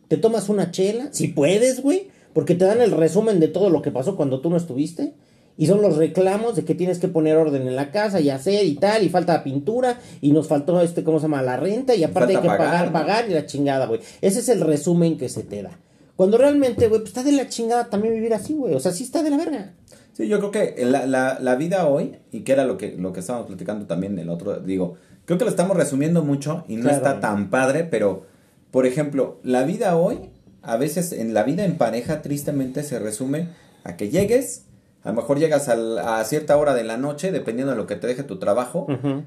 Te 0.08 0.18
tomas 0.18 0.50
una 0.50 0.70
chela, 0.70 1.08
si 1.12 1.28
puedes, 1.28 1.80
güey, 1.80 2.08
porque 2.34 2.54
te 2.54 2.66
dan 2.66 2.82
el 2.82 2.90
resumen 2.90 3.40
de 3.40 3.48
todo 3.48 3.70
lo 3.70 3.80
que 3.80 3.90
pasó 3.90 4.16
cuando 4.16 4.40
tú 4.42 4.50
no 4.50 4.58
estuviste. 4.58 5.14
Y 5.58 5.66
son 5.66 5.82
los 5.82 5.96
reclamos 5.96 6.56
de 6.56 6.64
que 6.64 6.74
tienes 6.74 6.98
que 6.98 7.08
poner 7.08 7.36
orden 7.36 7.68
en 7.68 7.76
la 7.76 7.90
casa 7.90 8.20
y 8.20 8.30
hacer 8.30 8.64
y 8.64 8.74
tal, 8.76 9.02
y 9.04 9.08
falta 9.10 9.44
pintura, 9.44 9.98
y 10.20 10.32
nos 10.32 10.48
faltó 10.48 10.80
este, 10.80 11.04
¿cómo 11.04 11.18
se 11.18 11.24
llama? 11.24 11.42
La 11.42 11.56
renta, 11.56 11.94
y 11.94 12.04
aparte 12.04 12.36
hay 12.36 12.42
que 12.42 12.48
pagar, 12.48 12.90
pagar, 12.90 12.92
pagar, 12.92 13.30
y 13.30 13.34
la 13.34 13.46
chingada, 13.46 13.86
güey. 13.86 14.00
Ese 14.20 14.40
es 14.40 14.48
el 14.48 14.60
resumen 14.62 15.18
que 15.18 15.28
se 15.28 15.42
te 15.42 15.62
da. 15.62 15.78
Cuando 16.16 16.38
realmente, 16.38 16.88
güey, 16.88 17.00
pues 17.00 17.10
está 17.10 17.22
de 17.22 17.32
la 17.32 17.48
chingada 17.48 17.90
también 17.90 18.14
vivir 18.14 18.32
así, 18.34 18.54
güey. 18.54 18.74
O 18.74 18.80
sea, 18.80 18.92
sí 18.92 19.04
está 19.04 19.22
de 19.22 19.30
la 19.30 19.36
verga. 19.36 19.72
Sí, 20.14 20.28
yo 20.28 20.38
creo 20.38 20.50
que 20.50 20.84
la, 20.84 21.06
la, 21.06 21.38
la 21.40 21.54
vida 21.56 21.86
hoy, 21.86 22.16
y 22.30 22.40
que 22.40 22.52
era 22.52 22.64
lo 22.64 22.76
que, 22.76 22.96
lo 22.98 23.12
que 23.12 23.20
estábamos 23.20 23.46
platicando 23.46 23.86
también 23.86 24.18
el 24.18 24.28
otro, 24.28 24.58
digo, 24.60 24.94
creo 25.24 25.38
que 25.38 25.44
lo 25.44 25.50
estamos 25.50 25.76
resumiendo 25.76 26.22
mucho 26.22 26.64
y 26.68 26.76
no 26.76 26.82
Claro. 26.82 26.96
está 26.98 27.20
tan 27.20 27.48
padre, 27.50 27.84
pero, 27.84 28.26
por 28.70 28.86
ejemplo, 28.86 29.38
la 29.42 29.64
vida 29.64 29.96
hoy, 29.96 30.30
a 30.62 30.76
veces 30.76 31.12
en 31.12 31.34
la 31.34 31.42
vida 31.44 31.64
en 31.64 31.76
pareja, 31.78 32.20
tristemente 32.22 32.82
se 32.82 32.98
resume 32.98 33.48
a 33.84 33.96
que 33.96 34.10
llegues, 34.10 34.66
a 35.04 35.08
lo 35.10 35.14
mejor 35.14 35.38
llegas 35.38 35.68
al- 35.68 35.98
a 35.98 36.24
cierta 36.24 36.56
hora 36.56 36.74
de 36.74 36.84
la 36.84 36.96
noche, 36.96 37.32
dependiendo 37.32 37.72
de 37.72 37.78
lo 37.78 37.86
que 37.86 37.96
te 37.96 38.06
deje 38.06 38.22
tu 38.22 38.38
trabajo, 38.38 38.86
Ujú. 38.88 39.24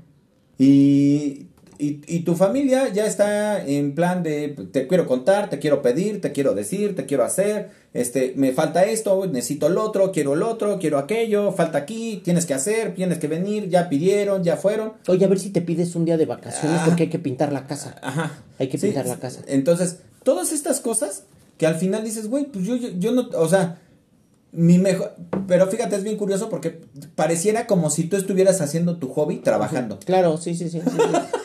y, 0.57 1.47
y, 1.77 2.01
y 2.07 2.19
tu 2.21 2.35
familia 2.35 2.87
ya 2.93 3.05
está 3.05 3.63
en 3.65 3.93
plan 3.95 4.23
de 4.23 4.55
te 4.71 4.87
quiero 4.87 5.05
contar, 5.07 5.49
te 5.49 5.59
quiero 5.59 5.81
pedir, 5.81 6.21
te 6.21 6.31
quiero 6.31 6.53
decir, 6.53 6.95
te 6.95 7.05
quiero 7.05 7.25
hacer, 7.25 7.69
este, 7.93 8.33
me 8.37 8.53
falta 8.53 8.85
esto, 8.85 9.25
necesito 9.27 9.67
el 9.67 9.77
otro, 9.77 10.11
quiero 10.11 10.33
el 10.33 10.43
otro, 10.43 10.79
quiero 10.79 10.97
aquello, 10.97 11.51
falta 11.51 11.77
aquí, 11.79 12.21
tienes 12.23 12.45
que 12.45 12.53
hacer, 12.53 12.93
tienes 12.95 13.19
que 13.19 13.27
venir, 13.27 13.69
ya 13.69 13.89
pidieron, 13.89 14.43
ya 14.43 14.55
fueron. 14.57 14.93
Oye, 15.07 15.25
a 15.25 15.27
ver 15.27 15.39
si 15.39 15.49
te 15.49 15.61
pides 15.61 15.95
un 15.95 16.05
día 16.05 16.17
de 16.17 16.25
vacaciones 16.25 16.79
Ah. 16.81 16.85
porque 16.85 17.03
hay 17.03 17.09
que 17.09 17.19
pintar 17.19 17.51
la 17.51 17.67
casa. 17.67 17.95
Ajá. 18.01 18.31
Hay 18.59 18.67
que 18.69 18.77
pintar 18.77 19.05
la 19.05 19.17
casa. 19.17 19.41
Entonces, 19.47 19.97
todas 20.23 20.51
estas 20.53 20.79
cosas 20.79 21.23
que 21.57 21.65
al 21.67 21.75
final 21.75 22.03
dices, 22.03 22.29
güey, 22.29 22.45
pues 22.45 22.65
yo, 22.65 22.75
yo, 22.75 22.89
yo 22.97 23.11
no, 23.13 23.29
o 23.37 23.47
sea, 23.47 23.79
mi 24.55 24.77
mejor, 24.79 25.15
pero 25.47 25.67
fíjate, 25.67 25.95
es 25.95 26.03
bien 26.03 26.17
curioso 26.17 26.49
porque 26.49 26.81
pareciera 27.15 27.67
como 27.67 27.89
si 27.89 28.05
tú 28.05 28.15
estuvieras 28.15 28.61
haciendo 28.61 28.97
tu 28.97 29.09
hobby 29.09 29.37
trabajando. 29.37 29.99
Claro, 29.99 30.37
sí, 30.37 30.55
sí, 30.55 30.69
sí. 30.69 30.81
sí, 30.81 30.89
sí. 30.91 30.97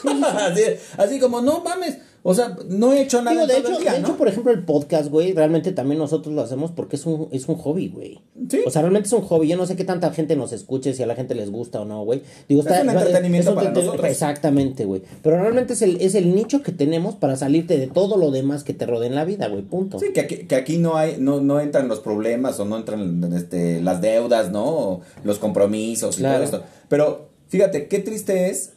Sí, 0.03 0.09
sí, 0.09 0.15
sí. 0.19 0.25
así, 0.25 0.63
así 0.97 1.21
como, 1.21 1.41
no 1.41 1.63
mames, 1.63 1.99
o 2.23 2.35
sea, 2.35 2.57
no 2.69 2.93
he 2.93 3.03
hecho 3.03 3.23
nada 3.23 3.33
Digo, 3.33 3.47
de 3.47 3.59
hecho, 3.59 3.79
día, 3.81 3.93
de 3.95 4.01
¿no? 4.01 4.09
hecho, 4.09 4.17
por 4.17 4.29
ejemplo, 4.29 4.53
el 4.53 4.65
podcast, 4.65 5.09
güey, 5.11 5.33
realmente 5.33 5.73
también 5.73 5.99
nosotros 5.99 6.35
lo 6.35 6.43
hacemos 6.43 6.71
porque 6.71 6.97
es 6.97 7.07
un, 7.07 7.29
es 7.33 7.49
un 7.49 7.55
hobby, 7.57 7.89
güey. 7.89 8.21
Sí. 8.51 8.61
O 8.67 8.71
sea, 8.71 8.83
realmente 8.83 9.07
es 9.07 9.13
un 9.13 9.23
hobby. 9.23 9.49
Yo 9.49 9.57
no 9.57 9.67
sé 9.67 9.77
qué 9.77 9.85
tanta 9.85 10.11
gente 10.13 10.37
nos 10.37 10.53
escuche, 10.53 10.93
si 10.93 11.03
a 11.03 11.07
la 11.07 11.15
gente 11.15 11.35
les 11.35 11.51
gusta 11.51 11.81
o 11.81 11.85
no, 11.85 12.05
güey. 12.05 12.23
Digo, 12.49 12.61
Es 12.61 12.67
un 12.83 12.91
entretenimiento 12.91 13.55
para 13.55 13.71
entreten- 13.73 13.85
nosotros. 13.87 14.07
Exactamente, 14.11 14.85
güey. 14.85 15.03
Pero 15.23 15.41
realmente 15.41 15.73
es 15.73 15.83
el, 15.83 16.01
es 16.01 16.15
el 16.15 16.35
nicho 16.35 16.63
que 16.63 16.73
tenemos 16.73 17.15
para 17.15 17.37
salirte 17.37 17.79
de 17.79 17.87
todo 17.87 18.17
lo 18.17 18.31
demás 18.31 18.65
que 18.65 18.75
te 18.75 18.87
rodea 18.87 19.09
en 19.09 19.15
la 19.15 19.25
vida, 19.25 19.49
güey. 19.49 19.63
Punto. 19.63 19.99
Sí, 19.99 20.13
que 20.13 20.21
aquí, 20.21 20.37
que 20.47 20.55
aquí 20.57 20.77
no 20.79 20.97
hay, 20.97 21.17
no, 21.19 21.41
no 21.41 21.61
entran 21.61 21.89
los 21.89 22.01
problemas 22.01 22.59
o 22.61 22.65
no 22.65 22.77
entran 22.77 23.33
este, 23.35 23.81
las 23.81 24.01
deudas, 24.01 24.51
¿no? 24.51 24.65
O 24.67 25.01
los 25.25 25.39
compromisos 25.39 26.17
y 26.17 26.21
Claro. 26.21 26.35
todo 26.37 26.45
esto. 26.45 26.63
Pero 26.89 27.29
fíjate, 27.49 27.89
qué 27.89 27.99
triste 28.01 28.51
es 28.51 28.73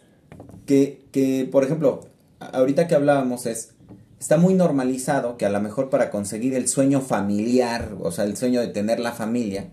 que, 0.65 1.01
que, 1.11 1.47
por 1.51 1.63
ejemplo, 1.63 2.01
ahorita 2.51 2.87
que 2.87 2.95
hablábamos 2.95 3.45
es, 3.45 3.73
está 4.19 4.37
muy 4.37 4.53
normalizado 4.53 5.37
que 5.37 5.45
a 5.45 5.49
lo 5.49 5.59
mejor 5.61 5.89
para 5.89 6.09
conseguir 6.09 6.53
el 6.55 6.67
sueño 6.67 7.01
familiar, 7.01 7.95
o 8.01 8.11
sea, 8.11 8.25
el 8.25 8.37
sueño 8.37 8.61
de 8.61 8.67
tener 8.67 8.99
la 8.99 9.11
familia, 9.11 9.67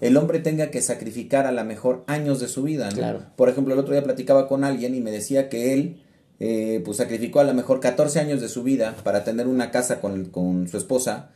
el 0.00 0.16
hombre 0.16 0.40
tenga 0.40 0.70
que 0.70 0.80
sacrificar 0.82 1.46
a 1.46 1.52
lo 1.52 1.64
mejor 1.64 2.04
años 2.06 2.40
de 2.40 2.48
su 2.48 2.62
vida, 2.62 2.90
¿no? 2.90 2.96
Claro. 2.96 3.22
Por 3.36 3.48
ejemplo, 3.48 3.74
el 3.74 3.80
otro 3.80 3.92
día 3.92 4.02
platicaba 4.02 4.48
con 4.48 4.64
alguien 4.64 4.94
y 4.94 5.00
me 5.00 5.10
decía 5.10 5.48
que 5.48 5.74
él, 5.74 6.02
eh, 6.40 6.82
pues 6.84 6.96
sacrificó 6.96 7.40
a 7.40 7.44
lo 7.44 7.54
mejor 7.54 7.80
14 7.80 8.18
años 8.20 8.40
de 8.40 8.48
su 8.48 8.62
vida 8.62 8.96
para 9.04 9.24
tener 9.24 9.46
una 9.46 9.70
casa 9.70 10.00
con, 10.00 10.26
con 10.26 10.68
su 10.68 10.76
esposa 10.76 11.30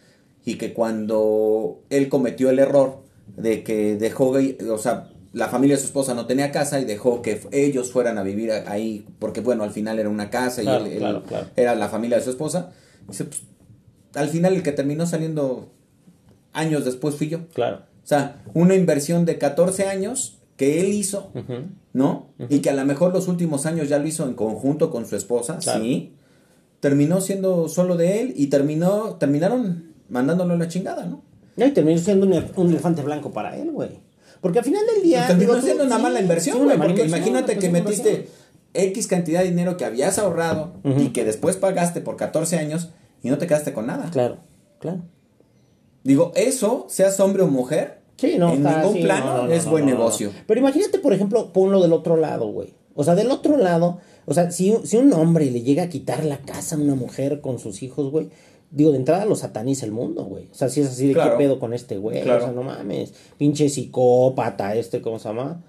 y 0.44 0.54
que 0.54 0.72
cuando 0.72 1.82
él 1.90 2.08
cometió 2.08 2.50
el 2.50 2.58
error 2.58 3.02
de 3.36 3.62
que 3.62 3.96
dejó, 3.96 4.34
o 4.70 4.78
sea, 4.78 5.10
la 5.36 5.48
familia 5.48 5.76
de 5.76 5.80
su 5.82 5.86
esposa 5.88 6.14
no 6.14 6.24
tenía 6.26 6.50
casa 6.50 6.80
y 6.80 6.86
dejó 6.86 7.20
que 7.20 7.40
ellos 7.52 7.92
fueran 7.92 8.16
a 8.16 8.22
vivir 8.22 8.50
ahí, 8.52 9.06
porque 9.18 9.42
bueno, 9.42 9.64
al 9.64 9.70
final 9.70 9.98
era 9.98 10.08
una 10.08 10.30
casa 10.30 10.62
Claro, 10.62 10.86
y 10.86 10.88
él, 10.88 10.92
él 10.94 10.98
claro, 11.00 11.22
claro. 11.24 11.46
era 11.56 11.74
la 11.74 11.88
familia 11.90 12.16
de 12.16 12.24
su 12.24 12.30
esposa. 12.30 12.70
Dice, 13.06 13.24
pues, 13.24 13.42
al 14.14 14.28
final 14.30 14.54
el 14.54 14.62
que 14.62 14.72
terminó 14.72 15.04
saliendo 15.06 15.72
años 16.54 16.86
después 16.86 17.16
fui 17.16 17.28
yo. 17.28 17.48
Claro. 17.52 17.82
O 18.02 18.06
sea, 18.06 18.42
una 18.54 18.74
inversión 18.76 19.26
de 19.26 19.36
14 19.36 19.84
años 19.86 20.38
que 20.56 20.80
él 20.80 20.88
hizo. 20.94 21.32
¿no? 21.92 22.28
Y 22.48 22.60
que 22.60 22.70
a 22.70 22.74
lo 22.74 22.84
mejor 22.86 23.12
los 23.12 23.28
últimos 23.28 23.66
años 23.66 23.90
ya 23.90 23.98
lo 23.98 24.06
hizo 24.06 24.26
en 24.26 24.32
conjunto 24.34 24.90
con 24.90 25.04
su 25.06 25.16
esposa, 25.16 25.58
Claro. 25.58 25.82
sí. 25.84 26.14
Terminó 26.80 27.20
siendo 27.20 27.68
solo 27.68 27.96
de 27.98 28.20
él 28.22 28.32
y 28.36 28.46
terminó, 28.46 29.16
terminaron 29.16 29.92
mandándolo 30.08 30.54
a 30.54 30.56
la 30.56 30.68
chingada, 30.68 31.04
¿no? 31.04 31.22
No, 31.56 31.66
y 31.66 31.72
terminó 31.72 31.98
siendo 31.98 32.26
un 32.26 32.70
elefante 32.70 33.02
blanco 33.02 33.32
para 33.32 33.56
él, 33.58 33.70
güey. 33.70 34.05
Porque 34.40 34.58
al 34.60 34.64
final 34.64 34.82
del 34.94 35.02
día. 35.02 35.26
terminó 35.26 35.60
siendo 35.60 35.84
una 35.84 35.98
mala 35.98 36.20
inversión, 36.20 36.62
güey, 36.64 36.76
porque 36.78 37.04
imagínate 37.06 37.58
que 37.58 37.68
metiste. 37.70 38.28
X 38.78 39.06
cantidad 39.06 39.40
de 39.40 39.46
dinero 39.46 39.78
que 39.78 39.86
habías 39.86 40.18
ahorrado 40.18 40.74
y 40.84 41.08
que 41.08 41.24
después 41.24 41.56
pagaste 41.56 42.02
por 42.02 42.16
14 42.16 42.58
años 42.58 42.90
y 43.22 43.30
no 43.30 43.38
te 43.38 43.46
quedaste 43.46 43.72
con 43.72 43.86
nada. 43.86 44.10
Claro, 44.10 44.36
claro. 44.80 45.00
Digo, 46.04 46.32
eso, 46.36 46.86
seas 46.88 47.18
hombre 47.20 47.42
o 47.42 47.46
mujer, 47.48 48.00
Sí, 48.16 48.36
no, 48.38 48.50
en 48.52 48.58
está- 48.66 48.78
ningún 48.82 48.94
sí, 48.96 49.02
plano 49.02 49.26
no, 49.26 49.36
no, 49.42 49.46
no, 49.48 49.52
es 49.52 49.64
buen 49.66 49.86
negocio. 49.86 50.30
Pero 50.46 50.60
imagínate, 50.60 50.98
por 50.98 51.12
ejemplo, 51.12 51.52
ponlo 51.52 51.82
del 51.82 51.92
otro 51.92 52.16
lado, 52.16 52.48
güey. 52.48 52.74
O 52.94 53.02
sea, 53.04 53.14
del 53.14 53.30
otro 53.30 53.56
lado, 53.56 53.98
o 54.26 54.32
sea, 54.34 54.50
si, 54.50 54.74
si 54.84 54.96
un 54.96 55.12
hombre 55.12 55.50
le 55.50 55.62
llega 55.62 55.84
a 55.84 55.88
quitar 55.88 56.24
la 56.24 56.38
casa 56.38 56.76
a 56.76 56.78
una 56.78 56.94
mujer 56.94 57.40
con 57.40 57.58
sus 57.58 57.82
hijos, 57.82 58.10
güey, 58.10 58.28
digo, 58.76 58.92
de 58.92 58.98
entrada 58.98 59.24
lo 59.24 59.34
sataniza 59.34 59.84
el 59.86 59.92
mundo, 59.92 60.24
güey. 60.24 60.44
O 60.52 60.54
sea, 60.54 60.68
si 60.68 60.82
es 60.82 60.88
así 60.88 61.08
de 61.08 61.14
Claro. 61.14 61.32
qué 61.32 61.44
pedo 61.44 61.58
con 61.58 61.72
este 61.74 61.96
güey. 61.98 62.22
Claro. 62.22 62.42
O 62.44 62.46
sea, 62.46 62.54
no 62.54 62.62
mames. 62.62 63.12
Pinche 63.38 63.68
psicópata, 63.68 64.74
este, 64.76 65.00
¿cómo 65.00 65.18
se 65.18 65.28
llama? 65.28 65.62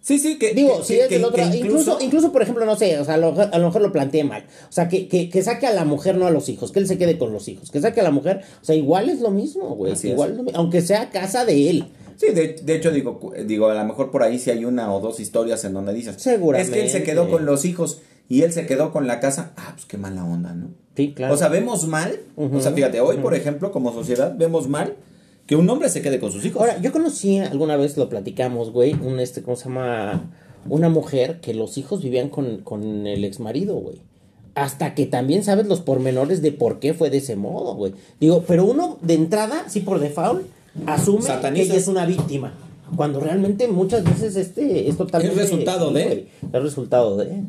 Sí, 0.00 0.18
sí, 0.18 0.38
que. 0.38 0.52
Digo, 0.54 0.78
que- 0.78 0.84
si 0.84 0.94
que- 0.94 1.04
es 1.04 1.10
del 1.10 1.24
otro 1.24 1.42
incluso, 1.42 1.98
incluso, 2.00 2.30
por 2.30 2.42
ejemplo, 2.42 2.64
no 2.66 2.76
sé, 2.76 2.98
o 2.98 3.04
sea, 3.04 3.14
a 3.14 3.16
lo, 3.16 3.28
a 3.40 3.58
lo 3.58 3.66
mejor 3.66 3.80
lo 3.82 3.90
planteé 3.90 4.22
mal. 4.22 4.44
O 4.68 4.72
sea, 4.72 4.86
que, 4.88 5.08
que, 5.08 5.30
que 5.30 5.42
saque 5.42 5.66
a 5.66 5.72
la 5.72 5.84
mujer, 5.84 6.16
no 6.16 6.26
a 6.26 6.30
los 6.30 6.48
hijos, 6.48 6.72
que 6.72 6.78
él 6.78 6.86
se 6.86 6.98
quede 6.98 7.16
con 7.18 7.32
los 7.32 7.48
hijos. 7.48 7.70
Que 7.70 7.80
saque 7.80 8.00
a 8.00 8.04
la 8.04 8.10
mujer, 8.10 8.42
o 8.60 8.64
sea, 8.64 8.74
igual 8.74 9.08
es 9.08 9.20
lo 9.20 9.30
mismo, 9.30 9.74
güey. 9.74 9.92
Así. 9.92 10.10
Igual 10.10 10.32
es 10.32 10.36
lo 10.36 10.44
aunque 10.58 10.82
sea 10.82 11.10
casa 11.10 11.44
de 11.44 11.70
él. 11.70 11.86
Sí, 12.16 12.26
de, 12.32 12.48
de 12.62 12.76
hecho, 12.76 12.92
digo, 12.92 13.32
digo, 13.46 13.68
a 13.68 13.74
lo 13.74 13.84
mejor 13.84 14.10
por 14.12 14.22
ahí 14.22 14.38
sí 14.38 14.50
hay 14.50 14.64
una 14.64 14.94
o 14.94 15.00
dos 15.00 15.18
historias 15.20 15.64
en 15.64 15.72
donde 15.72 15.92
dices. 15.92 16.16
Seguramente. 16.18 16.70
Es 16.70 16.76
que 16.78 16.84
él 16.84 16.90
se 16.90 17.02
quedó 17.02 17.28
con 17.30 17.44
los 17.46 17.64
hijos 17.64 18.00
y 18.28 18.42
él 18.42 18.52
se 18.52 18.66
quedó 18.66 18.92
con 18.92 19.06
la 19.06 19.20
casa. 19.20 19.52
Ah, 19.56 19.72
pues 19.74 19.86
qué 19.86 19.98
mala 19.98 20.24
onda, 20.24 20.54
¿no? 20.54 20.68
Sí, 20.96 21.12
claro. 21.14 21.34
O 21.34 21.36
sea, 21.36 21.48
vemos 21.48 21.86
mal. 21.86 22.20
O 22.36 22.60
sea, 22.60 22.72
fíjate, 22.72 23.00
hoy, 23.00 23.16
por 23.18 23.34
ejemplo, 23.34 23.72
como 23.72 23.92
sociedad, 23.92 24.34
vemos 24.36 24.68
mal 24.68 24.94
que 25.46 25.56
un 25.56 25.68
hombre 25.68 25.88
se 25.88 26.02
quede 26.02 26.20
con 26.20 26.32
sus 26.32 26.44
hijos. 26.44 26.60
Ahora, 26.60 26.80
yo 26.80 26.92
conocí, 26.92 27.38
alguna 27.38 27.76
vez 27.76 27.96
lo 27.96 28.08
platicamos, 28.08 28.70
güey, 28.70 28.94
un 28.94 29.20
este, 29.20 29.42
¿cómo 29.42 29.56
se 29.56 29.64
llama? 29.64 30.30
Una 30.68 30.88
mujer 30.88 31.40
que 31.40 31.52
los 31.52 31.76
hijos 31.76 32.02
vivían 32.02 32.30
con, 32.30 32.58
con 32.58 33.06
el 33.06 33.24
ex 33.24 33.40
marido, 33.40 33.74
güey. 33.74 34.00
Hasta 34.54 34.94
que 34.94 35.04
también 35.04 35.44
sabes 35.44 35.66
los 35.66 35.80
pormenores 35.80 36.40
de 36.40 36.52
por 36.52 36.78
qué 36.78 36.94
fue 36.94 37.10
de 37.10 37.18
ese 37.18 37.36
modo, 37.36 37.74
güey. 37.74 37.92
Digo, 38.20 38.44
pero 38.46 38.64
uno 38.64 38.98
de 39.02 39.14
entrada, 39.14 39.68
sí 39.68 39.80
por 39.80 39.98
default, 39.98 40.46
asume 40.86 41.28
que 41.52 41.62
ella 41.62 41.74
es 41.74 41.88
una 41.88 42.06
víctima. 42.06 42.54
Cuando 42.96 43.18
realmente 43.18 43.66
muchas 43.66 44.04
veces 44.04 44.36
este 44.36 44.88
es 44.88 44.96
totalmente. 44.96 45.34
Es 45.34 45.50
resultado 45.50 45.90
de. 45.90 46.28
Es 46.52 46.62
resultado 46.62 47.16
de. 47.16 47.42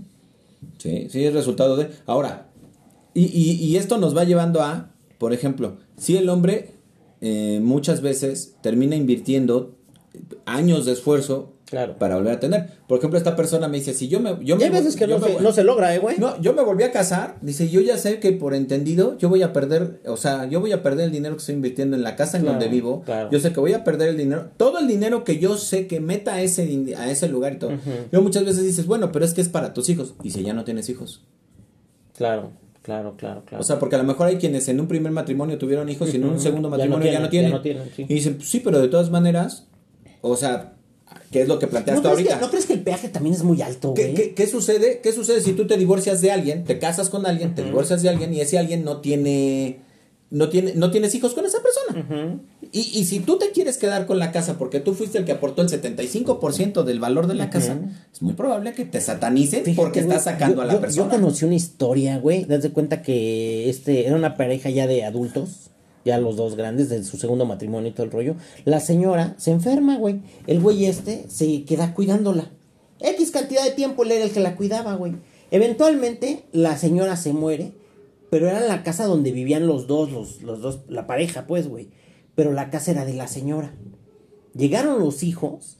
Sí, 0.77 1.07
sí, 1.09 1.25
es 1.25 1.33
resultado 1.33 1.75
de. 1.77 1.89
Ahora, 2.05 2.49
y, 3.13 3.25
y, 3.25 3.63
y 3.63 3.77
esto 3.77 3.97
nos 3.97 4.15
va 4.15 4.23
llevando 4.23 4.61
a, 4.61 4.91
por 5.17 5.33
ejemplo, 5.33 5.77
si 5.97 6.17
el 6.17 6.29
hombre 6.29 6.75
eh, 7.21 7.59
muchas 7.63 8.01
veces 8.01 8.55
termina 8.61 8.95
invirtiendo 8.95 9.77
años 10.45 10.85
de 10.85 10.91
esfuerzo 10.91 11.53
Claro. 11.67 11.97
para 11.97 12.15
volver 12.15 12.33
a 12.33 12.39
tener. 12.39 12.69
Por 12.87 12.99
ejemplo, 12.99 13.17
esta 13.17 13.35
persona 13.35 13.67
me 13.67 13.77
dice, 13.77 13.95
si 13.95 14.07
yo 14.07 14.19
me... 14.19 14.37
Yo 14.45 14.55
Y 14.59 14.63
hay 14.63 14.69
me, 14.69 14.77
veces 14.79 14.95
que 14.95 15.07
no 15.07 15.17
me 15.17 15.25
se, 15.27 15.33
voy- 15.33 15.43
no 15.43 15.51
se 15.51 15.63
logra, 15.63 15.95
¿eh, 15.95 15.97
güey? 15.97 16.17
No, 16.19 16.39
yo 16.39 16.53
me 16.53 16.61
volví 16.61 16.83
a 16.83 16.91
casar. 16.91 17.37
Dice, 17.41 17.69
yo 17.69 17.81
ya 17.81 17.97
sé 17.97 18.19
que 18.19 18.31
por 18.33 18.53
entendido 18.53 19.17
yo 19.17 19.29
voy 19.29 19.41
a 19.41 19.51
perder, 19.51 19.99
o 20.05 20.15
sea, 20.15 20.45
yo 20.45 20.59
voy 20.59 20.71
a 20.73 20.83
perder 20.83 21.05
el 21.05 21.11
dinero 21.11 21.35
que 21.35 21.39
estoy 21.39 21.55
invirtiendo 21.55 21.95
en 21.97 22.03
la 22.03 22.15
casa 22.15 22.37
en 22.37 22.43
Claro, 22.43 22.59
donde 22.59 22.71
vivo. 22.73 23.01
claro. 23.03 23.31
Yo 23.31 23.39
sé 23.39 23.51
que 23.51 23.59
voy 23.59 23.73
a 23.73 23.83
perder 23.83 24.09
el 24.09 24.17
dinero. 24.17 24.49
Todo 24.57 24.77
el 24.77 24.87
dinero 24.87 25.23
que 25.23 25.39
yo 25.39 25.57
sé 25.57 25.87
que 25.87 25.99
meta 25.99 26.35
a 26.35 26.41
ese, 26.43 26.93
a 26.99 27.09
ese 27.09 27.27
lugar 27.29 27.53
y 27.53 27.57
todo. 27.57 27.71
Yo 28.11 28.21
muchas 28.21 28.45
veces 28.45 28.63
dices, 28.63 28.85
bueno, 28.85 29.11
pero 29.11 29.25
es 29.25 29.33
que 29.33 29.41
es 29.41 29.49
para 29.49 29.73
tus 29.73 29.89
hijos. 29.89 30.13
Y 30.21 30.29
si 30.29 30.43
ya 30.43 30.53
no 30.53 30.65
tienes 30.65 30.87
hijos. 30.89 31.23
Claro, 32.15 32.51
claro, 32.83 33.15
claro, 33.17 33.41
claro. 33.45 33.61
O 33.61 33.63
sea, 33.65 33.79
porque 33.79 33.95
a 33.95 33.97
lo 33.99 34.05
mejor 34.05 34.27
hay 34.27 34.37
quienes 34.37 34.67
en 34.69 34.79
un 34.79 34.87
primer 34.87 35.11
matrimonio 35.11 35.57
tuvieron 35.57 35.89
hijos 35.89 36.13
y 36.13 36.17
en 36.17 36.25
un 36.25 36.39
segundo 36.39 36.69
Ya 36.69 36.85
no 36.85 36.91
matrimonio 36.97 37.11
ya 37.11 37.19
no 37.19 37.29
tienen, 37.29 37.29
tienen. 37.29 37.51
ya 37.51 37.57
no 37.57 37.61
tienen, 37.89 37.89
sí. 37.95 38.05
Y 38.07 38.13
dicen, 38.13 38.35
pues 38.35 38.49
sí, 38.49 38.61
pero 38.63 38.79
de 38.79 38.87
todas 38.87 39.09
maneras, 39.09 39.67
o 40.21 40.35
sea, 40.37 40.73
¿qué 41.31 41.41
es 41.41 41.47
lo 41.47 41.59
que 41.59 41.67
planteas 41.67 41.97
¿No 41.97 42.01
que, 42.03 42.07
ahorita? 42.09 42.39
¿No 42.39 42.49
crees 42.49 42.65
que 42.65 42.73
el 42.73 42.81
peaje 42.81 43.09
también 43.09 43.35
es 43.35 43.43
muy 43.43 43.61
alto, 43.61 43.93
¿Qué, 43.93 44.03
güey? 44.03 44.13
qué, 44.15 44.33
qué 44.33 44.47
sucede? 44.47 44.99
¿Qué 45.01 45.11
sucede 45.11 45.41
si 45.41 45.53
tú 45.53 45.67
te 45.67 45.77
divorcias 45.77 46.21
de 46.21 46.31
alguien, 46.31 46.63
te 46.63 46.79
casas 46.79 47.09
con 47.09 47.25
alguien, 47.25 47.55
te 47.55 47.63
divorcias 47.63 48.01
de 48.01 48.09
alguien 48.09 48.33
y 48.33 48.41
ese 48.41 48.57
alguien 48.57 48.83
no 48.83 49.01
tiene 49.01 49.79
no 50.31 50.49
tiene 50.49 50.73
no 50.73 50.89
tienes 50.89 51.13
hijos 51.15 51.33
con 51.35 51.45
esa 51.45 51.59
persona? 51.61 52.39
y, 52.71 52.79
y 52.79 53.05
si 53.05 53.19
tú 53.19 53.37
te 53.37 53.51
quieres 53.51 53.77
quedar 53.77 54.05
con 54.07 54.17
la 54.19 54.31
casa 54.31 54.57
porque 54.57 54.79
tú 54.79 54.93
fuiste 54.93 55.17
el 55.19 55.23
que 55.25 55.31
aportó 55.33 55.61
el 55.61 55.69
75% 55.69 56.83
del 56.83 56.99
valor 56.99 57.27
de 57.27 57.35
la 57.35 57.49
casa, 57.49 57.77
es 58.11 58.21
muy 58.21 58.33
probable 58.33 58.73
que 58.73 58.85
te 58.85 58.99
satanicen 59.01 59.63
Fíjate, 59.63 59.75
porque 59.81 59.99
estás 59.99 60.23
sacando 60.23 60.55
yo- 60.57 60.61
a 60.61 60.65
la 60.65 60.73
yo- 60.73 60.81
persona. 60.81 61.05
Yo 61.05 61.11
conocí 61.11 61.45
una 61.45 61.55
historia, 61.55 62.17
güey. 62.17 62.45
Das 62.45 62.63
de 62.63 62.71
cuenta 62.71 63.01
que 63.01 63.69
este 63.69 64.07
era 64.07 64.15
una 64.15 64.35
pareja 64.35 64.69
ya 64.69 64.87
de 64.87 65.03
adultos, 65.03 65.69
ya 66.05 66.19
los 66.19 66.37
dos 66.37 66.55
grandes, 66.55 66.87
de 66.87 67.03
su 67.03 67.17
segundo 67.17 67.45
matrimonio 67.45 67.89
y 67.89 67.93
todo 67.93 68.05
el 68.05 68.11
rollo. 68.11 68.35
La 68.63 68.79
señora 68.79 69.33
se 69.37 69.51
enferma, 69.51 69.97
güey. 69.97 70.21
El 70.47 70.61
güey 70.61 70.85
este 70.85 71.25
se 71.27 71.63
queda 71.65 71.93
cuidándola. 71.93 72.51
X 72.99 73.31
cantidad 73.31 73.63
de 73.63 73.71
tiempo 73.71 74.03
él 74.03 74.11
era 74.13 74.23
el 74.23 74.31
que 74.31 74.39
la 74.39 74.55
cuidaba, 74.55 74.95
güey. 74.95 75.13
Eventualmente 75.51 76.43
la 76.51 76.77
señora 76.77 77.17
se 77.17 77.33
muere, 77.33 77.73
pero 78.29 78.47
era 78.47 78.61
la 78.61 78.83
casa 78.83 79.05
donde 79.05 79.31
vivían 79.31 79.67
los 79.67 79.87
dos, 79.87 80.11
los, 80.11 80.41
los 80.43 80.61
dos, 80.61 80.81
la 80.87 81.07
pareja, 81.07 81.47
pues, 81.47 81.67
güey. 81.67 81.89
Pero 82.35 82.53
la 82.53 82.69
casa 82.69 82.91
era 82.91 83.03
de 83.03 83.13
la 83.13 83.27
señora. 83.27 83.73
Llegaron 84.53 84.99
los 84.99 85.23
hijos 85.23 85.77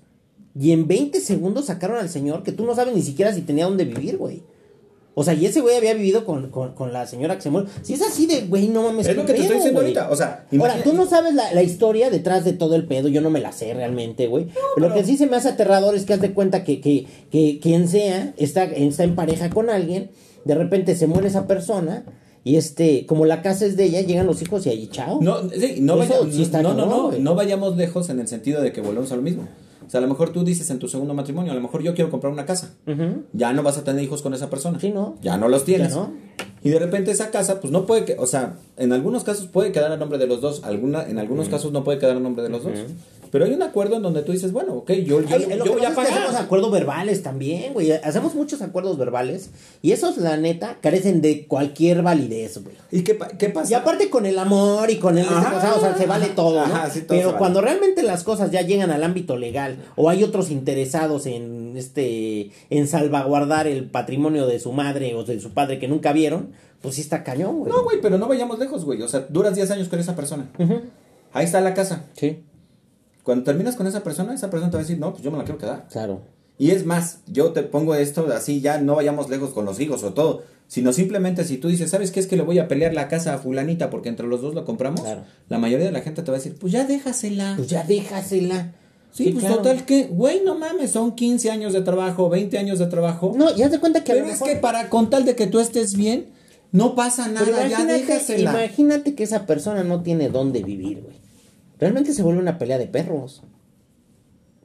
y 0.60 0.72
en 0.72 0.88
20 0.88 1.20
segundos 1.20 1.66
sacaron 1.66 1.98
al 1.98 2.10
señor 2.10 2.44
que 2.44 2.52
tú 2.52 2.66
no 2.66 2.76
sabes 2.76 2.96
ni 2.96 3.02
siquiera 3.02 3.34
si 3.34 3.42
tenía 3.42 3.66
dónde 3.66 3.86
vivir, 3.86 4.18
güey. 4.18 4.44
O 5.18 5.24
sea, 5.24 5.34
y 5.34 5.46
ese 5.46 5.62
güey 5.62 5.78
había 5.78 5.94
vivido 5.94 6.26
con, 6.26 6.50
con, 6.52 6.74
con 6.74 6.92
la 6.92 7.08
señora 7.08 7.36
que 7.38 7.42
se 7.42 7.50
muere. 7.50 7.70
Si 7.84 7.94
es 7.94 8.02
así 8.02 8.26
de, 8.28 8.42
güey, 8.48 8.68
no 8.68 8.84
mames. 8.84 9.08
Es 9.08 9.16
lo 9.16 9.26
que 9.26 9.34
te 9.34 9.40
estoy 9.42 9.56
diciendo 9.58 9.80
güey. 9.82 9.96
ahorita, 9.96 10.12
o 10.12 10.16
sea, 10.18 10.28
Ahora, 10.52 10.76
imagina- 10.76 10.84
tú 10.84 10.94
no 10.94 11.06
sabes 11.06 11.34
la, 11.34 11.54
la 11.54 11.64
historia 11.64 12.10
detrás 12.10 12.44
de 12.44 12.52
todo 12.54 12.76
el 12.76 12.86
pedo. 12.86 13.08
Yo 13.08 13.22
no 13.22 13.30
me 13.30 13.40
la 13.40 13.54
sé 13.54 13.74
realmente, 13.74 14.28
güey. 14.28 14.48
pero, 14.76 14.90
lo 14.90 14.94
que 14.94 15.06
sí 15.06 15.16
se 15.18 15.26
me 15.28 15.38
hace 15.38 15.48
aterrador 15.50 15.96
es 15.96 16.04
que 16.06 16.14
haz 16.14 16.22
de 16.22 16.34
cuenta 16.34 16.64
que, 16.66 16.82
que, 16.82 17.08
que 17.32 17.60
quien 17.62 17.88
sea 17.88 18.34
está, 18.38 18.66
está 18.66 19.04
en 19.06 19.16
pareja 19.16 19.50
con 19.50 19.70
alguien. 19.70 20.12
De 20.44 20.54
repente 20.54 20.96
se 20.96 21.08
muere 21.08 21.30
esa 21.30 21.48
persona. 21.48 22.04
Y 22.44 22.58
este, 22.58 23.08
como 23.08 23.26
la 23.26 23.42
casa 23.42 23.66
es 23.66 23.76
de 23.76 23.86
ella, 23.86 24.02
llegan 24.02 24.28
los 24.28 24.40
hijos 24.44 24.66
y 24.68 24.70
ahí, 24.70 24.88
chao. 24.92 25.20
No, 25.22 25.50
sí, 25.50 25.78
no, 25.80 25.98
vaya- 25.98 26.18
sí 26.30 26.48
no, 26.62 26.74
no, 26.76 26.86
no, 26.86 27.12
no 27.18 27.36
vayamos 27.36 27.76
lejos 27.76 28.10
en 28.10 28.20
el 28.20 28.28
sentido 28.28 28.62
de 28.62 28.72
que 28.72 28.82
volvemos 28.82 29.12
a 29.12 29.16
lo 29.16 29.24
mismo. 29.24 29.48
O 29.86 29.90
sea, 29.90 30.00
a 30.00 30.02
lo 30.02 30.08
mejor 30.08 30.32
tú 30.32 30.44
dices 30.44 30.70
en 30.70 30.80
tu 30.80 30.88
segundo 30.88 31.14
matrimonio, 31.14 31.52
a 31.52 31.56
lo 31.56 31.62
mejor 31.62 31.82
yo 31.82 31.94
quiero 31.94 32.10
comprar 32.10 32.32
una 32.34 32.46
casa. 32.46 32.76
Ya 33.34 33.54
no 33.54 33.64
vas 33.64 33.78
a 33.78 33.84
tener 33.84 34.04
hijos 34.04 34.22
con 34.22 34.34
esa 34.34 34.50
persona. 34.50 34.80
Sí, 34.80 34.92
¿no? 34.92 35.16
Ya 35.22 35.38
no 35.38 35.48
los 35.48 35.66
tienes. 35.66 35.90
Ya 35.90 35.96
no. 35.96 36.14
Y 36.66 36.70
de 36.72 36.80
repente 36.80 37.12
esa 37.12 37.30
casa, 37.32 37.62
pues 37.62 37.72
no 37.72 37.86
puede 37.86 38.04
que, 38.04 38.16
o 38.20 38.26
sea, 38.28 38.56
en 38.76 38.92
algunos 38.92 39.24
casos 39.24 39.48
puede 39.48 39.72
quedar 39.72 39.92
a 39.92 39.98
nombre 39.98 40.18
de 40.18 40.28
los 40.28 40.42
dos, 40.42 40.64
alguna, 40.64 41.08
en 41.08 41.20
algunos 41.20 41.48
casos 41.48 41.72
no 41.72 41.84
puede 41.86 42.00
quedar 42.00 42.18
a 42.18 42.20
nombre 42.20 42.44
de 42.44 42.50
los 42.50 42.64
dos. 42.64 42.74
Pero 43.32 43.44
hay 43.46 43.52
un 43.52 43.64
acuerdo 43.64 43.98
en 43.98 44.02
donde 44.02 44.22
tú 44.22 44.32
dices, 44.32 44.54
bueno, 44.54 44.74
ok, 44.76 44.92
yo, 44.94 45.20
yo, 45.22 45.28
Ay, 45.36 45.46
voy 45.46 45.84
a 45.84 45.90
es 45.90 45.96
que 45.96 46.02
hacemos 46.02 46.26
pagar. 46.28 46.36
acuerdos 46.44 46.72
verbales 46.72 47.22
también, 47.22 47.74
güey. 47.74 47.92
Hacemos 47.92 48.34
muchos 48.34 48.62
acuerdos 48.62 48.98
verbales 48.98 49.50
y 49.82 49.92
esos, 49.92 50.18
la 50.18 50.38
neta, 50.38 50.78
carecen 50.82 51.22
de 51.22 51.46
cualquier 51.46 52.02
validez, 52.02 52.64
güey. 52.64 52.76
¿Y 52.92 53.02
qué, 53.04 53.14
pa- 53.16 53.28
qué 53.30 53.50
pasa? 53.50 53.72
Y 53.72 53.74
aparte 53.74 54.10
con 54.10 54.26
el 54.26 54.40
amor 54.40 54.90
y 54.90 54.98
con 54.98 55.18
el 55.18 55.24
este 55.26 55.36
Ajá, 55.36 55.52
cosa, 55.54 55.76
o 55.76 55.80
sea, 55.82 55.98
se 55.98 56.06
vale 56.06 56.28
todo, 56.28 56.66
¿no? 56.66 56.74
ajá, 56.76 56.90
sí, 56.90 57.02
todo 57.02 57.10
se 57.10 57.16
Pero 57.18 57.28
vale. 57.28 57.40
cuando 57.40 57.62
realmente 57.62 58.04
las 58.04 58.24
cosas 58.24 58.52
ya 58.52 58.62
llegan 58.62 58.90
al 58.92 59.04
ámbito 59.04 59.36
legal 59.38 59.78
o 59.98 60.10
hay 60.10 60.24
otros 60.24 60.50
interesados 60.50 61.26
en 61.26 61.55
este 61.78 62.52
en 62.70 62.88
salvaguardar 62.88 63.68
el 63.68 63.90
patrimonio 63.90 64.48
de 64.48 64.60
su 64.60 64.72
madre 64.72 65.16
o 65.16 65.24
de 65.24 65.40
su 65.40 65.52
padre 65.52 65.80
que 65.80 65.88
nunca 65.88 66.14
vieron, 66.14 66.52
pues 66.82 66.96
sí 66.96 67.02
está 67.02 67.24
cañón, 67.24 67.60
güey. 67.60 67.72
No, 67.72 67.84
güey, 67.84 68.00
pero 68.02 68.18
no 68.18 68.28
vayamos 68.28 68.60
lejos, 68.60 68.86
güey. 68.86 69.02
O 69.02 69.08
sea, 69.08 69.22
duras 69.30 69.56
10 69.56 69.72
años 69.72 69.90
con 69.90 70.00
esa 70.00 70.16
persona. 70.16 70.50
Ahí 71.34 71.46
está 71.46 71.60
la 71.62 71.74
casa. 71.74 72.06
Sí, 72.14 72.44
Cuando 73.24 73.44
terminas 73.44 73.76
con 73.76 73.88
esa 73.88 74.04
persona, 74.04 74.34
esa 74.34 74.50
persona 74.50 74.70
te 74.72 74.78
va 74.78 74.82
a 74.82 74.84
decir, 74.84 75.00
no, 75.00 75.12
pues 75.12 75.24
yo 75.24 75.32
me 75.32 75.38
la 75.38 75.44
quiero 75.44 75.58
quedar. 75.60 75.88
claro. 75.92 76.22
Y 76.58 76.72
es 76.72 76.86
más, 76.86 77.20
yo 77.28 77.52
te 77.52 77.64
pongo 77.64 77.96
esto 77.96 78.28
así, 78.34 78.62
ya 78.62 78.80
no 78.80 78.96
vayamos 78.96 79.30
lejos 79.30 79.50
con 79.50 79.66
los 79.66 79.78
hijos 79.82 80.04
o 80.04 80.14
todo, 80.14 80.44
sino 80.68 80.94
simplemente 80.94 81.44
si 81.44 81.58
tú 81.58 81.68
dices, 81.68 81.90
¿sabes 81.92 82.12
qué 82.12 82.22
es 82.22 82.28
que 82.28 82.38
le 82.38 82.44
voy 82.44 82.60
a 82.60 82.70
pelear 82.70 82.94
la 82.94 83.10
casa 83.10 83.34
a 83.34 83.40
fulanita 83.40 83.90
porque 83.90 84.08
entre 84.08 84.26
los 84.26 84.42
dos 84.42 84.56
lo 84.56 84.64
compramos? 84.64 85.02
Claro. 85.02 85.24
La 85.50 85.58
mayoría 85.58 85.88
de 85.88 85.92
la 85.92 86.00
gente 86.00 86.24
te 86.24 86.32
va 86.32 86.38
a 86.38 86.40
decir, 86.40 86.56
pues 86.58 86.72
ya 86.72 86.86
déjasela. 86.86 87.56
Pues 87.58 87.68
ya 87.68 87.84
déjasela. 87.84 88.72
Sí, 89.16 89.32
pues 89.32 89.46
claro. 89.46 89.58
total 89.62 89.86
que, 89.86 90.04
güey, 90.08 90.42
no 90.44 90.56
mames, 90.56 90.92
son 90.92 91.16
15 91.16 91.50
años 91.50 91.74
de 91.74 91.82
trabajo, 91.82 92.30
20 92.30 92.58
años 92.58 92.80
de 92.80 92.86
trabajo. 92.88 93.34
No, 93.36 93.56
ya 93.56 93.70
te 93.70 93.80
cuenta 93.80 94.04
que 94.04 94.12
a 94.12 94.16
pero 94.16 94.26
lo 94.28 94.32
es 94.34 94.40
mejor- 94.40 94.54
que 94.54 94.60
para 94.62 94.90
con 94.90 95.10
tal 95.10 95.26
de 95.26 95.36
que 95.36 95.48
tú 95.48 95.60
estés 95.60 95.96
bien, 95.96 96.28
no 96.72 96.94
pasa 96.96 97.30
Pero 97.34 97.52
nada, 97.52 97.68
ya 97.68 97.86
déjasela. 97.86 98.52
imagínate 98.52 99.16
que 99.16 99.24
esa 99.24 99.46
persona 99.46 99.84
no 99.84 100.02
tiene 100.04 100.30
dónde 100.30 100.62
vivir, 100.64 101.02
güey. 101.02 101.16
Realmente 101.80 102.14
se 102.14 102.22
vuelve 102.24 102.42
una 102.42 102.58
pelea 102.58 102.78
de 102.78 102.88
perros. 102.88 103.42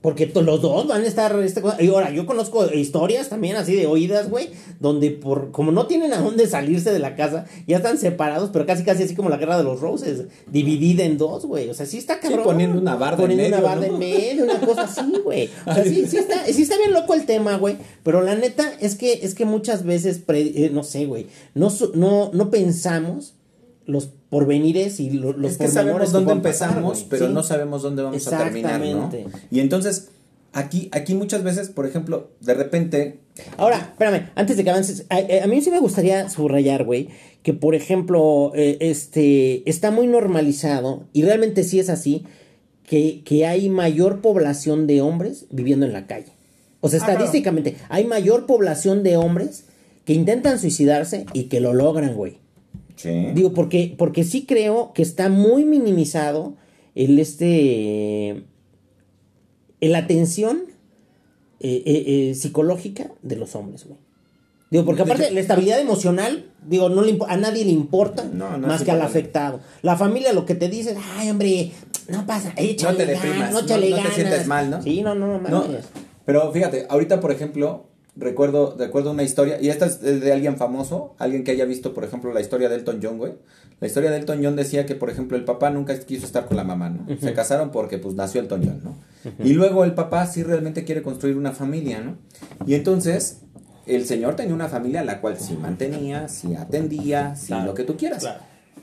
Porque 0.02 0.26
los 0.34 0.62
dos 0.62 0.88
van 0.88 1.02
a 1.02 1.06
estar. 1.06 1.38
Este, 1.40 1.60
cosa- 1.60 1.76
y 1.82 1.88
ahora, 1.88 2.10
yo 2.10 2.24
conozco 2.24 2.64
historias 2.72 3.28
también 3.28 3.56
así 3.56 3.74
de 3.74 3.86
oídas, 3.86 4.30
güey. 4.30 4.48
Donde 4.78 5.10
por 5.10 5.50
como 5.50 5.72
no 5.72 5.86
tienen 5.86 6.14
a 6.14 6.22
dónde 6.22 6.46
salirse 6.46 6.90
de 6.90 6.98
la 6.98 7.16
casa, 7.16 7.44
ya 7.66 7.76
están 7.76 7.98
separados, 7.98 8.48
pero 8.50 8.64
casi 8.64 8.82
casi 8.82 9.02
así 9.02 9.14
como 9.14 9.28
la 9.28 9.36
guerra 9.36 9.58
de 9.58 9.64
los 9.64 9.80
roses. 9.80 10.22
Dividida 10.50 11.04
en 11.04 11.18
dos, 11.18 11.44
güey. 11.44 11.68
O 11.68 11.74
sea, 11.74 11.84
sí 11.84 11.98
está 11.98 12.18
cabrón. 12.18 12.44
poniendo 12.44 12.78
una 12.80 12.96
barda 12.96 13.22
en 13.24 13.28
Poniendo 13.30 13.46
una 13.48 13.56
medio, 13.58 13.68
barda 13.68 13.86
¿no? 13.88 13.92
en 13.92 13.98
medio, 13.98 14.44
una 14.44 14.60
cosa 14.60 14.82
así, 14.84 15.12
güey. 15.22 15.50
O 15.66 15.74
sea, 15.74 15.84
sí, 15.84 16.06
sí 16.06 16.16
está, 16.16 16.46
sí 16.46 16.62
está 16.62 16.78
bien 16.78 16.94
loco 16.94 17.12
el 17.12 17.26
tema, 17.26 17.56
güey. 17.58 17.76
Pero 18.02 18.22
la 18.22 18.34
neta 18.34 18.72
es 18.80 18.94
que, 18.96 19.20
es 19.22 19.34
que 19.34 19.44
muchas 19.44 19.84
veces, 19.84 20.18
pre- 20.18 20.64
eh, 20.64 20.70
no 20.72 20.82
sé, 20.82 21.04
güey. 21.04 21.26
No, 21.54 21.68
no, 21.94 22.30
no 22.32 22.48
pensamos 22.50 23.34
los 23.90 24.06
porvenires 24.30 25.00
y 25.00 25.10
lo- 25.10 25.32
los 25.32 25.52
es 25.52 25.58
que 25.58 25.68
sabemos 25.68 26.12
dónde 26.12 26.34
pasar, 26.36 26.68
empezamos, 26.70 27.06
pero 27.10 27.26
Sí. 27.26 27.32
no 27.32 27.42
sabemos 27.42 27.82
dónde 27.82 28.02
vamos 28.02 28.26
a 28.28 28.38
terminar, 28.38 28.80
¿no? 28.80 29.10
Y 29.50 29.60
entonces, 29.60 30.08
aquí, 30.52 30.88
aquí 30.92 31.14
muchas 31.14 31.42
veces, 31.42 31.68
por 31.68 31.86
ejemplo, 31.86 32.30
de 32.40 32.54
repente. 32.54 33.18
Ahora, 33.56 33.88
espérame, 33.92 34.30
antes 34.34 34.56
de 34.56 34.64
que 34.64 34.70
avances, 34.70 35.06
a, 35.08 35.18
a 35.44 35.46
mí 35.46 35.60
sí 35.62 35.70
me 35.70 35.80
gustaría 35.80 36.28
subrayar, 36.28 36.84
güey, 36.84 37.08
que 37.42 37.52
por 37.54 37.74
ejemplo, 37.74 38.52
eh, 38.54 38.76
este, 38.80 39.68
está 39.68 39.90
muy 39.90 40.06
normalizado, 40.06 41.04
y 41.12 41.22
realmente 41.22 41.62
sí 41.64 41.78
es 41.80 41.88
así, 41.90 42.24
que, 42.86 43.22
que 43.24 43.46
hay 43.46 43.68
mayor 43.68 44.20
población 44.20 44.86
de 44.86 45.00
hombres 45.00 45.46
viviendo 45.50 45.86
en 45.86 45.92
la 45.92 46.06
calle. 46.06 46.32
O 46.80 46.88
sea, 46.88 46.98
Ah, 47.00 47.04
claro. 47.04 47.20
estadísticamente, 47.20 47.76
hay 47.88 48.04
mayor 48.06 48.46
población 48.46 49.02
de 49.02 49.16
hombres 49.16 49.64
que 50.04 50.12
intentan 50.14 50.58
suicidarse 50.58 51.24
y 51.32 51.44
que 51.44 51.60
lo 51.60 51.72
logran, 51.72 52.14
güey. 52.14 52.38
Sí. 53.02 53.28
Digo, 53.34 53.54
porque, 53.54 53.94
porque 53.96 54.24
sí 54.24 54.44
creo 54.44 54.92
que 54.92 55.02
está 55.02 55.28
muy 55.30 55.64
minimizado 55.64 56.54
el 56.94 57.18
este. 57.18 58.44
la 59.80 59.98
atención 59.98 60.64
eh, 61.60 61.82
eh, 61.86 62.04
eh, 62.30 62.34
psicológica 62.34 63.10
de 63.22 63.36
los 63.36 63.54
hombres, 63.54 63.86
güey. 63.86 63.98
Digo, 64.70 64.84
porque 64.84 65.02
aparte 65.02 65.24
hecho- 65.24 65.34
la 65.34 65.40
estabilidad 65.40 65.80
emocional, 65.80 66.50
digo, 66.66 66.88
no 66.90 67.02
le 67.02 67.18
a 67.26 67.36
nadie 67.36 67.64
le 67.64 67.72
importa 67.72 68.24
No, 68.32 68.56
no 68.56 68.68
más 68.68 68.80
es 68.80 68.84
que 68.84 68.90
al 68.92 69.02
afectado. 69.02 69.60
La 69.82 69.96
familia 69.96 70.32
lo 70.32 70.46
que 70.46 70.54
te 70.54 70.68
dice, 70.68 70.96
ay, 71.16 71.28
hombre, 71.30 71.72
no 72.08 72.24
pasa, 72.26 72.52
échale 72.56 72.92
No 72.92 73.04
te 73.04 73.06
ganas, 73.06 73.22
deprimas, 73.24 73.52
no, 73.52 73.60
no 73.60 73.66
te 73.66 73.90
ganas. 73.90 74.14
sientes 74.14 74.46
mal, 74.46 74.70
¿no? 74.70 74.82
Sí, 74.82 75.02
no, 75.02 75.14
no, 75.14 75.38
no, 75.40 75.64
pero 76.24 76.52
fíjate, 76.52 76.86
ahorita, 76.88 77.18
por 77.18 77.32
ejemplo, 77.32 77.89
recuerdo, 78.16 78.76
recuerdo 78.78 79.10
una 79.12 79.22
historia, 79.22 79.60
y 79.60 79.68
esta 79.68 79.86
es 79.86 80.00
de 80.00 80.32
alguien 80.32 80.56
famoso, 80.56 81.14
alguien 81.18 81.44
que 81.44 81.52
haya 81.52 81.64
visto, 81.64 81.94
por 81.94 82.04
ejemplo, 82.04 82.32
la 82.32 82.40
historia 82.40 82.68
de 82.68 82.76
Elton 82.76 83.00
John, 83.02 83.18
güey. 83.18 83.32
La 83.80 83.86
historia 83.86 84.10
de 84.10 84.18
Elton 84.18 84.40
John 84.44 84.56
decía 84.56 84.84
que, 84.84 84.94
por 84.94 85.08
ejemplo, 85.10 85.36
el 85.38 85.44
papá 85.44 85.70
nunca 85.70 85.98
quiso 86.00 86.26
estar 86.26 86.46
con 86.46 86.56
la 86.56 86.64
mamá, 86.64 86.90
¿no? 86.90 87.06
Se 87.18 87.32
casaron 87.32 87.70
porque, 87.70 87.96
pues, 87.98 88.14
nació 88.14 88.40
Elton 88.42 88.62
John, 88.62 88.80
¿no? 88.84 88.94
Y 89.44 89.54
luego 89.54 89.84
el 89.84 89.94
papá 89.94 90.26
sí 90.26 90.42
realmente 90.42 90.84
quiere 90.84 91.02
construir 91.02 91.36
una 91.36 91.52
familia, 91.52 92.00
¿no? 92.00 92.16
Y 92.66 92.74
entonces, 92.74 93.38
el 93.86 94.04
señor 94.04 94.36
tenía 94.36 94.54
una 94.54 94.68
familia 94.68 95.00
a 95.00 95.04
la 95.04 95.20
cual 95.22 95.38
sí 95.38 95.54
mantenía, 95.56 96.28
sí 96.28 96.54
atendía, 96.54 97.34
sí 97.36 97.48
Claro, 97.48 97.66
lo 97.66 97.74
que 97.74 97.84
tú 97.84 97.96
quieras. 97.96 98.20
claro. 98.20 98.40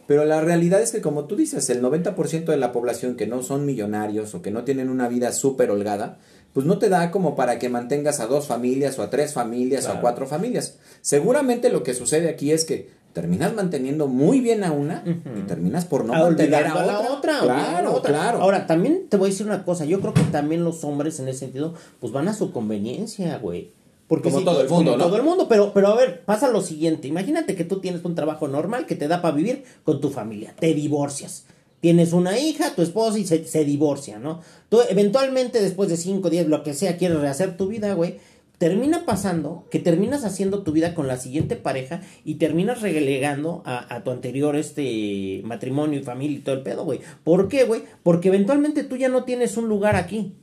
Pero 0.08 0.24
la 0.24 0.40
realidad 0.40 0.82
es 0.82 0.92
que, 0.94 1.02
como 1.02 1.26
tú 1.26 1.36
dices, 1.36 1.70
el 1.70 1.82
90% 1.82 2.46
de 2.46 2.56
la 2.58 2.72
población 2.72 3.16
que 3.18 3.28
no 3.28 3.44
son 3.44 3.66
millonarios 3.66 4.34
o 4.36 4.42
que 4.42 4.52
no 4.52 4.64
tienen 4.64 4.90
una 4.90 5.10
vida 5.10 5.34
súper 5.34 5.70
holgada, 5.70 6.18
pues 6.54 6.66
no 6.66 6.78
te 6.80 6.90
da 6.90 7.12
como 7.12 7.36
para 7.36 7.60
que 7.60 7.70
mantengas 7.70 8.20
a 8.20 8.28
dos 8.28 8.48
familias 8.48 8.98
o 9.00 9.04
a 9.04 9.10
tres 9.10 9.34
familias 9.34 9.86
o 9.88 9.92
a 9.92 10.02
cuatro 10.02 10.26
familias. 10.28 10.78
Seguramente 11.02 11.70
lo 11.70 11.84
que 11.84 11.94
sucede 11.94 12.30
aquí 12.30 12.52
es 12.52 12.66
que 12.66 12.90
terminas 13.14 13.54
manteniendo 13.56 14.08
muy 14.08 14.42
bien 14.42 14.64
a 14.64 14.72
una 14.72 15.04
y 15.06 15.42
terminas 15.48 15.86
por 15.86 16.06
no 16.06 16.14
Ah, 16.14 16.20
mantener 16.20 16.66
a 16.68 16.74
a 16.74 16.86
la 16.86 17.00
otra. 17.00 17.12
otra. 17.12 17.38
a 17.40 17.42
Claro, 17.44 17.84
la 17.90 17.96
otra. 17.96 18.12
claro. 18.12 18.42
Ahora, 18.42 18.68
también 18.68 19.08
te 19.10 19.18
voy 19.18 19.30
a 19.30 19.32
decir 19.32 19.46
una 19.48 19.64
cosa. 19.66 19.86
Yo 19.86 20.00
creo 20.02 20.14
que 20.14 20.22
también 20.24 20.64
los 20.64 20.84
hombres 20.84 21.20
en 21.20 21.28
ese 21.28 21.40
sentido, 21.40 21.74
pues 22.00 22.14
van 22.14 22.28
a 22.28 22.34
su 22.34 22.52
conveniencia, 22.52 23.38
güey. 23.40 23.72
Porque 24.08 24.30
Como 24.30 24.40
si 24.40 24.46
todo 24.46 24.62
el 24.62 24.70
mundo, 24.70 24.92
como 24.92 24.98
¿no? 24.98 25.06
Todo 25.06 25.18
el 25.18 25.24
mundo, 25.24 25.48
pero, 25.50 25.74
pero 25.74 25.88
a 25.90 25.96
ver, 25.96 26.24
pasa 26.26 26.48
lo 26.50 26.62
siguiente. 26.62 27.08
Imagínate 27.10 27.56
que 27.56 27.66
tú 27.66 27.80
tienes 27.82 28.06
un 28.06 28.16
trabajo 28.16 28.48
normal 28.48 28.86
que 28.86 28.96
te 28.96 29.08
da 29.10 29.22
para 29.22 29.36
vivir 29.36 29.64
con 29.84 30.00
tu 30.00 30.10
familia. 30.12 30.56
Te 30.60 30.74
divorcias. 30.74 31.46
Tienes 31.80 32.14
una 32.14 32.40
hija, 32.40 32.76
tu 32.76 32.82
esposa 32.82 33.20
y 33.20 33.26
se, 33.26 33.46
se 33.46 33.64
divorcia, 33.64 34.20
¿no? 34.20 34.42
Tú 34.70 34.80
eventualmente, 34.90 35.62
después 35.62 35.90
de 35.90 35.98
5, 35.98 36.30
10, 36.30 36.48
lo 36.48 36.64
que 36.64 36.74
sea, 36.74 36.98
quieres 36.98 37.20
rehacer 37.20 37.56
tu 37.58 37.68
vida, 37.68 37.94
güey. 37.94 38.18
Termina 38.58 39.06
pasando 39.06 39.66
que 39.70 39.78
terminas 39.78 40.26
haciendo 40.26 40.64
tu 40.64 40.72
vida 40.72 40.96
con 40.96 41.08
la 41.08 41.18
siguiente 41.18 41.56
pareja 41.56 42.02
y 42.26 42.36
terminas 42.36 42.82
relegando 42.82 43.62
a, 43.66 43.94
a 43.96 44.04
tu 44.04 44.10
anterior 44.10 44.56
este 44.56 45.42
matrimonio 45.44 46.00
y 46.00 46.04
familia 46.04 46.38
y 46.38 46.42
todo 46.42 46.56
el 46.56 46.64
pedo, 46.64 46.84
güey. 46.84 47.02
¿Por 47.24 47.50
qué, 47.50 47.66
güey? 47.66 47.84
Porque 48.02 48.30
eventualmente 48.30 48.84
tú 48.84 48.98
ya 48.98 49.10
no 49.10 49.26
tienes 49.26 49.58
un 49.58 49.70
lugar 49.70 49.96
aquí 49.96 50.34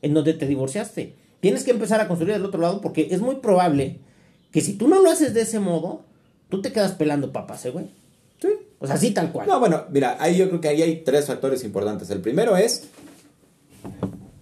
en 0.00 0.14
donde 0.14 0.32
te 0.32 0.46
divorciaste. 0.46 1.14
Tienes 1.40 1.64
que 1.64 1.70
empezar 1.70 2.00
a 2.00 2.08
construir 2.08 2.34
del 2.34 2.44
otro 2.44 2.60
lado 2.60 2.80
porque 2.80 3.08
es 3.10 3.20
muy 3.20 3.36
probable 3.36 4.00
que 4.50 4.60
si 4.60 4.74
tú 4.74 4.88
no 4.88 5.00
lo 5.00 5.10
haces 5.10 5.34
de 5.34 5.42
ese 5.42 5.60
modo, 5.60 6.04
tú 6.48 6.62
te 6.62 6.72
quedas 6.72 6.92
pelando 6.92 7.32
papas, 7.32 7.64
¿eh, 7.66 7.70
güey? 7.70 7.86
Sí. 8.40 8.48
O 8.80 8.86
sea, 8.86 8.96
así 8.96 9.10
tal 9.10 9.32
cual. 9.32 9.48
No, 9.48 9.58
bueno, 9.58 9.84
mira, 9.90 10.16
ahí 10.20 10.36
yo 10.36 10.48
creo 10.48 10.60
que 10.60 10.68
ahí 10.68 10.82
hay 10.82 11.02
tres 11.04 11.26
factores 11.26 11.64
importantes. 11.64 12.10
El 12.10 12.20
primero 12.20 12.56
es, 12.56 12.88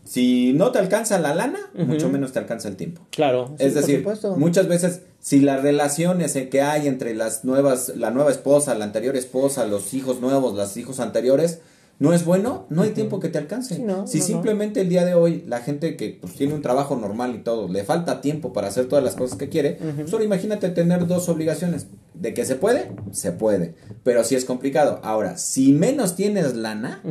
si 0.05 0.53
no 0.53 0.72
te 0.72 0.79
alcanza 0.79 1.18
la 1.18 1.35
lana, 1.35 1.59
mucho 1.75 2.09
menos 2.09 2.33
te 2.33 2.38
alcanza 2.38 2.68
el 2.68 2.77
tiempo. 2.77 3.03
Claro. 3.11 3.55
Es 3.59 3.72
sí, 3.72 3.81
decir, 3.81 4.07
muchas 4.37 4.68
veces 4.68 5.01
si 5.20 5.40
las 5.40 5.62
relaciones 5.62 6.35
que 6.51 6.62
hay 6.62 6.87
entre 6.87 7.14
las 7.14 7.44
nuevas, 7.44 7.92
la 7.96 8.11
nueva 8.11 8.31
esposa, 8.31 8.75
la 8.75 8.85
anterior 8.85 9.16
esposa, 9.16 9.66
los 9.66 9.94
hijos 9.94 10.20
nuevos, 10.20 10.55
los 10.55 10.77
hijos 10.77 11.01
anteriores, 11.01 11.61
no 11.99 12.13
es 12.13 12.25
bueno, 12.25 12.67
no 12.69 12.83
hay 12.83 12.91
tiempo 12.91 13.21
que 13.21 13.29
te 13.29 13.39
alcance. 13.39 13.79
No, 13.79 14.07
si 14.07 14.19
no, 14.19 14.23
no. 14.23 14.27
simplemente 14.27 14.83
el 14.83 14.89
día 14.89 15.05
de 15.05 15.15
hoy 15.15 15.45
la 15.47 15.61
gente 15.61 15.97
que 15.97 16.19
pues, 16.21 16.35
tiene 16.35 16.55
un 16.55 16.63
trabajo 16.63 16.97
normal 16.97 17.35
y 17.35 17.39
todo, 17.39 17.69
le 17.69 17.85
falta 17.85 18.21
tiempo 18.21 18.53
para 18.53 18.69
hacer 18.69 18.87
todas 18.87 19.03
las 19.05 19.15
cosas 19.15 19.39
que 19.39 19.49
quiere, 19.49 19.79
pues 19.97 20.13
ahora 20.13 20.25
imagínate 20.25 20.69
tener 20.71 21.07
dos 21.07 21.29
obligaciones. 21.29 21.87
De 22.15 22.33
que 22.33 22.47
se 22.47 22.55
puede, 22.55 22.93
se 23.13 23.31
puede, 23.31 23.75
pero 24.03 24.25
sí 24.25 24.37
es 24.37 24.47
complicado. 24.47 25.01
Ahora, 25.03 25.37
si 25.37 25.75
menos 25.75 26.17
tienes 26.17 26.57
lana 26.57 27.03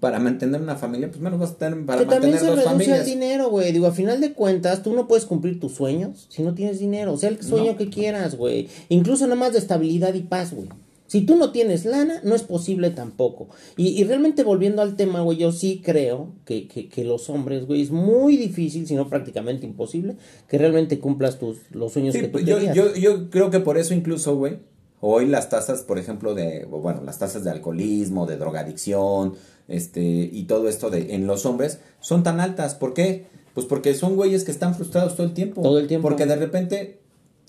para 0.00 0.18
mantener 0.18 0.60
una 0.60 0.74
familia, 0.74 1.08
pues 1.08 1.20
menos 1.20 1.38
vas 1.38 1.52
a 1.52 1.56
tener 1.56 1.86
para 1.86 2.00
que 2.00 2.06
también 2.06 2.32
mantener 2.32 2.56
se 2.56 2.56
dos 2.56 2.64
familias. 2.64 2.98
el 2.98 3.06
dinero, 3.06 3.48
güey. 3.48 3.70
Digo, 3.70 3.86
a 3.86 3.92
final 3.92 4.20
de 4.20 4.32
cuentas, 4.32 4.82
tú 4.82 4.92
no 4.92 5.06
puedes 5.06 5.24
cumplir 5.24 5.60
tus 5.60 5.74
sueños 5.76 6.26
si 6.30 6.42
no 6.42 6.54
tienes 6.54 6.80
dinero. 6.80 7.12
O 7.12 7.16
sea, 7.16 7.28
el 7.28 7.40
sueño 7.40 7.76
que 7.76 7.90
quieras, 7.90 8.34
güey. 8.34 8.68
Incluso 8.88 9.24
nada 9.26 9.36
más 9.36 9.52
de 9.52 9.60
estabilidad 9.60 10.14
y 10.14 10.22
paz, 10.22 10.52
güey. 10.52 10.68
Si 11.10 11.22
tú 11.22 11.34
no 11.34 11.50
tienes 11.50 11.86
lana, 11.86 12.20
no 12.22 12.36
es 12.36 12.44
posible 12.44 12.90
tampoco. 12.90 13.48
Y, 13.76 13.88
y 14.00 14.04
realmente 14.04 14.44
volviendo 14.44 14.80
al 14.80 14.94
tema, 14.94 15.22
güey, 15.22 15.38
yo 15.38 15.50
sí 15.50 15.82
creo 15.84 16.28
que, 16.44 16.68
que, 16.68 16.88
que 16.88 17.02
los 17.02 17.28
hombres, 17.30 17.66
güey, 17.66 17.82
es 17.82 17.90
muy 17.90 18.36
difícil, 18.36 18.86
si 18.86 18.94
no 18.94 19.08
prácticamente 19.08 19.66
imposible, 19.66 20.14
que 20.46 20.56
realmente 20.56 21.00
cumplas 21.00 21.40
tus, 21.40 21.58
los 21.72 21.94
sueños 21.94 22.14
Sí, 22.14 22.20
que 22.20 22.28
tú 22.28 22.32
pues 22.34 22.44
yo, 22.44 22.58
querías. 22.58 22.76
yo, 22.76 22.94
yo 22.94 23.28
creo 23.28 23.50
que 23.50 23.58
por 23.58 23.76
eso 23.76 23.92
incluso, 23.92 24.36
güey, 24.36 24.58
hoy 25.00 25.26
las 25.26 25.48
tasas, 25.48 25.82
por 25.82 25.98
ejemplo, 25.98 26.36
de, 26.36 26.64
bueno, 26.66 27.02
las 27.04 27.18
tasas 27.18 27.42
de 27.42 27.50
alcoholismo, 27.50 28.26
de 28.26 28.36
drogadicción, 28.36 29.34
este, 29.66 30.00
y 30.00 30.44
todo 30.44 30.68
esto 30.68 30.90
de, 30.90 31.16
en 31.16 31.26
los 31.26 31.44
hombres, 31.44 31.80
son 31.98 32.22
tan 32.22 32.38
altas. 32.38 32.76
¿Por 32.76 32.94
qué? 32.94 33.26
Pues 33.52 33.66
porque 33.66 33.94
son 33.94 34.14
güeyes 34.14 34.44
que 34.44 34.52
están 34.52 34.76
frustrados 34.76 35.16
todo 35.16 35.26
el 35.26 35.34
tiempo. 35.34 35.60
Todo 35.60 35.80
el 35.80 35.88
tiempo. 35.88 36.06
Porque 36.08 36.26
de 36.26 36.36
repente 36.36 36.99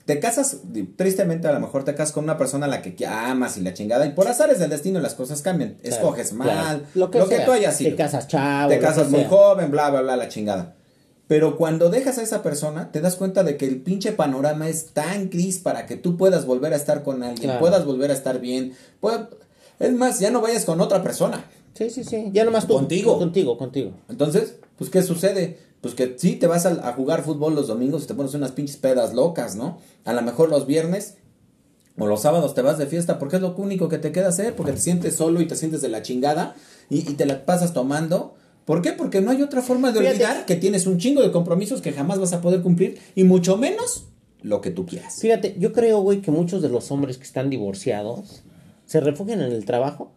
te 0.06 0.20
casas, 0.20 0.58
tristemente 0.96 1.48
a 1.48 1.52
lo 1.54 1.60
mejor 1.60 1.84
te 1.84 1.94
casas 1.96 2.12
con 2.14 2.24
una 2.24 2.38
persona 2.38 2.66
a 2.66 2.70
la 2.70 2.82
que 2.82 2.96
amas 3.06 3.58
y 3.58 3.62
la 3.62 3.74
chingada, 3.74 4.06
y 4.06 4.12
por 4.14 4.28
azares 4.28 4.60
del 4.60 4.70
destino 4.70 5.00
las 5.00 5.14
cosas 5.14 5.42
cambian. 5.42 5.76
Claro, 5.82 5.96
Escoges 5.96 6.34
mal, 6.34 6.48
claro. 6.50 6.82
lo 6.96 7.10
que, 7.12 7.36
sea. 7.36 7.46
tú 7.46 7.52
hayas 7.52 7.76
sido. 7.78 7.92
Te 7.92 7.96
casas 7.98 8.28
chavo. 8.28 8.70
Te 8.70 8.80
casas 8.80 9.10
muy 9.10 9.22
sea. 9.22 9.30
joven, 9.30 9.72
bla, 9.72 9.90
bla, 9.90 10.02
bla, 10.02 10.16
la 10.18 10.28
chingada. 10.30 10.76
Pero 11.28 11.56
cuando 11.56 11.90
dejas 11.90 12.18
a 12.18 12.24
esa 12.24 12.44
persona, 12.44 12.92
te 12.92 13.00
das 13.00 13.16
cuenta 13.16 13.44
de 13.44 13.56
que 13.56 13.66
el 13.66 13.82
pinche 13.82 14.12
panorama 14.12 14.68
es 14.68 14.88
tan 14.88 15.30
gris 15.30 15.60
para 15.60 15.86
que 15.86 15.96
tú 15.96 16.18
puedas 16.18 16.46
volver 16.46 16.74
a 16.74 16.76
estar 16.76 17.04
con 17.04 17.24
alguien, 17.24 17.44
Claro. 17.44 17.60
puedas 17.62 17.86
volver 17.86 18.12
a 18.12 18.14
estar 18.14 18.40
bien. 18.42 18.74
pueda- 19.00 19.30
Es 19.80 19.94
más, 19.94 20.20
ya 20.20 20.30
no 20.30 20.42
vayas 20.42 20.66
con 20.66 20.82
otra 20.82 21.02
persona. 21.02 21.46
Sí, 21.74 21.90
sí, 21.90 22.04
sí. 22.04 22.30
Ya 22.34 22.44
nomás 22.44 22.68
tú. 22.68 22.74
Contigo. 22.74 23.18
Contigo, 23.18 23.58
contigo. 23.58 23.92
Entonces, 24.10 24.56
pues, 24.78 24.90
¿qué 24.90 25.02
sucede? 25.02 25.58
Pues 25.82 25.96
que 25.96 26.16
sí, 26.18 26.36
te 26.36 26.48
vas 26.48 26.66
a, 26.66 26.88
a 26.88 26.94
jugar 26.94 27.24
fútbol 27.24 27.56
los 27.56 27.68
domingos 27.68 28.04
y 28.04 28.08
te 28.08 28.14
pones 28.14 28.34
unas 28.36 28.52
pinches 28.52 28.78
pedas 28.78 29.14
locas, 29.14 29.56
¿no? 29.56 29.80
A 30.06 30.14
lo 30.14 30.22
mejor 30.22 30.50
los 30.50 30.68
viernes 30.68 31.16
o 31.98 32.06
los 32.08 32.22
sábados 32.22 32.54
te 32.54 32.62
vas 32.62 32.78
de 32.78 32.86
fiesta 32.86 33.20
porque 33.20 33.38
es 33.38 33.42
lo 33.42 33.56
único 33.56 33.90
que 33.90 33.98
te 33.98 34.12
queda 34.12 34.30
hacer, 34.30 34.56
porque 34.56 34.74
te 34.74 34.80
sientes 34.80 35.16
solo 35.16 35.42
y 35.42 35.48
te 35.48 35.56
sientes 35.56 35.82
de 35.82 35.90
la 35.90 36.02
chingada 36.04 36.56
y, 36.90 37.00
y 37.00 37.14
te 37.16 37.26
la 37.26 37.46
pasas 37.46 37.74
tomando. 37.74 38.36
¿Por 38.66 38.82
qué? 38.84 38.92
Porque 38.94 39.22
no 39.22 39.32
hay 39.32 39.42
otra 39.42 39.62
forma 39.64 39.92
de 39.92 40.00
Fíjate. 40.00 40.16
olvidar 40.18 40.46
que 40.46 40.56
tienes 40.56 40.86
un 40.86 41.00
chingo 41.00 41.22
de 41.24 41.32
compromisos 41.32 41.82
que 41.82 41.92
jamás 41.92 42.20
vas 42.20 42.34
a 42.34 42.42
poder 42.42 42.62
cumplir 42.62 43.00
y 43.16 43.24
mucho 43.24 43.58
menos 43.58 44.06
lo 44.44 44.62
que 44.62 44.70
tú 44.70 44.86
quieras. 44.86 45.16
Fíjate, 45.20 45.56
yo 45.60 45.74
creo, 45.74 46.02
güey, 46.02 46.22
que 46.22 46.30
muchos 46.32 46.62
de 46.62 46.70
los 46.70 46.92
hombres 46.92 47.18
que 47.18 47.24
están 47.24 47.50
divorciados 47.50 48.44
se 48.86 49.00
refugian 49.00 49.42
en 49.42 49.52
el 49.52 49.66
trabajo 49.66 50.12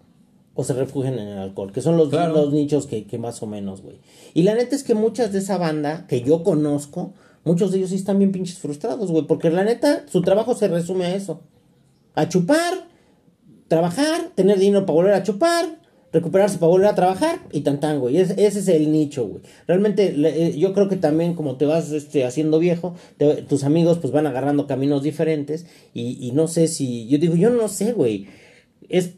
o 0.55 0.65
se 0.65 0.73
refugian 0.73 1.19
en 1.19 1.29
el 1.29 1.39
alcohol, 1.39 1.73
que 1.73 1.81
son 1.81 1.97
los, 1.97 2.09
Claro. 2.11 2.33
los 2.35 2.53
nichos 2.53 2.87
que, 2.87 3.05
que 3.05 3.19
más 3.19 3.43
o 3.43 3.47
menos, 3.47 3.83
güey. 3.83 3.97
Y 4.35 4.43
la 4.43 4.55
neta 4.55 4.77
es 4.77 4.85
que 4.85 4.95
muchas 4.95 5.33
de 5.33 5.41
esa 5.41 5.59
banda 5.59 6.07
que 6.09 6.21
yo 6.23 6.43
conozco, 6.45 7.13
muchos 7.45 7.73
de 7.73 7.79
ellos 7.79 7.91
sí 7.91 7.97
están 7.97 8.19
bien 8.19 8.31
pinches 8.33 8.59
frustrados, 8.59 9.11
güey, 9.11 9.27
porque 9.27 9.51
la 9.51 9.65
neta 9.65 10.05
su 10.09 10.23
trabajo 10.23 10.55
se 10.55 10.69
resume 10.69 11.07
a 11.07 11.15
eso. 11.17 11.41
A 12.15 12.29
chupar, 12.29 12.87
trabajar, 13.69 14.31
tener 14.35 14.59
dinero 14.59 14.87
para 14.87 14.95
volver 14.95 15.15
a 15.15 15.23
chupar, 15.23 15.81
recuperarse 16.13 16.59
para 16.59 16.71
volver 16.71 16.87
a 16.87 16.95
trabajar 16.95 17.41
y 17.51 17.63
tan 17.63 17.81
tan, 17.81 17.99
güey. 17.99 18.19
Es- 18.19 18.31
ese 18.39 18.61
es 18.61 18.69
el 18.69 18.93
nicho, 18.93 19.27
güey. 19.27 19.43
Realmente 19.67 20.13
le- 20.13 20.47
eh, 20.49 20.57
yo 20.59 20.73
creo 20.73 20.89
que 20.89 20.97
también 20.97 21.35
como 21.35 21.57
te 21.57 21.67
vas 21.67 21.91
este, 21.91 22.25
haciendo 22.25 22.61
viejo, 22.61 22.95
te- 23.17 23.43
tus 23.43 23.65
amigos 23.65 23.99
pues 23.99 24.13
van 24.13 24.27
agarrando 24.29 24.67
caminos 24.69 25.03
diferentes 25.03 25.67
y, 25.93 26.25
y 26.25 26.31
no 26.33 26.47
sé 26.47 26.69
si, 26.69 27.09
yo 27.09 27.19
digo, 27.19 27.35
yo 27.35 27.51
no 27.51 27.67
sé, 27.69 27.93
güey. 27.93 28.29
Es 28.89 29.15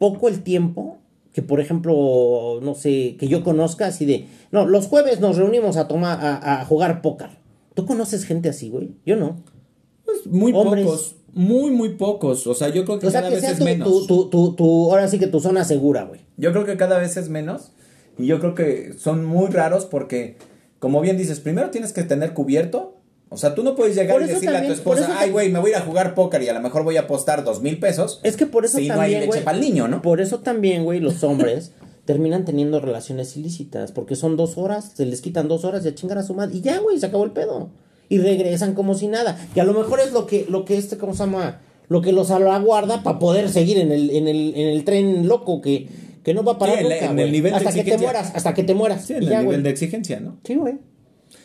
poco 0.00 0.26
el 0.28 0.42
tiempo 0.42 0.96
que, 1.32 1.42
por 1.42 1.60
ejemplo, 1.60 2.58
no 2.62 2.74
sé, 2.74 3.16
que 3.18 3.28
yo 3.28 3.44
conozca 3.44 3.86
así 3.86 4.04
de, 4.06 4.26
no, 4.50 4.66
los 4.66 4.88
jueves 4.88 5.20
nos 5.20 5.36
reunimos 5.36 5.76
a 5.76 5.86
tomar, 5.86 6.18
a, 6.20 6.60
a 6.60 6.64
jugar 6.64 7.02
póker. 7.02 7.28
¿Tú 7.74 7.86
conoces 7.86 8.24
gente 8.24 8.48
así, 8.48 8.68
güey? 8.70 8.90
Yo 9.06 9.14
no. 9.14 9.36
Pues 10.04 10.26
muy 10.26 10.52
Hombres. 10.52 10.84
pocos, 10.84 11.16
muy, 11.34 11.70
muy 11.70 11.90
pocos. 11.90 12.46
O 12.48 12.54
sea, 12.54 12.70
yo 12.70 12.84
creo 12.84 12.98
que 12.98 13.06
O 13.06 13.10
sea, 13.12 13.20
cada 13.20 13.28
que 13.30 13.36
vez 13.36 13.44
sea 13.44 13.52
es 13.52 13.58
tu, 13.58 13.64
menos. 13.64 13.88
tu, 13.88 14.06
tu, 14.06 14.28
tu, 14.30 14.52
tu- 14.56 14.90
ahora 14.90 15.06
sí 15.06 15.20
que 15.20 15.28
tu 15.28 15.38
zona 15.38 15.62
segura, 15.64 16.02
güey. 16.04 16.20
Yo 16.36 16.50
creo 16.52 16.64
que 16.64 16.76
cada 16.76 16.98
vez 16.98 17.16
es 17.16 17.28
menos. 17.28 17.70
Y 18.18 18.26
yo 18.26 18.40
creo 18.40 18.56
que 18.56 18.94
son 18.98 19.24
muy 19.24 19.48
raros 19.50 19.84
porque 19.86 20.36
como 20.80 21.00
bien 21.00 21.16
dices, 21.18 21.38
primero 21.40 21.70
tienes 21.70 21.92
que 21.92 22.02
tener 22.02 22.34
cubierto. 22.34 22.96
O 23.32 23.36
sea, 23.36 23.54
tú 23.54 23.62
no 23.62 23.76
puedes 23.76 23.94
llegar 23.94 24.16
Por 24.18 24.22
y 24.22 24.26
decirle 24.26 24.48
a 24.48 24.50
tu 24.50 24.56
también- 24.56 24.72
esposa, 24.72 25.16
ay, 25.18 25.30
güey, 25.30 25.50
me 25.50 25.60
voy 25.60 25.70
a 25.70 25.76
ir 25.76 25.82
a 25.82 25.86
jugar 25.86 26.14
póker 26.14 26.42
y 26.42 26.48
a 26.48 26.52
lo 26.52 26.60
mejor 26.60 26.82
voy 26.84 26.96
a 26.96 27.02
apostar 27.02 27.44
dos 27.44 27.62
mil 27.62 27.78
pesos. 27.78 28.20
Es 28.24 28.36
que 28.36 28.46
por 28.46 28.64
eso 28.64 28.78
si 28.78 28.88
no 28.88 28.94
hay 28.94 29.12
también, 29.12 29.30
leche 29.30 29.42
para 29.42 29.56
el 29.56 29.62
niño, 29.62 29.86
¿no? 29.88 30.02
Por 30.02 30.20
eso 30.20 30.40
también, 30.40 30.82
güey, 30.84 30.98
los 31.00 31.22
hombres 31.22 31.72
terminan 32.06 32.44
teniendo 32.44 32.80
relaciones 32.80 33.36
ilícitas, 33.36 33.92
porque 33.92 34.16
son 34.16 34.36
dos 34.36 34.58
horas, 34.58 34.92
se 34.96 35.06
les 35.06 35.20
quitan 35.20 35.46
dos 35.46 35.64
horas 35.64 35.84
de 35.84 35.94
chingar 35.94 36.18
a 36.18 36.22
su 36.24 36.34
madre 36.34 36.56
y 36.56 36.60
ya, 36.60 36.78
güey, 36.80 36.98
se 36.98 37.06
acabó 37.06 37.24
el 37.24 37.30
pedo. 37.30 37.70
Y 38.08 38.18
regresan 38.18 38.74
como 38.74 38.94
si 38.96 39.06
nada. 39.06 39.38
Que 39.54 39.60
a 39.60 39.64
lo 39.64 39.72
mejor 39.74 40.00
es 40.00 40.10
lo 40.12 40.26
que, 40.26 40.44
lo 40.48 40.64
que 40.64 40.76
este, 40.76 40.98
¿cómo 40.98 41.12
se 41.14 41.20
llama? 41.20 41.60
Lo 41.88 42.02
que 42.02 42.10
los 42.12 42.26
salvaguarda 42.28 43.04
para 43.04 43.20
poder 43.20 43.48
seguir 43.48 43.78
en 43.78 43.92
el, 43.92 44.10
en 44.10 44.26
el, 44.26 44.52
en 44.56 44.66
el 44.68 44.84
tren 44.84 45.28
loco 45.28 45.60
que, 45.60 45.88
que 46.24 46.34
no 46.34 46.42
va 46.42 46.52
a 46.54 46.58
parar 46.58 46.78
Sí, 46.78 46.82
en 46.82 46.88
la- 46.88 46.94
nunca, 46.96 47.10
en 47.12 47.18
el 47.20 47.30
nivel 47.30 47.52
de 47.52 47.58
hasta 47.58 47.72
que 47.72 47.84
te 47.84 47.98
mueras, 47.98 48.32
hasta 48.34 48.54
que 48.54 48.62
te 48.64 48.74
mueras. 48.74 49.04
Sí, 49.04 49.12
en 49.12 49.22
el 49.22 49.28
ya, 49.28 49.42
nivel 49.42 49.62
de 49.62 49.70
exigencia, 49.70 50.18
¿no? 50.18 50.38
Sí, 50.42 50.56
güey. 50.56 50.78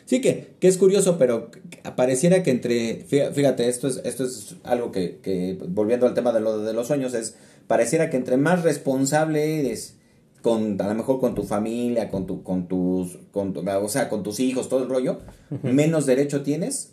Sí, 0.05 0.21
que, 0.21 0.55
que 0.59 0.67
es 0.67 0.77
curioso, 0.77 1.17
pero 1.17 1.51
pareciera 1.95 2.43
que 2.43 2.51
entre. 2.51 3.05
fí- 3.07 3.31
Fíjate, 3.33 3.67
esto 3.69 3.87
es, 3.87 4.01
esto 4.03 4.23
es 4.25 4.55
algo 4.63 4.91
que, 4.91 5.19
que, 5.21 5.57
volviendo 5.67 6.05
al 6.07 6.13
tema 6.13 6.31
de, 6.31 6.39
lo, 6.41 6.59
de 6.59 6.73
los 6.73 6.87
sueños, 6.87 7.13
es. 7.13 7.35
Pareciera 7.67 8.09
que 8.11 8.17
entre 8.17 8.37
más 8.37 8.61
responsable 8.63 9.59
eres, 9.59 9.95
con, 10.43 10.79
a 10.79 10.87
lo 10.87 10.93
mejor 10.93 11.19
con 11.19 11.33
tu 11.33 11.43
familia, 11.43 12.09
con, 12.09 12.27
tu, 12.27 12.43
con 12.43 12.67
tus. 12.67 13.17
Con 13.31 13.53
tu- 13.53 13.63
o 13.67 13.89
sea, 13.89 14.09
con 14.09 14.21
tus 14.23 14.39
hijos, 14.39 14.69
todo 14.69 14.83
el 14.83 14.89
rollo, 14.89 15.19
menos 15.63 16.05
derecho 16.05 16.43
tienes 16.43 16.91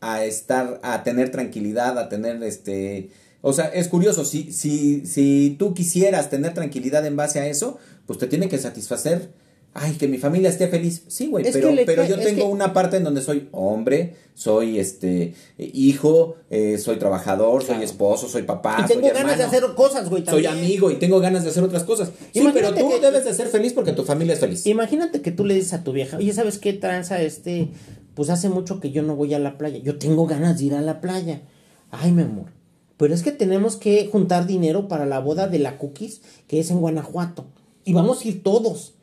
a 0.00 0.24
estar. 0.24 0.80
a 0.82 1.02
tener 1.02 1.30
tranquilidad, 1.30 1.98
a 1.98 2.08
tener 2.08 2.42
este. 2.42 3.10
O 3.46 3.52
sea, 3.52 3.66
es 3.66 3.88
curioso, 3.88 4.24
si, 4.24 4.52
si, 4.52 5.04
si 5.04 5.56
tú 5.58 5.74
quisieras 5.74 6.30
tener 6.30 6.54
tranquilidad 6.54 7.04
en 7.04 7.14
base 7.16 7.40
a 7.40 7.46
eso, 7.46 7.76
pues 8.06 8.18
te 8.18 8.26
tiene 8.26 8.48
que 8.48 8.56
satisfacer. 8.56 9.32
Ay, 9.76 9.94
que 9.94 10.06
mi 10.06 10.18
familia 10.18 10.50
esté 10.50 10.68
feliz. 10.68 11.02
Sí, 11.08 11.26
güey, 11.26 11.44
pero, 11.52 11.72
le- 11.72 11.84
pero 11.84 12.04
yo 12.06 12.16
tengo 12.16 12.42
que- 12.46 12.52
una 12.52 12.72
parte 12.72 12.96
en 12.96 13.02
donde 13.04 13.20
soy 13.22 13.48
hombre, 13.50 14.14
soy 14.34 14.78
este 14.78 15.34
hijo, 15.58 16.36
eh, 16.48 16.78
soy 16.78 16.96
trabajador, 16.96 17.64
soy 17.64 17.82
esposo, 17.82 18.28
soy 18.28 18.42
papá, 18.42 18.76
y 18.84 18.86
tengo 18.86 19.08
soy 19.08 19.16
ganas 19.16 19.36
de 19.36 19.44
hacer 19.44 19.64
cosas, 19.74 20.08
güey. 20.08 20.24
soy 20.24 20.44
también. 20.44 20.64
amigo 20.64 20.90
y 20.92 20.96
tengo 20.96 21.18
ganas 21.18 21.42
de 21.42 21.50
hacer 21.50 21.64
otras 21.64 21.82
cosas. 21.82 22.10
Sí, 22.32 22.38
Imagínate 22.40 22.72
pero 22.72 22.88
tú 22.88 22.94
que- 22.94 23.00
debes 23.04 23.24
de 23.24 23.34
ser 23.34 23.48
feliz 23.48 23.72
porque 23.72 23.92
tu 23.92 24.04
familia 24.04 24.34
es 24.34 24.40
feliz. 24.40 24.64
Imagínate 24.66 25.20
que 25.22 25.32
tú 25.32 25.44
le 25.44 25.54
dices 25.54 25.72
a 25.72 25.82
tu 25.82 25.92
vieja, 25.92 26.18
oye, 26.18 26.32
¿sabes 26.32 26.58
qué 26.58 26.72
tranza 26.72 27.20
este? 27.20 27.70
Pues 28.14 28.30
hace 28.30 28.48
mucho 28.48 28.78
que 28.78 28.92
yo 28.92 29.02
no 29.02 29.16
voy 29.16 29.34
a 29.34 29.40
la 29.40 29.58
playa. 29.58 29.78
Yo 29.78 29.98
tengo 29.98 30.26
ganas 30.26 30.58
de 30.60 30.66
ir 30.66 30.74
a 30.74 30.82
la 30.82 31.00
playa. 31.00 31.42
Ay, 31.90 32.12
mi 32.12 32.22
amor. 32.22 32.46
Pero 32.96 33.12
es 33.12 33.24
que 33.24 33.32
tenemos 33.32 33.74
que 33.74 34.06
juntar 34.06 34.46
dinero 34.46 34.86
para 34.86 35.04
la 35.04 35.18
boda 35.18 35.48
de 35.48 35.58
la 35.58 35.78
Cookies, 35.78 36.20
que 36.46 36.60
es 36.60 36.70
en 36.70 36.78
Guanajuato. 36.80 37.46
Y 37.84 37.92
vamos 37.92 38.24
a 38.24 38.28
ir 38.28 38.42
todos. 38.44 38.93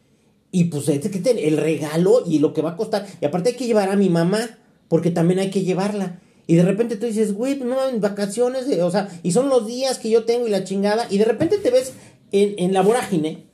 Y 0.51 0.65
pues 0.65 0.87
el 0.89 1.57
regalo 1.57 2.23
y 2.25 2.39
lo 2.39 2.53
que 2.53 2.61
va 2.61 2.71
a 2.71 2.77
costar. 2.77 3.07
Y 3.21 3.25
aparte 3.25 3.49
hay 3.49 3.55
que 3.55 3.67
llevar 3.67 3.89
a 3.89 3.95
mi 3.95 4.09
mamá, 4.09 4.57
porque 4.87 5.11
también 5.11 5.39
hay 5.39 5.49
que 5.49 5.63
llevarla. 5.63 6.19
Y 6.47 6.55
de 6.55 6.63
repente 6.63 6.97
tú 6.97 7.05
dices, 7.05 7.33
güey, 7.33 7.55
no, 7.55 7.87
en 7.87 8.01
vacaciones, 8.01 8.67
eh, 8.67 8.81
o 8.81 8.91
sea, 8.91 9.07
y 9.23 9.31
son 9.31 9.47
los 9.47 9.65
días 9.65 9.99
que 9.99 10.09
yo 10.09 10.25
tengo 10.25 10.47
y 10.47 10.49
la 10.49 10.65
chingada. 10.65 11.07
Y 11.09 11.17
de 11.17 11.25
repente 11.25 11.57
te 11.57 11.71
ves 11.71 11.93
en, 12.31 12.55
en 12.57 12.73
la 12.73 12.81
vorágine 12.81 13.45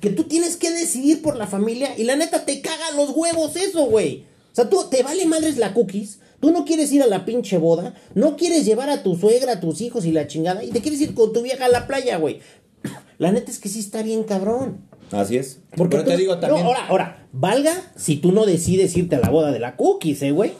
que 0.00 0.10
tú 0.10 0.24
tienes 0.24 0.56
que 0.56 0.70
decidir 0.70 1.22
por 1.22 1.36
la 1.36 1.46
familia 1.46 1.96
y 1.96 2.04
la 2.04 2.16
neta 2.16 2.44
te 2.44 2.60
caga 2.60 2.92
los 2.96 3.10
huevos 3.10 3.56
eso, 3.56 3.84
güey. 3.86 4.24
O 4.52 4.54
sea, 4.54 4.68
tú 4.68 4.84
te 4.90 5.02
vale 5.02 5.26
madres 5.26 5.58
la 5.58 5.74
cookies, 5.74 6.18
tú 6.40 6.50
no 6.50 6.64
quieres 6.64 6.92
ir 6.92 7.02
a 7.02 7.06
la 7.06 7.24
pinche 7.24 7.58
boda, 7.58 7.94
no 8.14 8.36
quieres 8.36 8.64
llevar 8.64 8.88
a 8.90 9.02
tu 9.02 9.16
suegra, 9.16 9.52
a 9.52 9.60
tus 9.60 9.80
hijos 9.80 10.06
y 10.06 10.12
la 10.12 10.26
chingada, 10.26 10.64
y 10.64 10.70
te 10.70 10.80
quieres 10.80 11.00
ir 11.00 11.14
con 11.14 11.32
tu 11.32 11.42
vieja 11.42 11.66
a 11.66 11.68
la 11.68 11.86
playa, 11.86 12.16
güey. 12.16 12.40
La 13.18 13.32
neta 13.32 13.50
es 13.50 13.58
que 13.58 13.68
sí 13.68 13.80
está 13.80 14.02
bien 14.02 14.24
cabrón. 14.24 14.80
Así 15.12 15.36
es. 15.36 15.60
Porque 15.76 15.96
pero 15.96 16.08
te 16.08 16.16
digo 16.16 16.38
también. 16.38 16.64
No, 16.64 16.68
ahora, 16.68 16.86
ahora, 16.88 17.26
valga 17.32 17.74
si 17.96 18.16
tú 18.16 18.32
no 18.32 18.46
decides 18.46 18.96
irte 18.96 19.16
a 19.16 19.20
la 19.20 19.30
boda 19.30 19.52
de 19.52 19.58
la 19.58 19.76
cookies, 19.76 20.22
eh, 20.22 20.32
güey. 20.32 20.52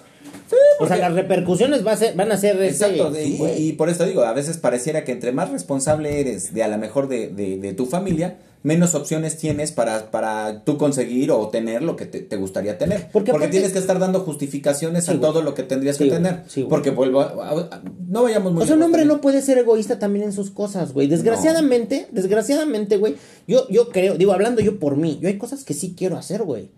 o 0.78 0.86
sea, 0.86 0.96
las 0.96 1.12
repercusiones 1.14 1.86
va 1.86 1.92
a 1.92 1.96
ser, 1.96 2.14
van 2.14 2.30
a 2.30 2.36
ser... 2.36 2.62
Exacto, 2.62 3.12
y, 3.18 3.72
por 3.72 3.88
eso 3.88 4.04
digo, 4.04 4.22
a 4.22 4.32
veces 4.32 4.58
pareciera 4.58 5.04
que 5.04 5.12
entre 5.12 5.32
más 5.32 5.50
responsable 5.50 6.20
eres 6.20 6.54
de 6.54 6.62
a 6.62 6.68
lo 6.68 6.78
mejor 6.78 7.08
de, 7.08 7.28
de, 7.28 7.58
de 7.58 7.72
tu 7.72 7.86
familia, 7.86 8.38
menos 8.62 8.94
opciones 8.96 9.36
tienes 9.36 9.70
para, 9.70 10.10
para 10.10 10.64
tú 10.64 10.76
conseguir 10.76 11.30
o 11.30 11.48
tener 11.50 11.82
lo 11.82 11.94
que 11.94 12.04
te, 12.06 12.20
te 12.20 12.36
gustaría 12.36 12.78
tener. 12.78 13.08
Porque 13.12 13.30
Porque, 13.30 13.48
tienes 13.48 13.72
que 13.72 13.78
estar 13.78 13.98
dando 14.00 14.20
justificaciones 14.20 15.04
Sí, 15.04 15.12
a 15.12 15.20
todo 15.20 15.42
lo 15.42 15.54
que 15.54 15.62
tendrías 15.62 15.96
Sí, 15.96 16.04
que 16.04 16.10
güey. 16.10 16.22
tener. 16.22 16.42
Sí, 16.48 16.62
güey. 16.62 16.70
porque 16.70 16.90
vuelvo 16.90 17.20
a- 17.20 17.26
a- 17.48 17.60
a- 17.76 17.82
no 18.08 18.24
vayamos 18.24 18.52
muy 18.52 18.62
O 18.62 18.66
sea, 18.66 18.74
un 18.74 18.82
hombre 18.82 19.04
no 19.04 19.20
puede 19.20 19.40
ser 19.42 19.58
egoísta 19.58 19.98
también 19.98 20.24
en 20.26 20.32
sus 20.32 20.50
cosas, 20.50 20.92
güey. 20.92 21.06
Desgraciadamente, 21.06 22.08
desgraciadamente, 22.10 22.96
güey. 22.96 23.14
Yo, 23.46 23.68
yo 23.68 23.90
creo, 23.90 24.16
digo, 24.18 24.32
hablando 24.32 24.60
yo 24.60 24.78
por 24.80 24.96
mí, 24.96 25.18
yo 25.20 25.28
hay 25.28 25.38
cosas 25.38 25.62
que 25.62 25.74
sí 25.74 25.94
quiero 25.96 26.16
hacer, 26.16 26.42
güey. 26.42 26.70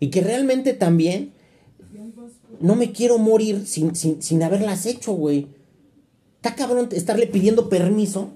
Y 0.00 0.08
que 0.10 0.22
realmente 0.22 0.72
también 0.72 1.32
no 2.60 2.76
me 2.76 2.92
quiero 2.92 3.18
morir 3.18 3.66
sin, 3.66 3.94
sin, 3.94 4.22
sin 4.22 4.42
haberlas 4.42 4.86
hecho, 4.86 5.12
güey. 5.12 5.48
Está 6.36 6.54
cabrón 6.54 6.88
estarle 6.92 7.26
pidiendo 7.26 7.68
permiso 7.68 8.30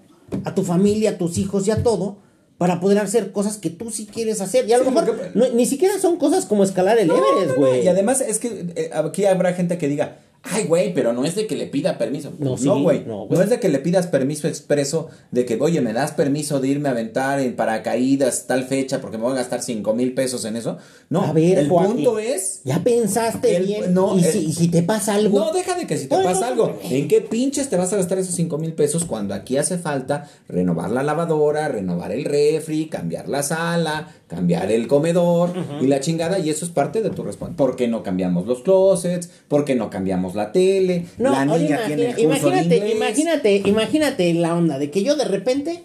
a 0.45 0.55
tu 0.55 0.63
familia, 0.63 1.11
a 1.11 1.19
tus 1.19 1.39
hijos 1.39 1.67
y 1.67 1.71
a 1.71 1.83
todo 1.83 2.17
para 2.59 2.81
poder 2.81 2.99
hacer 2.99 3.31
cosas 3.33 3.57
que 3.57 3.71
tú 3.71 3.91
sí 3.91 4.07
quieres 4.13 4.41
hacer. 4.41 4.69
Y 4.69 4.73
a 4.73 4.79
lo 4.79 4.85
Sí, 4.85 4.91
mejor 4.91 5.07
porque- 5.07 5.31
no- 5.35 5.49
ni 5.51 5.65
siquiera 5.65 5.99
son 5.99 6.17
cosas 6.17 6.45
como 6.45 6.65
escalar 6.65 6.99
el 6.99 7.09
Everest, 7.11 7.57
güey. 7.57 7.85
Y 7.85 7.89
además 7.89 8.21
es 8.21 8.39
que 8.41 8.67
eh, 8.75 8.91
aquí 8.93 9.25
habrá 9.27 9.53
gente 9.55 9.79
que 9.79 9.87
diga, 9.89 10.19
ay, 10.51 10.65
güey, 10.65 10.93
pero 10.95 11.13
no 11.13 11.25
es 11.25 11.35
de 11.35 11.47
que 11.47 11.57
le 11.57 11.67
pida 11.67 11.99
permiso. 11.99 12.33
No, 12.39 12.57
sí, 12.57 12.69
güey. 12.69 13.05
no, 13.07 13.29
es 13.41 13.51
de 13.51 13.61
que 13.61 13.69
le 13.69 13.79
pidas 13.79 14.07
permiso 14.07 14.49
expreso 14.49 15.09
de 15.31 15.45
que, 15.45 15.57
oye, 15.61 15.81
me 15.81 15.93
das 15.93 16.13
permiso 16.13 16.61
de 16.61 16.69
irme 16.69 16.89
a 16.89 16.93
aventar 16.93 17.41
en 17.41 17.55
paracaídas 17.57 18.47
tal 18.47 18.65
fecha 18.65 19.01
porque 19.01 19.19
me 19.19 19.25
voy 19.25 19.33
a 19.33 19.37
gastar 19.37 19.63
cinco 19.63 19.95
mil 19.95 20.15
pesos 20.15 20.45
en 20.45 20.57
eso. 20.57 20.79
No, 21.11 21.23
A 21.23 21.33
ver, 21.33 21.59
el 21.59 21.69
Joaquín, 21.69 21.97
punto 21.97 22.19
es... 22.19 22.61
Ya 22.65 22.83
pensaste 22.83 23.57
El- 23.57 23.67
bien. 23.67 23.95
no, 23.95 24.17
y, 24.19 24.25
el- 24.25 24.33
si, 24.33 24.39
y 24.47 24.53
si 24.53 24.69
te 24.69 24.83
pasa 24.83 25.15
algo. 25.15 25.39
No, 25.39 25.53
deja 25.53 25.75
de 25.75 25.87
que 25.87 25.97
si 25.97 26.07
te 26.07 26.17
pasa 26.17 26.49
algo. 26.49 26.79
¿en 26.83 27.09
qué 27.09 27.21
pinches 27.21 27.69
te 27.69 27.77
vas 27.77 27.93
a 27.93 27.97
gastar 27.97 28.19
esos 28.19 28.35
cinco 28.35 28.59
mil 28.59 28.73
pesos 28.75 29.05
cuando 29.05 29.35
aquí 29.35 29.57
hace 29.57 29.79
falta 29.79 30.29
renovar 30.49 30.91
la 30.91 31.03
lavadora, 31.03 31.69
renovar 31.69 32.13
el 32.13 32.25
refri, 32.25 32.87
cambiar 32.89 33.29
la 33.29 33.43
sala, 33.43 34.09
cambiar 34.27 34.71
el 34.73 34.87
comedor 34.89 35.51
y 35.81 35.87
la 35.87 36.01
chingada? 36.01 36.39
Y 36.39 36.51
eso 36.51 36.65
es 36.65 36.71
parte 36.71 37.03
de 37.03 37.11
tu 37.11 37.23
responsabilidad. 37.23 37.57
¿Por 37.59 37.77
qué 37.77 37.89
no 37.89 38.03
cambiamos 38.03 38.47
los 38.47 38.63
closets? 38.63 39.31
¿Por 39.49 39.65
qué 39.65 39.75
no 39.75 39.91
cambiamos 39.91 40.35
la 40.39 40.53
tele? 40.53 41.05
No, 41.19 41.33
la 41.33 41.45
niña 41.45 41.81
tiene 41.87 42.07
el 42.07 42.15
curso 42.15 42.23
imagínate, 42.49 42.69
de 42.69 42.77
inglés. 42.77 42.95
imagínate, 42.97 43.57
imagínate 43.67 44.35
la 44.35 44.55
onda 44.55 44.79
de 44.79 44.91
que 44.91 45.03
yo 45.03 45.17
de 45.17 45.25
repente, 45.27 45.83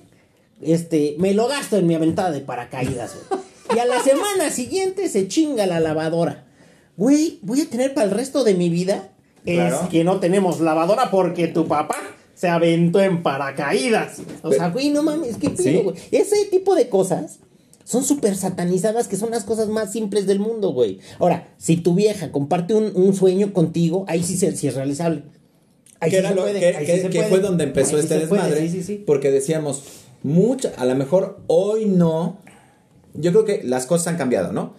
este, 0.61 1.15
me 1.19 1.33
lo 1.33 1.47
gasto 1.47 1.77
en 1.77 1.87
mi 1.87 1.95
aventada 1.95 2.31
de 2.31 2.39
paracaídas, 2.39 3.15
güey. 3.29 3.41
Y 3.75 3.79
a 3.79 3.85
la 3.85 3.99
semana 4.03 4.49
siguiente 4.49 5.09
se 5.09 5.27
chinga 5.27 5.65
la 5.65 5.79
lavadora. 5.79 6.45
Güey, 6.95 7.39
voy 7.41 7.61
a 7.61 7.65
tener 7.69 7.93
para 7.93 8.05
el 8.05 8.11
resto 8.11 8.43
de 8.43 8.53
mi 8.53 8.69
vida. 8.69 9.09
Claro. 9.45 9.81
Es 9.83 9.89
que 9.89 10.03
no 10.03 10.19
tenemos 10.19 10.61
lavadora 10.61 11.11
porque 11.11 11.47
tu 11.47 11.67
papá 11.67 11.97
se 12.35 12.47
aventó 12.47 13.01
en 13.01 13.23
paracaídas. 13.23 14.21
O 14.41 14.51
sea, 14.51 14.69
güey, 14.69 14.89
no 14.89 15.03
mames, 15.03 15.37
qué 15.37 15.47
Sí. 15.57 15.63
pedo, 15.63 15.83
güey. 15.83 15.95
Ese 16.11 16.45
tipo 16.45 16.75
de 16.75 16.87
cosas 16.89 17.39
son 17.83 18.03
súper 18.03 18.35
satanizadas, 18.35 19.07
que 19.07 19.17
son 19.17 19.31
las 19.31 19.43
cosas 19.43 19.67
más 19.67 19.91
simples 19.91 20.25
del 20.27 20.39
mundo, 20.39 20.71
güey. 20.71 20.99
Ahora, 21.19 21.53
si 21.57 21.77
tu 21.77 21.93
vieja 21.95 22.31
comparte 22.31 22.73
un, 22.73 22.91
un 22.95 23.13
sueño 23.13 23.53
contigo, 23.53 24.05
ahí 24.07 24.23
sí, 24.23 24.37
se, 24.37 24.55
sí 24.55 24.67
es 24.67 24.75
realizable. 24.75 25.23
Ahí 25.99 26.09
que 26.09 26.17
sí 26.17 26.19
era 26.19 26.29
se 26.29 26.35
lo- 26.35 26.41
puede, 26.43 26.59
que- 26.59 26.65
ahí 26.77 26.85
que- 26.85 26.95
sí 26.95 27.01
se 27.01 27.09
que 27.09 27.17
puede. 27.19 27.29
fue 27.29 27.39
donde 27.39 27.63
empezó 27.65 27.95
Ahí 27.95 28.01
este 28.03 28.19
puede, 28.27 28.41
desmadre. 28.43 28.61
sí, 28.61 28.69
sí, 28.69 28.83
sí. 28.83 29.03
Porque 29.05 29.31
decíamos, 29.31 29.83
mucha, 30.23 30.71
a 30.77 30.85
lo 30.85 30.95
mejor 30.95 31.39
hoy 31.47 31.85
no. 31.85 32.37
Yo 33.13 33.31
creo 33.31 33.45
que 33.45 33.61
las 33.63 33.85
cosas 33.85 34.07
han 34.07 34.17
cambiado, 34.17 34.51
¿no? 34.53 34.73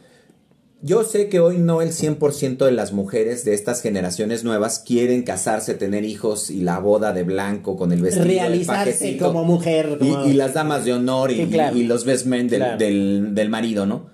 Yo 0.87 1.03
sé 1.03 1.31
que 1.31 1.41
hoy 1.41 1.57
no 1.57 1.81
el 1.81 1.93
100% 1.93 2.59
de 2.67 2.71
las 2.71 2.93
mujeres 2.93 3.43
de 3.47 3.55
estas 3.55 3.81
generaciones 3.81 4.45
nuevas 4.45 4.81
quieren 4.81 5.23
casarse, 5.23 5.73
tener 5.73 6.05
hijos 6.05 6.51
y 6.51 6.61
la 6.61 6.79
boda 6.79 7.15
de 7.15 7.23
blanco 7.23 7.79
con 7.79 7.91
el 7.91 8.03
vestido, 8.03 8.27
Realizarse 8.27 8.91
pajecito, 8.93 9.29
como 9.29 9.45
mujer. 9.45 9.97
y, 9.99 10.11
como- 10.11 10.27
y 10.27 10.35
las 10.35 10.53
damas 10.53 10.85
de 10.85 10.93
honor 10.93 11.31
y, 11.31 11.37
Sí, 11.37 11.47
claro. 11.47 11.75
y- 11.75 11.81
y 11.81 11.85
los 11.85 12.05
best 12.05 12.27
men 12.27 12.49
del, 12.49 12.59
Claro. 12.61 12.77
del- 12.77 13.35
del 13.35 13.49
marido, 13.49 13.87
¿no? 13.87 14.11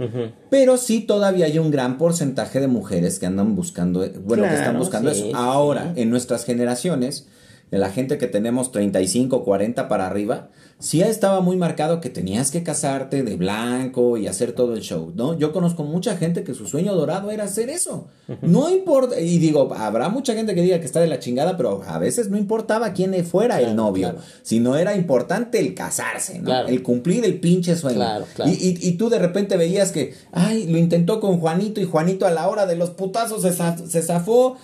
Pero 0.49 0.77
sí 0.77 1.01
todavía 1.01 1.47
hay 1.47 1.59
un 1.59 1.73
gran 1.73 1.99
porcentaje 1.99 2.61
de 2.61 2.69
mujeres 2.69 3.19
que 3.19 3.27
andan 3.27 3.57
buscando, 3.57 4.07
bueno, 4.25 4.45
que 4.45 4.55
están 4.55 4.79
buscando 4.79 5.13
sí, 5.13 5.31
eso. 5.31 5.37
Ahora, 5.37 5.93
sí. 5.97 6.03
en 6.03 6.11
nuestras 6.11 6.45
generaciones, 6.45 7.27
de 7.73 7.79
la 7.79 7.91
gente 7.91 8.17
que 8.19 8.27
tenemos 8.29 8.71
35, 8.73 9.45
40 9.45 9.89
para 9.89 10.07
arriba, 10.07 10.51
sí 10.81 11.01
estaba 11.03 11.41
muy 11.41 11.57
marcado 11.57 12.01
que 12.01 12.11
tenías 12.11 12.51
que 12.51 12.63
casarte 12.65 13.23
de 13.23 13.37
blanco 13.37 14.17
y 14.17 14.27
hacer 14.27 14.53
todo 14.53 14.75
el 14.75 14.81
show, 14.81 15.13
¿no? 15.15 15.39
Yo 15.39 15.53
conozco 15.53 15.85
mucha 15.85 16.17
gente 16.17 16.43
que 16.43 16.55
su 16.55 16.67
sueño 16.67 16.95
dorado 16.95 17.31
era 17.31 17.45
hacer 17.45 17.71
eso. 17.71 18.09
No 18.43 18.69
importa, 18.71 19.21
y 19.21 19.39
digo, 19.39 19.73
habrá 19.75 20.09
mucha 20.09 20.35
gente 20.35 20.55
que 20.55 20.63
diga 20.63 20.81
que 20.81 20.87
está 20.87 21.01
de 21.01 21.07
la 21.09 21.19
chingada, 21.19 21.57
pero 21.57 21.83
a 21.87 21.99
veces 21.99 22.31
no 22.31 22.37
importaba 22.39 22.93
quién 22.93 23.15
fuera 23.25 23.57
Claro, 23.59 23.71
el 23.71 23.77
novio, 23.77 24.11
claro. 24.11 24.25
sino 24.43 24.77
era 24.77 24.97
importante 24.97 25.59
el 25.61 25.75
casarse, 25.75 26.39
¿no? 26.39 26.47
Claro. 26.47 26.69
El 26.69 26.83
cumplir 26.83 27.25
el 27.25 27.41
pinche 27.41 27.77
sueño. 27.77 27.99
Y, 28.47 28.51
y- 28.51 28.79
y 28.89 28.93
tú 28.93 29.09
de 29.11 29.19
repente 29.19 29.57
veías 29.57 29.93
que, 29.93 30.15
ay, 30.33 30.67
lo 30.67 30.79
intentó 30.79 31.21
con 31.21 31.39
Juanito 31.41 31.81
y 31.81 31.85
Juanito 31.85 32.27
a 32.27 32.31
la 32.31 32.49
hora 32.49 32.67
de 32.67 32.77
los 32.77 32.91
putazos 32.91 33.43
se, 33.43 33.53
se 33.89 34.03
zafó, 34.03 34.57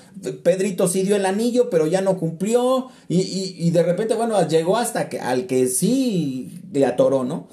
Pedrito 0.43 0.89
sí 0.89 1.03
dio 1.03 1.17
el 1.17 1.27
anillo, 1.27 1.69
pero 1.71 1.87
ya 1.87 2.01
no 2.01 2.17
cumplió, 2.17 2.89
y, 3.09 3.21
y- 3.21 3.55
y 3.59 3.71
de 3.71 3.83
repente, 3.83 4.15
bueno, 4.15 4.47
llegó 4.49 4.77
hasta 4.77 5.09
que, 5.09 5.21
al 5.21 5.47
que 5.47 5.67
sí 5.67 6.06
le 6.73 6.87
atoró, 6.87 7.25
¿no? 7.25 7.49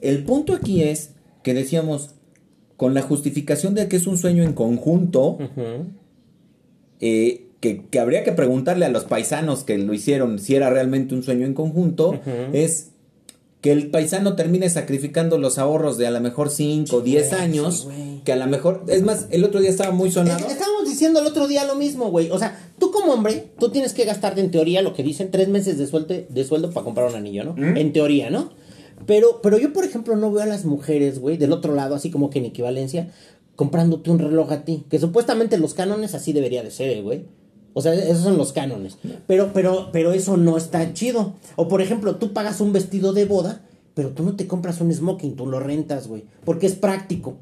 El 0.00 0.24
punto 0.24 0.54
aquí 0.54 0.82
es 0.82 1.10
que 1.42 1.54
decíamos, 1.54 2.14
con 2.76 2.94
la 2.94 3.02
justificación 3.02 3.74
de 3.74 3.88
que 3.88 3.96
es 3.96 4.06
un 4.06 4.18
sueño 4.18 4.42
en 4.42 4.52
conjunto, 4.52 5.38
eh, 7.00 7.48
que, 7.60 7.84
que 7.86 8.00
habría 8.00 8.24
que 8.24 8.32
preguntarle 8.32 8.86
a 8.86 8.88
los 8.88 9.04
paisanos 9.04 9.64
que 9.64 9.78
lo 9.78 9.92
hicieron 9.94 10.38
si 10.38 10.54
era 10.54 10.70
realmente 10.70 11.14
un 11.14 11.22
sueño 11.22 11.46
en 11.46 11.54
conjunto, 11.54 12.20
es 12.52 12.91
que 13.62 13.72
el 13.72 13.90
paisano 13.90 14.36
termine 14.36 14.68
sacrificando 14.68 15.38
los 15.38 15.56
ahorros 15.56 15.96
de 15.96 16.06
a 16.06 16.10
lo 16.10 16.20
mejor 16.20 16.50
5 16.50 16.94
o 16.96 17.00
10 17.00 17.32
años, 17.32 17.88
que 18.24 18.32
a 18.32 18.36
lo 18.36 18.46
mejor, 18.48 18.84
es 18.88 19.02
más, 19.02 19.26
el 19.30 19.44
otro 19.44 19.60
día 19.60 19.70
estaba 19.70 19.92
muy 19.92 20.10
sonado. 20.10 20.44
Es- 20.46 20.52
Estábamos 20.52 20.84
diciendo 20.88 21.20
el 21.20 21.26
otro 21.26 21.48
día 21.48 21.64
lo 21.64 21.76
mismo, 21.76 22.10
güey. 22.10 22.30
O 22.30 22.38
sea, 22.38 22.58
tú 22.78 22.90
como 22.90 23.12
hombre, 23.12 23.46
tú 23.58 23.70
tienes 23.70 23.94
que 23.94 24.04
gastarte 24.04 24.40
en 24.42 24.50
teoría 24.50 24.82
lo 24.82 24.92
que 24.94 25.02
dicen 25.02 25.30
tres 25.30 25.48
meses 25.48 25.78
de 25.78 25.86
sueldo, 25.86 26.14
de 26.28 26.44
sueldo 26.44 26.70
para 26.70 26.84
comprar 26.84 27.08
un 27.08 27.14
anillo, 27.14 27.44
¿no? 27.44 27.54
En 27.76 27.92
teoría, 27.92 28.28
¿no? 28.30 28.50
Pero, 29.06 29.40
pero 29.42 29.58
yo, 29.58 29.72
por 29.72 29.84
ejemplo, 29.84 30.14
no 30.16 30.30
veo 30.32 30.42
a 30.42 30.46
las 30.46 30.64
mujeres, 30.64 31.18
güey, 31.18 31.36
del 31.36 31.52
otro 31.52 31.74
lado, 31.74 31.94
así 31.94 32.10
como 32.10 32.30
que 32.30 32.40
en 32.40 32.44
equivalencia, 32.44 33.10
comprándote 33.56 34.10
un 34.10 34.18
reloj 34.18 34.50
a 34.52 34.64
ti. 34.64 34.84
Que 34.90 34.98
supuestamente 34.98 35.56
los 35.58 35.74
cánones 35.74 36.14
así 36.14 36.32
debería 36.32 36.62
de 36.62 36.70
ser, 36.70 36.90
eh, 36.90 37.00
güey. 37.02 37.24
O 37.74 37.82
sea, 37.82 37.94
esos 37.94 38.22
son 38.22 38.36
los 38.36 38.52
cánones. 38.52 38.98
Pero, 39.26 39.52
pero, 39.52 39.90
pero 39.92 40.12
eso 40.12 40.36
no 40.36 40.56
está 40.56 40.92
chido. 40.92 41.34
O 41.56 41.68
por 41.68 41.80
ejemplo, 41.80 42.16
tú 42.16 42.32
pagas 42.32 42.60
un 42.60 42.72
vestido 42.72 43.12
de 43.12 43.24
boda, 43.24 43.62
pero 43.94 44.10
tú 44.10 44.22
no 44.22 44.36
te 44.36 44.46
compras 44.46 44.80
un 44.80 44.92
smoking, 44.92 45.36
tú 45.36 45.46
lo 45.46 45.60
rentas, 45.60 46.08
güey. 46.08 46.24
Porque 46.44 46.66
es 46.66 46.74
práctico. 46.74 47.36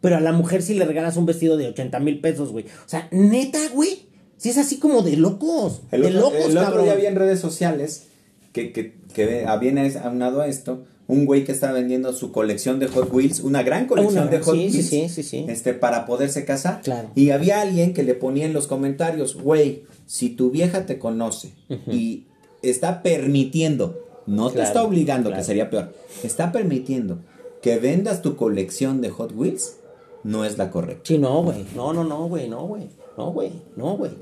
Pero 0.00 0.16
a 0.16 0.20
la 0.20 0.32
mujer 0.32 0.62
sí 0.62 0.74
le 0.74 0.84
regalas 0.84 1.16
un 1.16 1.26
vestido 1.26 1.56
de 1.56 1.68
80 1.68 2.00
mil 2.00 2.20
pesos, 2.20 2.50
güey. 2.50 2.64
O 2.64 2.88
sea, 2.88 3.08
neta, 3.12 3.60
güey. 3.72 4.06
Si 4.36 4.48
es 4.50 4.58
así 4.58 4.78
como 4.78 5.02
de 5.02 5.16
locos. 5.16 5.82
El 5.92 6.02
de 6.02 6.08
otro, 6.08 6.20
locos, 6.20 6.46
el 6.46 6.50
otro 6.50 6.62
cabrón. 6.62 6.84
día 6.84 6.92
había 6.92 7.08
en 7.08 7.16
redes 7.16 7.38
sociales 7.40 8.06
que, 8.52 8.72
que, 8.72 8.94
que 9.14 9.46
viene 9.60 9.92
aunado 10.02 10.40
a 10.40 10.48
esto, 10.48 10.84
un 11.12 11.26
güey 11.26 11.44
que 11.44 11.52
estaba 11.52 11.74
vendiendo 11.74 12.12
su 12.14 12.32
colección 12.32 12.78
de 12.78 12.88
Hot 12.88 13.12
Wheels, 13.12 13.40
una 13.40 13.62
gran 13.62 13.86
colección 13.86 14.22
Una, 14.22 14.30
de 14.30 14.38
Hot 14.38 14.54
sí, 14.54 14.60
Wheels, 14.60 14.86
sí, 14.86 15.08
sí, 15.10 15.22
sí. 15.22 15.44
este 15.46 15.74
para 15.74 16.06
poderse 16.06 16.46
casar. 16.46 16.80
Claro. 16.82 17.10
Y 17.14 17.30
había 17.30 17.60
alguien 17.60 17.92
que 17.92 18.02
le 18.02 18.14
ponía 18.14 18.46
en 18.46 18.54
los 18.54 18.66
comentarios, 18.66 19.34
güey, 19.34 19.84
si 20.06 20.30
tu 20.30 20.50
vieja 20.50 20.86
te 20.86 20.98
conoce 20.98 21.52
y 21.86 22.24
está 22.62 23.02
permitiendo, 23.02 24.00
no 24.26 24.50
te 24.50 24.62
está 24.62 24.82
obligando, 24.82 25.28
claro. 25.28 25.42
que 25.42 25.46
sería 25.46 25.68
peor, 25.68 25.92
está 26.22 26.50
permitiendo 26.50 27.18
que 27.60 27.78
vendas 27.78 28.22
tu 28.22 28.34
colección 28.36 29.02
de 29.02 29.10
Hot 29.10 29.32
Wheels, 29.34 29.76
no 30.24 30.46
es 30.46 30.56
la 30.56 30.70
correcta. 30.70 31.02
Sí, 31.04 31.18
no, 31.18 31.42
güey. 31.42 31.66
No, 31.74 31.92
no, 31.92 32.04
no, 32.04 32.26
güey. 32.28 32.48
No, 32.48 32.66
güey. 32.66 32.88
No, 33.18 33.32
güey. 33.32 33.50
No, 33.76 33.96
güey. 33.96 34.12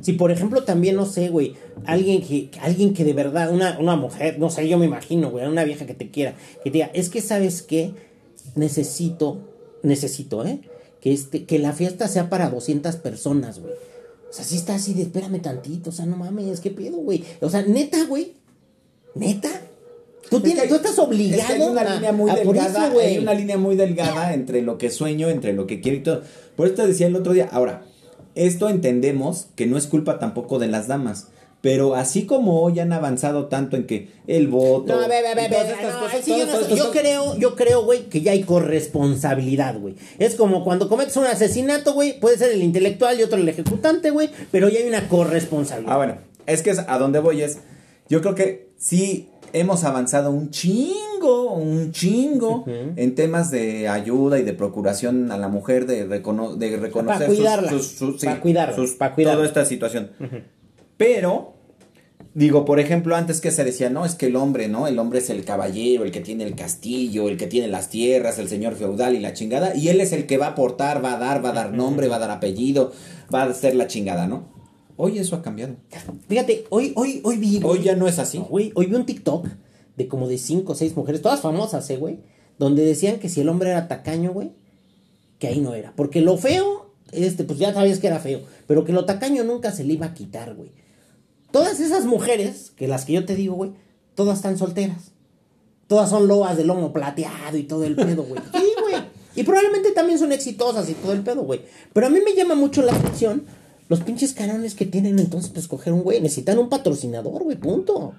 Si 0.00 0.14
por 0.14 0.30
ejemplo 0.30 0.64
también, 0.64 0.96
no 0.96 1.04
sé, 1.06 1.28
güey, 1.28 1.54
alguien 1.84 2.22
que, 2.22 2.50
alguien 2.62 2.94
que 2.94 3.04
de 3.04 3.12
verdad, 3.12 3.52
una, 3.52 3.78
una 3.78 3.96
mujer, 3.96 4.38
no 4.38 4.48
sé, 4.50 4.68
yo 4.68 4.78
me 4.78 4.86
imagino, 4.86 5.30
güey, 5.30 5.46
una 5.46 5.64
vieja 5.64 5.84
que 5.86 5.94
te 5.94 6.10
quiera, 6.10 6.34
que 6.64 6.70
te 6.70 6.78
diga, 6.78 6.90
es 6.94 7.10
que 7.10 7.20
sabes 7.20 7.62
qué, 7.62 7.92
necesito, 8.54 9.38
necesito, 9.82 10.44
¿eh? 10.46 10.60
Que, 11.00 11.12
este, 11.12 11.44
que 11.44 11.58
la 11.58 11.72
fiesta 11.72 12.08
sea 12.08 12.28
para 12.28 12.50
200 12.50 12.96
personas, 12.96 13.60
güey. 13.60 13.72
O 13.72 14.32
sea, 14.32 14.44
sí 14.44 14.56
está 14.56 14.74
así 14.76 14.94
de, 14.94 15.02
espérame 15.02 15.40
tantito, 15.40 15.90
o 15.90 15.92
sea, 15.92 16.06
no 16.06 16.16
mames, 16.16 16.60
¿qué 16.60 16.70
pedo, 16.70 16.98
güey? 16.98 17.24
O 17.40 17.48
sea, 17.48 17.62
neta, 17.62 18.04
güey, 18.06 18.32
neta. 19.14 19.48
Tú, 20.28 20.36
Es 20.36 20.42
tienes, 20.44 20.54
que 20.54 20.60
hay- 20.62 20.68
tú 20.68 20.74
estás 20.76 20.98
obligado 20.98 21.40
es 21.42 21.46
que 21.46 21.52
hay 21.54 21.68
una 21.68 21.80
a- 21.80 21.94
línea 21.94 22.12
muy 22.12 22.30
a 22.30 22.36
delgada, 22.36 22.84
eso, 22.86 22.92
güey. 22.94 23.06
hay 23.06 23.18
una 23.18 23.34
línea 23.34 23.58
muy 23.58 23.74
delgada 23.76 24.32
entre 24.34 24.62
lo 24.62 24.78
que 24.78 24.90
sueño, 24.90 25.28
entre 25.28 25.52
lo 25.54 25.66
que 25.66 25.80
quiero 25.80 25.98
y 25.98 26.02
todo. 26.02 26.22
Por 26.54 26.66
eso 26.66 26.76
te 26.76 26.86
decía 26.86 27.06
el 27.08 27.16
otro 27.16 27.32
día, 27.32 27.48
ahora, 27.50 27.84
esto 28.34 28.68
entendemos 28.68 29.48
que 29.56 29.66
no 29.66 29.76
es 29.76 29.86
culpa 29.86 30.18
tampoco 30.18 30.58
de 30.58 30.68
las 30.68 30.86
damas. 30.88 31.28
Pero 31.62 31.94
así 31.94 32.24
como 32.24 32.62
hoy 32.62 32.80
han 32.80 32.92
avanzado 32.92 33.46
tanto 33.46 33.76
en 33.76 33.86
que 33.86 34.08
el 34.26 34.48
voto. 34.48 34.94
No, 34.94 35.00
ve, 35.00 35.22
ve, 35.22 35.34
ve, 35.34 35.44
y 35.44 35.50
todas 35.50 35.66
ve, 35.66 35.72
estas 35.74 35.94
no, 35.94 36.00
cosas, 36.00 36.14
ahí 36.14 36.22
sí 36.22 36.76
yo, 36.76 36.90
creo, 36.90 37.36
yo 37.36 37.54
creo, 37.54 37.84
güey, 37.84 38.08
que 38.08 38.22
ya 38.22 38.32
hay 38.32 38.44
corresponsabilidad, 38.44 39.78
güey. 39.78 39.94
Es 40.18 40.36
como 40.36 40.64
cuando 40.64 40.88
cometes 40.88 41.18
un 41.18 41.26
asesinato, 41.26 41.92
güey, 41.92 42.18
puede 42.18 42.38
ser 42.38 42.52
el 42.52 42.62
intelectual 42.62 43.20
y 43.20 43.24
otro 43.24 43.38
el 43.38 43.46
ejecutante, 43.46 44.08
güey, 44.08 44.30
pero 44.50 44.70
ya 44.70 44.78
hay 44.78 44.88
una 44.88 45.06
corresponsabilidad. 45.08 45.92
Ah, 45.92 45.96
bueno, 45.98 46.16
es 46.46 46.62
que 46.62 46.70
es 46.70 46.78
a 46.78 46.98
donde 46.98 47.18
voy 47.18 47.42
es. 47.42 47.58
Yo 48.08 48.22
creo 48.22 48.34
que 48.34 48.70
sí 48.78 49.28
hemos 49.52 49.84
avanzado 49.84 50.30
un 50.30 50.50
chingo, 50.50 51.52
un 51.54 51.92
chingo 51.92 52.64
en 52.96 53.14
temas 53.14 53.50
de 53.50 53.88
ayuda 53.88 54.38
y 54.38 54.42
de 54.42 54.52
procuración 54.54 55.30
a 55.32 55.38
la 55.38 55.48
mujer, 55.48 55.86
de, 55.86 56.06
recono- 56.08 56.54
de 56.56 56.76
reconocer 56.76 57.26
sus- 57.28 57.36
cuidarla, 57.36 57.70
sus, 57.70 57.86
sus- 57.86 58.20
sí, 58.20 58.26
pa' 58.26 58.40
cuidarla, 58.40 58.74
sus- 58.76 58.92
pa' 58.92 59.14
cuidarla. 59.14 59.36
toda 59.38 59.46
esta 59.48 59.64
situación. 59.64 60.10
Pero, 60.96 61.54
digo, 62.34 62.64
por 62.64 62.78
ejemplo, 62.80 63.16
antes 63.16 63.40
que 63.40 63.50
se 63.50 63.64
decía, 63.64 63.90
no, 63.90 64.04
es 64.04 64.14
que 64.14 64.26
el 64.26 64.36
hombre, 64.36 64.68
¿no? 64.68 64.86
El 64.86 64.98
hombre 64.98 65.18
es 65.20 65.30
el 65.30 65.44
caballero, 65.44 66.04
el 66.04 66.10
que 66.10 66.20
tiene 66.20 66.44
el 66.44 66.54
castillo, 66.54 67.28
el 67.28 67.36
que 67.36 67.46
tiene 67.46 67.68
las 67.68 67.88
tierras, 67.88 68.38
el 68.38 68.48
señor 68.48 68.74
feudal 68.74 69.14
y 69.14 69.20
la 69.20 69.32
chingada, 69.32 69.74
y 69.74 69.88
él 69.88 70.00
es 70.00 70.12
el 70.12 70.26
que 70.26 70.38
va 70.38 70.46
a 70.46 70.50
aportar, 70.50 71.04
va 71.04 71.14
a 71.14 71.18
dar, 71.18 71.44
va 71.44 71.50
a 71.50 71.54
dar 71.54 71.72
nombre, 71.72 72.08
va 72.08 72.16
a 72.16 72.20
dar 72.20 72.30
apellido, 72.30 72.92
va 73.34 73.42
a 73.42 73.46
hacer 73.46 73.74
la 73.74 73.86
chingada, 73.86 74.26
¿no? 74.26 74.59
Hoy 75.02 75.18
eso 75.18 75.34
ha 75.34 75.40
cambiado. 75.40 75.76
Fíjate, 76.28 76.66
hoy, 76.68 76.92
hoy, 76.94 77.22
hoy 77.24 77.38
vi. 77.38 77.58
Hoy 77.64 77.82
ya 77.82 77.96
no 77.96 78.06
es 78.06 78.18
así. 78.18 78.38
No, 78.38 78.44
Güey, 78.44 78.70
hoy 78.74 78.84
vi 78.84 78.94
un 78.94 79.06
TikTok 79.06 79.46
de 79.96 80.08
como 80.08 80.28
de 80.28 80.36
cinco 80.36 80.72
o 80.72 80.74
seis 80.74 80.94
mujeres, 80.94 81.22
todas 81.22 81.40
famosas, 81.40 81.88
eh, 81.88 81.96
güey, 81.96 82.18
donde 82.58 82.84
decían 82.84 83.18
que 83.18 83.30
si 83.30 83.40
el 83.40 83.48
hombre 83.48 83.70
era 83.70 83.88
tacaño, 83.88 84.34
güey, 84.34 84.52
que 85.38 85.46
ahí 85.46 85.60
no 85.60 85.72
era. 85.72 85.94
Porque 85.96 86.20
lo 86.20 86.36
feo, 86.36 86.92
este, 87.12 87.44
pues 87.44 87.58
ya 87.58 87.72
sabías 87.72 87.98
que 87.98 88.08
era 88.08 88.18
feo, 88.18 88.42
pero 88.66 88.84
que 88.84 88.92
lo 88.92 89.06
tacaño 89.06 89.42
nunca 89.42 89.72
se 89.72 89.84
le 89.84 89.94
iba 89.94 90.04
a 90.04 90.12
quitar, 90.12 90.54
güey. 90.54 90.70
Todas 91.50 91.80
esas 91.80 92.04
mujeres, 92.04 92.70
que 92.76 92.86
las 92.86 93.06
que 93.06 93.14
yo 93.14 93.24
te 93.24 93.34
digo, 93.34 93.54
güey, 93.54 93.72
todas 94.14 94.36
están 94.36 94.58
solteras. 94.58 95.12
Todas 95.86 96.10
son 96.10 96.28
loas 96.28 96.58
de 96.58 96.64
lomo 96.64 96.92
plateado 96.92 97.56
y 97.56 97.62
todo 97.62 97.84
el 97.84 97.96
pedo, 97.96 98.22
güey. 98.24 98.42
Sí, 98.52 98.72
güey. 98.82 99.02
Y 99.34 99.44
probablemente 99.44 99.92
también 99.92 100.18
son 100.18 100.30
exitosas 100.32 100.90
y 100.90 100.94
todo 100.94 101.12
el 101.14 101.22
pedo, 101.22 101.42
güey. 101.42 101.62
Pero 101.94 102.06
a 102.06 102.10
mí 102.10 102.18
me 102.22 102.34
llama 102.34 102.54
mucho 102.54 102.82
la 102.82 102.94
atención 102.94 103.44
los 103.90 104.00
pinches 104.00 104.32
canones 104.32 104.74
que 104.74 104.86
tienen 104.86 105.18
entonces 105.18 105.50
para 105.50 105.60
escoger 105.60 105.92
un 105.92 106.02
güey. 106.02 106.20
Necesitan 106.20 106.58
un 106.58 106.68
patrocinador, 106.70 107.42
güey, 107.42 107.56
punto. 107.58 108.14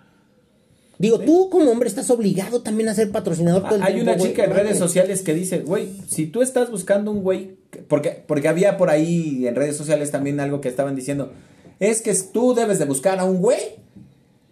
Digo, 1.00 1.18
tú 1.18 1.50
como 1.50 1.72
hombre 1.72 1.88
estás 1.90 2.12
obligado 2.12 2.62
también 2.62 2.90
a 2.90 2.94
ser 2.94 3.10
patrocinador 3.10 3.64
todo 3.64 3.76
el 3.78 3.82
Hay 3.82 3.94
tiempo, 3.94 4.12
una 4.12 4.18
güey. 4.20 4.30
chica 4.30 4.44
en 4.44 4.52
redes 4.54 4.78
sociales 4.78 5.22
que 5.22 5.34
dice, 5.34 5.60
güey, 5.60 5.88
si 6.08 6.28
tú 6.28 6.44
estás 6.44 6.70
buscando 6.70 7.10
un 7.10 7.24
güey, 7.24 7.56
porque, 7.88 8.24
porque 8.28 8.50
había 8.50 8.78
por 8.78 8.90
ahí 8.92 9.48
en 9.48 9.56
redes 9.56 9.76
sociales 9.78 10.12
también 10.12 10.40
algo 10.40 10.62
que 10.62 10.68
estaban 10.70 10.96
diciendo, 10.96 11.32
es 11.80 12.02
que 12.04 12.14
tú 12.14 12.54
debes 12.54 12.78
de 12.78 12.86
buscar 12.86 13.18
a 13.20 13.24
un 13.24 13.38
güey 13.42 13.78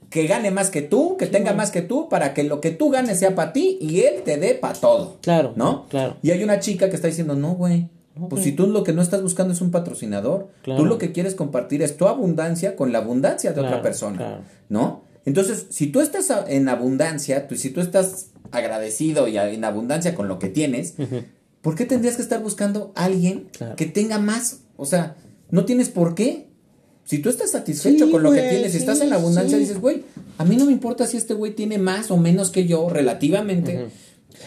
que 0.09 0.25
gane 0.25 0.49
más 0.49 0.71
que 0.71 0.81
tú, 0.81 1.17
que 1.17 1.27
tenga 1.27 1.53
más 1.53 1.69
que 1.69 1.83
tú, 1.83 2.09
para 2.09 2.33
que 2.33 2.43
lo 2.43 2.61
que 2.61 2.71
tú 2.71 2.89
ganes 2.89 3.19
sea 3.19 3.35
para 3.35 3.53
ti 3.53 3.77
y 3.79 3.99
él 3.99 4.23
te 4.23 4.37
dé 4.37 4.55
para 4.55 4.73
todo. 4.73 5.17
Claro, 5.21 5.53
¿No? 5.55 5.85
claro. 5.89 6.15
Y 6.23 6.31
hay 6.31 6.43
una 6.43 6.59
chica 6.59 6.89
que 6.89 6.95
está 6.95 7.07
diciendo, 7.09 7.35
no, 7.35 7.53
güey. 7.53 7.89
No, 8.19 8.29
Pues 8.29 8.43
si 8.43 8.51
tú 8.51 8.67
lo 8.67 8.83
que 8.83 8.93
no 8.93 9.01
estás 9.01 9.21
buscando 9.21 9.53
es 9.53 9.61
un 9.61 9.71
patrocinador, 9.71 10.49
Claro. 10.63 10.81
tú 10.81 10.85
lo 10.85 10.97
que 10.97 11.11
quieres 11.11 11.35
compartir 11.35 11.81
es 11.81 11.97
tu 11.97 12.07
abundancia 12.07 12.75
con 12.75 12.91
la 12.91 12.99
abundancia 12.99 13.53
de 13.53 13.61
otra 13.61 13.81
persona, 13.81 14.17
claro. 14.17 14.41
¿no? 14.69 15.03
Entonces, 15.25 15.67
si 15.69 15.87
tú 15.87 16.01
estás 16.01 16.31
en 16.47 16.69
abundancia, 16.69 17.47
tú, 17.47 17.55
si 17.55 17.69
tú 17.69 17.81
estás 17.81 18.27
agradecido 18.51 19.27
y 19.27 19.37
en 19.37 19.63
abundancia 19.63 20.15
con 20.15 20.27
lo 20.27 20.39
que 20.39 20.49
tienes, 20.49 20.95
¿por 21.61 21.75
qué 21.75 21.85
tendrías 21.85 22.15
que 22.15 22.21
estar 22.21 22.41
buscando 22.41 22.91
a 22.95 23.05
alguien 23.05 23.47
que 23.77 23.85
tenga 23.85 24.17
más? 24.17 24.61
O 24.77 24.85
sea, 24.85 25.15
no 25.51 25.65
tienes 25.65 25.89
por 25.89 26.15
qué. 26.15 26.47
Si 27.03 27.17
tú 27.19 27.29
estás 27.29 27.51
satisfecho 27.51 28.05
Sí, 28.05 28.11
con 28.11 28.21
lo 28.23 28.31
que 28.31 28.41
tienes, 28.41 28.71
si 28.71 28.77
estás 28.77 29.01
en 29.01 29.11
abundancia, 29.13 29.57
sí. 29.57 29.63
dices, 29.63 29.79
güey, 29.81 30.03
a 30.37 30.45
mí 30.45 30.55
no 30.55 30.65
me 30.65 30.71
importa 30.71 31.05
si 31.07 31.17
este 31.17 31.33
güey 31.33 31.53
tiene 31.55 31.77
más 31.79 32.11
o 32.11 32.17
menos 32.17 32.51
que 32.51 32.65
yo, 32.67 32.87
relativamente. 32.89 33.87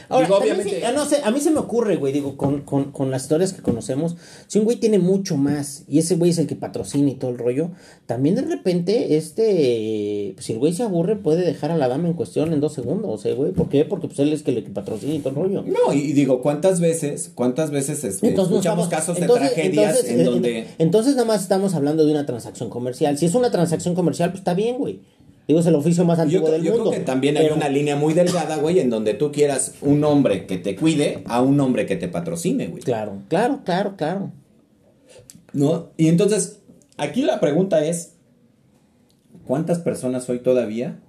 Ahora, 0.08 0.26
Digo, 0.26 0.38
también 0.38 0.56
obviamente. 0.56 0.80
sí, 0.80 0.86
ah, 0.86 0.92
no 0.92 1.04
sé, 1.04 1.20
a 1.24 1.30
mí 1.30 1.40
se 1.40 1.50
me 1.50 1.58
ocurre, 1.58 1.96
güey, 1.96 2.12
digo, 2.12 2.36
con, 2.36 2.62
con, 2.62 2.92
con 2.92 3.10
las 3.10 3.22
historias 3.22 3.52
que 3.52 3.62
conocemos, 3.62 4.16
si 4.46 4.58
un 4.58 4.64
güey 4.64 4.78
tiene 4.78 4.98
mucho 4.98 5.36
más 5.36 5.84
y 5.88 5.98
ese 5.98 6.16
güey 6.16 6.30
es 6.30 6.38
el 6.38 6.46
que 6.46 6.54
patrocina 6.56 7.10
y 7.10 7.14
todo 7.14 7.30
el 7.30 7.38
rollo, 7.38 7.70
también 8.06 8.34
de 8.36 8.42
repente, 8.42 9.16
este, 9.16 10.32
pues 10.34 10.46
si 10.46 10.52
el 10.52 10.58
güey 10.58 10.72
se 10.72 10.82
aburre, 10.82 11.16
puede 11.16 11.44
dejar 11.44 11.70
a 11.70 11.76
la 11.76 11.88
dama 11.88 12.08
en 12.08 12.14
cuestión 12.14 12.52
en 12.52 12.60
dos 12.60 12.72
segundos, 12.74 13.24
¿eh, 13.26 13.34
güey? 13.34 13.52
¿Por 13.52 13.68
qué? 13.68 13.84
Porque 13.84 14.06
pues 14.08 14.18
él 14.20 14.32
es 14.32 14.46
el 14.46 14.62
que 14.64 14.70
patrocina 14.70 15.14
y 15.14 15.18
todo 15.18 15.30
el 15.30 15.36
rollo. 15.36 15.62
No, 15.66 15.92
y, 15.92 16.12
digo, 16.12 16.40
¿cuántas 16.42 16.80
veces, 16.80 17.30
cuántas 17.34 17.70
veces 17.70 18.02
este, 18.04 18.28
Entonces, 18.28 18.50
no 18.50 18.56
escuchamos 18.58 18.84
estamos- 18.84 18.88
casos 18.88 19.18
entonces- 19.18 19.48
de 19.50 19.54
tragedias 19.54 19.90
entonces, 19.96 20.10
en 20.18 20.24
donde... 20.24 20.66
Entonces 20.78 21.14
nada 21.16 21.26
más 21.26 21.42
estamos 21.42 21.74
hablando 21.74 22.04
de 22.06 22.12
una 22.12 22.24
transacción 22.26 22.70
comercial. 22.70 23.18
Si 23.18 23.26
es 23.26 23.34
una 23.34 23.50
transacción 23.50 23.94
comercial, 23.94 24.30
pues 24.30 24.40
está 24.40 24.54
bien, 24.54 24.78
güey. 24.78 25.00
Digo, 25.48 25.58
es 25.60 25.66
el 25.66 25.74
oficio 25.74 26.04
más 26.04 26.18
Yo, 26.18 26.22
antiguo 26.22 26.44
creo- 26.46 26.52
del 26.54 26.62
yo 26.62 26.72
mundo. 26.72 26.90
creo 26.90 27.00
que 27.00 27.04
también 27.06 27.36
hay 27.36 27.48
una 27.48 27.68
línea 27.68 27.96
muy 27.96 28.14
delgada, 28.14 28.56
güey, 28.58 28.78
en 28.78 28.90
donde 28.90 29.14
tú 29.14 29.32
quieras 29.32 29.74
un 29.80 30.02
hombre 30.04 30.46
que 30.46 30.56
te 30.58 30.76
cuide 30.76 31.24
a 31.26 31.42
un 31.42 31.58
hombre 31.60 31.84
que 31.86 31.96
te 31.96 32.08
patrocine, 32.08 32.68
güey. 32.68 32.82
Claro, 32.82 33.18
claro, 33.28 33.60
claro, 33.64 33.96
claro. 33.96 34.30
¿No? 35.52 35.90
Y 35.96 36.08
entonces, 36.08 36.60
aquí 36.96 37.22
la 37.22 37.40
pregunta 37.40 37.84
es, 37.84 38.12
¿cuántas 39.44 39.80
personas 39.80 40.28
hoy 40.28 40.38
todavía 40.38 41.00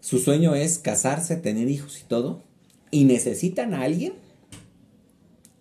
su 0.00 0.18
sueño 0.18 0.54
es 0.54 0.78
casarse, 0.78 1.36
tener 1.36 1.68
hijos 1.68 2.00
y 2.00 2.04
todo, 2.04 2.42
y 2.90 3.04
necesitan 3.04 3.74
a 3.74 3.82
alguien 3.82 4.14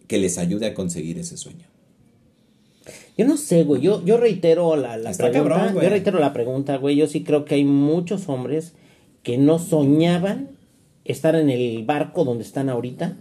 que 0.07 0.17
les 0.19 0.37
ayude 0.37 0.67
a 0.67 0.73
conseguir 0.73 1.19
ese 1.19 1.35
sueño? 1.37 1.67
Yo 3.17 3.25
no 3.25 3.37
sé, 3.37 3.63
güey. 3.63 3.81
Yo, 3.81 4.03
yo 4.03 4.17
reitero 4.17 4.75
la, 4.75 4.97
la 4.97 5.11
Está 5.11 5.29
pregunta. 5.29 5.55
cabrón, 5.55 5.81
yo 5.83 5.89
reitero 5.89 6.19
la 6.19 6.33
pregunta, 6.33 6.77
güey. 6.77 6.95
Yo 6.95 7.07
sí 7.07 7.23
creo 7.23 7.45
que 7.45 7.55
hay 7.55 7.63
muchos 7.63 8.27
hombres 8.29 8.73
que 9.23 9.37
no 9.37 9.57
soñaban 9.59 10.49
estar 11.05 11.35
en 11.35 11.49
el 11.49 11.83
barco 11.85 12.25
donde 12.25 12.43
están 12.43 12.69
ahorita. 12.69 13.15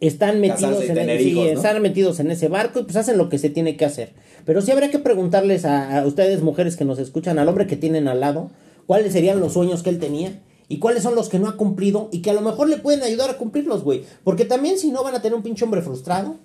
están 0.00 0.40
metidos 0.40 0.82
en 0.88 1.18
sí, 1.18 1.28
hijos, 1.30 1.44
¿no? 1.44 1.50
están 1.52 1.82
metidos 1.82 2.20
en 2.20 2.30
ese 2.30 2.48
barco 2.48 2.80
y 2.80 2.82
pues 2.84 2.96
hacen 2.96 3.18
lo 3.18 3.28
que 3.28 3.38
se 3.38 3.50
tiene 3.50 3.76
que 3.76 3.84
hacer. 3.84 4.12
Pero 4.44 4.60
sí 4.60 4.70
habría 4.70 4.90
que 4.90 4.98
preguntarles 4.98 5.64
a, 5.64 5.98
a 6.00 6.06
ustedes 6.06 6.42
mujeres 6.42 6.76
que 6.76 6.84
nos 6.84 6.98
escuchan, 6.98 7.38
al 7.38 7.48
hombre 7.48 7.66
que 7.66 7.76
tienen 7.76 8.08
al 8.08 8.20
lado, 8.20 8.50
cuáles 8.86 9.12
serían 9.12 9.40
los 9.40 9.52
sueños 9.52 9.82
que 9.82 9.90
él 9.90 9.98
tenía 9.98 10.40
y 10.68 10.78
cuáles 10.78 11.02
son 11.02 11.14
los 11.14 11.28
que 11.28 11.38
no 11.38 11.48
ha 11.48 11.56
cumplido 11.56 12.08
y 12.12 12.22
que 12.22 12.30
a 12.30 12.34
lo 12.34 12.40
mejor 12.40 12.68
le 12.68 12.78
pueden 12.78 13.02
ayudar 13.02 13.30
a 13.30 13.36
cumplirlos, 13.38 13.84
güey. 13.84 14.04
Porque 14.24 14.44
también 14.44 14.78
si 14.78 14.90
no 14.90 15.02
van 15.04 15.14
a 15.14 15.22
tener 15.22 15.36
un 15.36 15.42
pinche 15.42 15.64
hombre 15.64 15.82
frustrado, 15.82 16.36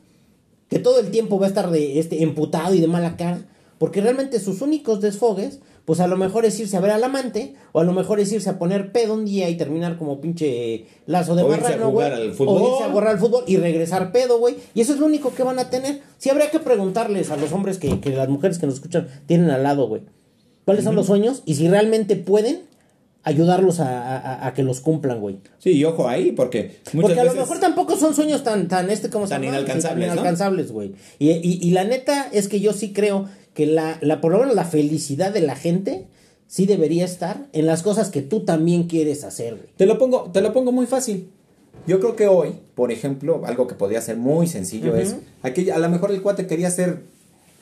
que 0.70 0.80
todo 0.80 1.00
el 1.00 1.12
tiempo 1.12 1.40
va 1.40 1.46
a 1.46 1.50
estar 1.50 1.72
de 1.72 2.00
este 2.00 2.24
emputado 2.24 2.74
y 2.74 2.80
de 2.80 2.88
mala 2.88 3.18
cara, 3.18 3.42
porque 3.78 4.02
realmente 4.02 4.40
sus 4.40 4.62
únicos 4.62 5.02
desfogues, 5.02 5.60
pues 5.86 6.00
a 6.00 6.08
lo 6.08 6.18
mejor 6.18 6.46
es 6.46 6.60
irse 6.60 6.76
a 6.76 6.82
ver 6.82 6.92
al 6.92 7.04
amante, 7.04 7.56
o 7.72 7.80
a 7.80 7.84
lo 7.84 7.94
mejor 7.94 8.20
es 8.20 8.32
irse 8.32 8.50
a 8.50 8.60
poner 8.60 8.92
pedo 8.92 9.14
un 9.14 9.26
día 9.26 9.50
y 9.50 9.56
terminar 9.56 9.98
como 9.98 10.20
pinche 10.20 10.86
lazo 11.06 11.36
de 11.36 11.44
O 11.44 11.48
marrano, 11.48 11.92
güey. 11.92 12.08
O 12.40 12.74
irse 12.74 12.84
a 12.84 12.90
jugar 12.90 13.08
al 13.08 13.20
fútbol 13.20 13.44
y 13.48 13.58
regresar 13.58 14.12
pedo, 14.12 14.40
güey. 14.40 14.56
Y 14.74 14.82
eso 14.82 14.94
es 14.94 15.00
lo 15.00 15.06
único 15.06 15.34
que 15.34 15.44
van 15.44 15.60
a 15.60 15.70
tener. 15.70 16.02
Sí 16.18 16.30
habría 16.30 16.52
que 16.52 16.60
preguntarles 16.60 17.32
a 17.32 17.38
los 17.38 17.54
hombres 17.54 17.78
que, 17.78 18.02
que 18.02 18.10
las 18.10 18.28
mujeres 18.28 18.58
que 18.58 18.66
nos 18.66 18.76
escuchan 18.76 19.08
tienen 19.28 19.50
al 19.50 19.64
lado, 19.64 19.88
güey. 19.88 20.02
¿Cuáles 20.66 20.84
son 20.84 20.96
los 20.96 21.06
sueños? 21.06 21.44
Y 21.46 21.56
si 21.56 21.70
realmente 21.70 22.18
pueden 22.18 22.64
ayudarlos 23.28 23.80
a, 23.80 24.18
a- 24.18 24.48
a 24.48 24.54
que 24.54 24.64
los 24.64 24.80
cumplan, 24.82 25.20
güey. 25.20 25.38
Sí, 25.60 25.72
y 25.72 25.84
ojo 25.86 26.08
ahí, 26.08 26.32
porque 26.32 26.78
muchas 26.94 27.10
Porque 27.12 27.20
a 27.20 27.24
lo 27.26 27.34
mejor 27.34 27.60
tampoco 27.60 27.96
son 27.98 28.16
sueños 28.16 28.44
tan, 28.44 28.68
tan 28.68 28.90
este, 28.90 29.10
como 29.10 29.28
Tan 29.28 29.44
inalcanzables, 29.44 30.08
¿no? 30.08 30.14
inalcanzables, 30.14 30.72
güey. 30.72 30.94
Y, 31.20 31.30
y, 31.32 31.60
y 31.62 31.72
la 31.72 31.84
neta 31.84 32.30
es 32.32 32.48
que 32.48 32.60
yo 32.60 32.74
sí 32.74 32.94
creo 32.94 33.26
que 33.54 33.66
la, 33.66 33.98
la, 34.02 34.22
por 34.22 34.32
lo 34.32 34.40
menos 34.40 34.56
la 34.56 34.66
felicidad 34.66 35.32
de 35.34 35.42
la 35.42 35.56
gente 35.56 36.08
sí 36.48 36.66
debería 36.66 37.04
estar 37.06 37.48
en 37.54 37.66
las 37.66 37.84
cosas 37.84 38.10
que 38.10 38.22
tú 38.22 38.42
también 38.46 38.84
quieres 38.84 39.24
hacer, 39.24 39.56
güey. 39.56 39.68
Te 39.76 39.86
lo 39.86 39.98
pongo, 39.98 40.30
te 40.32 40.42
lo 40.42 40.54
pongo 40.54 40.72
muy 40.72 40.86
fácil. 40.86 41.30
Yo 41.86 42.00
creo 42.00 42.16
que 42.16 42.28
hoy, 42.28 42.54
por 42.76 42.92
ejemplo, 42.92 43.42
algo 43.46 43.68
que 43.68 43.76
podría 43.76 44.02
ser 44.02 44.18
muy 44.18 44.48
sencillo 44.48 44.96
es, 44.96 45.16
aquella, 45.42 45.76
a 45.76 45.80
lo 45.80 45.90
mejor 45.90 46.12
el 46.12 46.22
cuate 46.22 46.46
quería 46.48 46.70
ser 46.72 47.02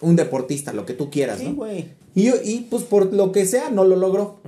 un 0.01 0.15
deportista, 0.15 0.73
lo 0.73 0.85
que 0.85 0.93
tú 0.93 1.09
quieras, 1.09 1.39
Sí, 1.39 1.49
¿no? 1.49 1.55
güey. 1.55 1.85
Y, 2.15 2.29
y 2.29 2.67
pues 2.69 2.83
por 2.83 3.13
lo 3.13 3.31
que 3.31 3.45
sea, 3.45 3.69
no 3.69 3.83
lo 3.83 3.95
logró. 3.95 4.39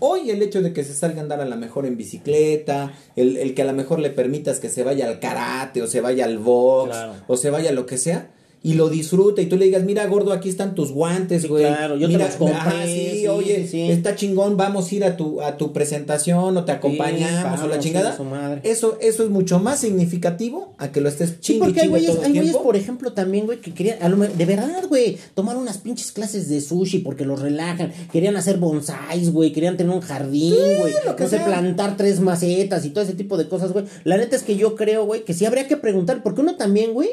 Hoy 0.00 0.30
el 0.30 0.42
hecho 0.42 0.62
de 0.62 0.72
que 0.72 0.82
se 0.84 0.94
salga 0.94 1.20
a 1.20 1.22
andar 1.22 1.40
a 1.40 1.44
lo 1.44 1.56
mejor 1.56 1.86
en 1.86 1.96
bicicleta, 1.96 2.92
el, 3.16 3.36
el 3.36 3.54
que 3.54 3.62
a 3.62 3.66
lo 3.66 3.72
mejor 3.74 3.98
le 4.00 4.10
permitas 4.10 4.58
que 4.60 4.68
se 4.68 4.82
vaya 4.82 5.06
al 5.06 5.20
karate 5.20 5.82
o 5.82 5.86
se 5.86 6.00
vaya 6.00 6.24
al 6.24 6.38
box 6.38 6.90
Claro. 6.90 7.12
o 7.28 7.36
se 7.36 7.50
vaya 7.50 7.70
a 7.70 7.72
lo 7.72 7.86
que 7.86 7.98
sea 7.98 8.30
y 8.62 8.74
lo 8.74 8.90
disfrute 8.90 9.40
y 9.40 9.46
tú 9.46 9.56
le 9.56 9.64
digas, 9.64 9.84
mira 9.84 10.06
gordo, 10.06 10.32
aquí 10.32 10.50
están 10.50 10.74
tus 10.74 10.92
guantes, 10.92 11.42
Sí, 11.42 11.48
güey. 11.48 11.64
claro, 11.64 11.96
yo 11.96 12.08
te 12.08 12.18
los 12.18 12.34
compré, 12.34 12.56
ajá, 12.56 12.84
sí, 12.84 13.08
sí, 13.20 13.26
oye, 13.28 13.62
sí, 13.62 13.68
sí. 13.68 13.90
está 13.90 14.14
chingón, 14.16 14.58
vamos 14.58 14.90
a 14.92 14.94
ir 14.94 15.04
a 15.04 15.16
tu, 15.16 15.40
a 15.40 15.56
tu 15.56 15.72
presentación 15.72 16.54
o 16.56 16.64
te 16.64 16.72
acompañamos 16.72 17.60
o 17.62 17.68
la 17.68 17.78
chingada. 17.78 18.18
Eso, 18.62 18.98
eso 19.00 19.24
es 19.24 19.30
mucho 19.30 19.60
más 19.60 19.80
significativo 19.80 20.74
a 20.76 20.92
que 20.92 21.00
lo 21.00 21.08
estés 21.08 21.30
Sí, 21.30 21.36
chingue, 21.40 21.60
porque 21.60 21.80
hay 21.80 21.88
güeyes, 21.88 22.18
hay 22.22 22.32
güeyes, 22.34 22.56
por 22.56 22.76
ejemplo, 22.76 23.12
también, 23.12 23.46
güey, 23.46 23.60
que 23.60 23.72
querían, 23.72 24.02
a 24.02 24.08
lo 24.08 24.16
de 24.18 24.44
verdad, 24.44 24.84
güey, 24.88 25.16
tomar 25.34 25.56
unas 25.56 25.78
pinches 25.78 26.12
clases 26.12 26.48
de 26.48 26.60
sushi 26.60 26.98
porque 26.98 27.24
los 27.24 27.40
relajan. 27.40 27.92
Querían 28.12 28.36
hacer 28.36 28.58
bonsáis, 28.58 29.32
güey, 29.32 29.52
querían 29.52 29.76
tener 29.78 29.94
un 29.94 30.02
jardín, 30.02 30.54
güey. 30.80 30.92
no 31.06 31.16
sé, 31.18 31.28
sea. 31.28 31.46
plantar 31.46 31.96
tres 31.96 32.20
macetas 32.20 32.84
y 32.84 32.90
todo 32.90 33.04
ese 33.04 33.14
tipo 33.14 33.38
de 33.38 33.48
cosas, 33.48 33.72
güey. 33.72 33.86
La 34.04 34.16
neta 34.18 34.36
es 34.36 34.42
que 34.42 34.56
yo 34.56 34.74
creo, 34.76 35.06
güey, 35.06 35.24
que 35.24 35.32
sí 35.32 35.46
habría 35.46 35.66
que 35.66 35.76
preguntar, 35.78 36.22
porque 36.22 36.42
uno 36.42 36.56
también, 36.56 36.92
güey, 36.92 37.08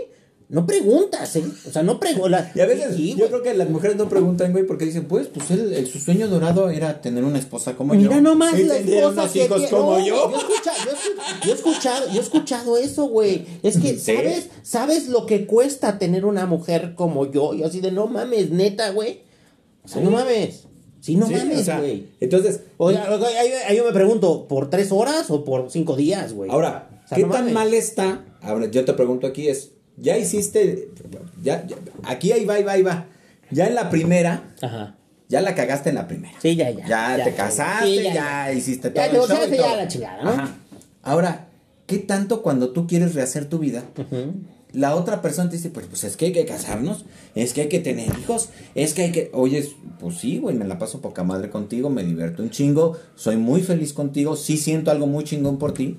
no 0.50 0.66
preguntas, 0.66 1.36
¿eh? 1.36 1.44
O 1.68 1.72
sea, 1.72 1.84
no 1.84 2.00
preguntas. 2.00 2.56
Y 2.56 2.62
a 2.62 2.66
veces 2.66 2.96
Sí, 2.96 3.16
yo 3.18 3.28
creo 3.28 3.44
que 3.44 3.54
las 3.54 3.70
mujeres 3.70 3.98
no 3.98 4.08
preguntan, 4.08 4.54
güey, 4.54 4.66
porque 4.66 4.86
dicen, 4.86 5.06
pues, 5.06 5.28
pues 5.28 5.52
él, 5.52 5.74
el- 5.74 5.88
su 5.88 6.00
sueño 6.00 6.28
dorado 6.30 6.70
era 6.70 7.02
tener 7.02 7.24
una 7.26 7.38
esposa 7.38 7.76
como 7.76 7.94
yo. 7.96 8.02
Mira 8.02 8.22
nomás 8.22 8.52
cosas 8.52 8.82
unos 9.12 9.32
que 9.32 9.46
hijos 9.46 9.62
como 9.70 9.98
No, 9.98 10.06
yo. 10.06 10.32
Yo, 10.32 10.38
escucha- 10.38 10.74
yo 10.86 10.92
escu- 10.92 11.46
yo 11.46 11.52
he 11.52 11.56
escuchado, 11.56 12.08
yo 12.14 12.20
he 12.20 12.24
escuchado 12.24 12.78
eso, 12.78 13.06
güey. 13.10 13.46
Es 13.62 13.78
que, 13.78 13.98
Sí. 13.98 14.16
¿sabes? 14.16 14.48
¿Sabes 14.64 15.08
lo 15.10 15.26
que 15.26 15.46
cuesta 15.46 16.00
tener 16.00 16.24
una 16.26 16.46
mujer 16.46 16.94
como 16.96 17.30
yo? 17.30 17.54
Y 17.54 17.64
así 17.64 17.82
de, 17.82 17.92
no 17.92 18.08
mames, 18.08 18.50
neta, 18.52 18.92
güey. 18.92 19.22
O 19.84 19.88
sea, 19.90 20.02
no 20.02 20.12
mames. 20.12 20.64
Sí, 21.02 21.16
no 21.16 21.26
o 21.28 21.30
mames, 21.30 21.66
sea, 21.66 21.80
güey. 21.80 22.08
entonces, 22.20 22.62
ahí, 22.80 23.52
ahí 23.68 23.78
yo 23.78 23.86
me 23.86 23.92
pregunto, 23.94 24.48
¿por 24.48 24.70
tres 24.70 24.92
horas 24.92 25.30
o 25.30 25.44
por 25.46 25.70
cinco 25.72 25.96
días, 25.96 26.34
güey? 26.34 26.50
ahora, 26.52 26.90
O 27.06 27.08
sea, 27.08 27.16
¿qué 27.18 27.24
no 27.24 27.32
tan 27.32 27.54
mal 27.54 27.74
está? 27.74 28.26
Ahora, 28.42 28.66
yo 28.66 28.84
te 28.84 28.94
pregunto 28.94 29.28
aquí 29.28 29.48
es, 29.48 29.72
ya 29.98 30.18
hiciste, 30.18 30.90
ya, 31.44 31.66
ya- 31.68 31.76
aquí 32.04 32.32
ahí 32.32 32.46
va, 32.46 32.56
ahí 32.56 32.64
va, 32.64 32.72
ahí 32.74 32.82
va. 32.84 33.06
Ya 33.52 33.68
en 33.68 33.76
la 33.76 33.90
primera, 33.90 34.54
Ajá. 34.62 34.96
ya 35.30 35.42
la 35.42 35.56
cagaste 35.56 35.90
en 35.90 35.96
la 35.96 36.08
primera. 36.08 36.34
Sí, 36.42 36.56
ya, 36.56 36.70
ya. 36.72 36.86
Ya, 37.18 37.24
te 37.24 37.34
casaste, 37.34 37.86
Sí, 37.88 38.04
ya, 38.04 38.52
hiciste 38.54 38.90
todo 38.90 39.04
Ya 39.04 39.08
te 39.10 39.14
divorciaste, 39.14 39.58
ya 39.58 39.76
la 39.76 39.88
chingada, 39.88 40.24
¿no? 40.24 40.30
Ajá. 40.32 40.56
Ahora, 41.04 41.48
¿qué 41.86 41.98
tanto 42.00 42.42
cuando 42.44 42.70
tú 42.72 42.88
quieres 42.88 43.16
rehacer 43.16 43.46
tu 43.46 43.60
vida? 43.60 43.84
La 44.74 44.96
otra 44.96 45.22
persona 45.22 45.50
te 45.50 45.56
dice, 45.56 45.70
pues, 45.70 45.86
pues 45.88 46.04
es 46.04 46.18
que 46.18 46.26
hay 46.26 46.32
que 46.34 46.46
casarnos, 46.46 47.06
es 47.36 47.54
que 47.54 47.62
hay 47.62 47.70
que 47.70 47.80
tener 47.80 48.08
hijos, 48.20 48.50
es 48.76 48.94
que 48.94 49.04
hay 49.04 49.12
que, 49.14 49.32
oye, 49.34 49.66
pues 50.00 50.18
sí, 50.18 50.40
güey, 50.40 50.56
me 50.58 50.66
la 50.66 50.78
paso 50.78 51.00
poca 51.00 51.24
madre 51.24 51.50
contigo, 51.50 51.90
me 51.90 52.04
divierto 52.04 52.44
un 52.44 52.50
chingo, 52.50 52.98
soy 53.16 53.38
muy 53.38 53.62
feliz 53.62 53.94
contigo, 53.94 54.36
sí 54.36 54.58
siento 54.58 54.92
algo 54.92 55.08
muy 55.08 55.24
chingón 55.24 55.58
por 55.58 55.74
ti, 55.74 55.98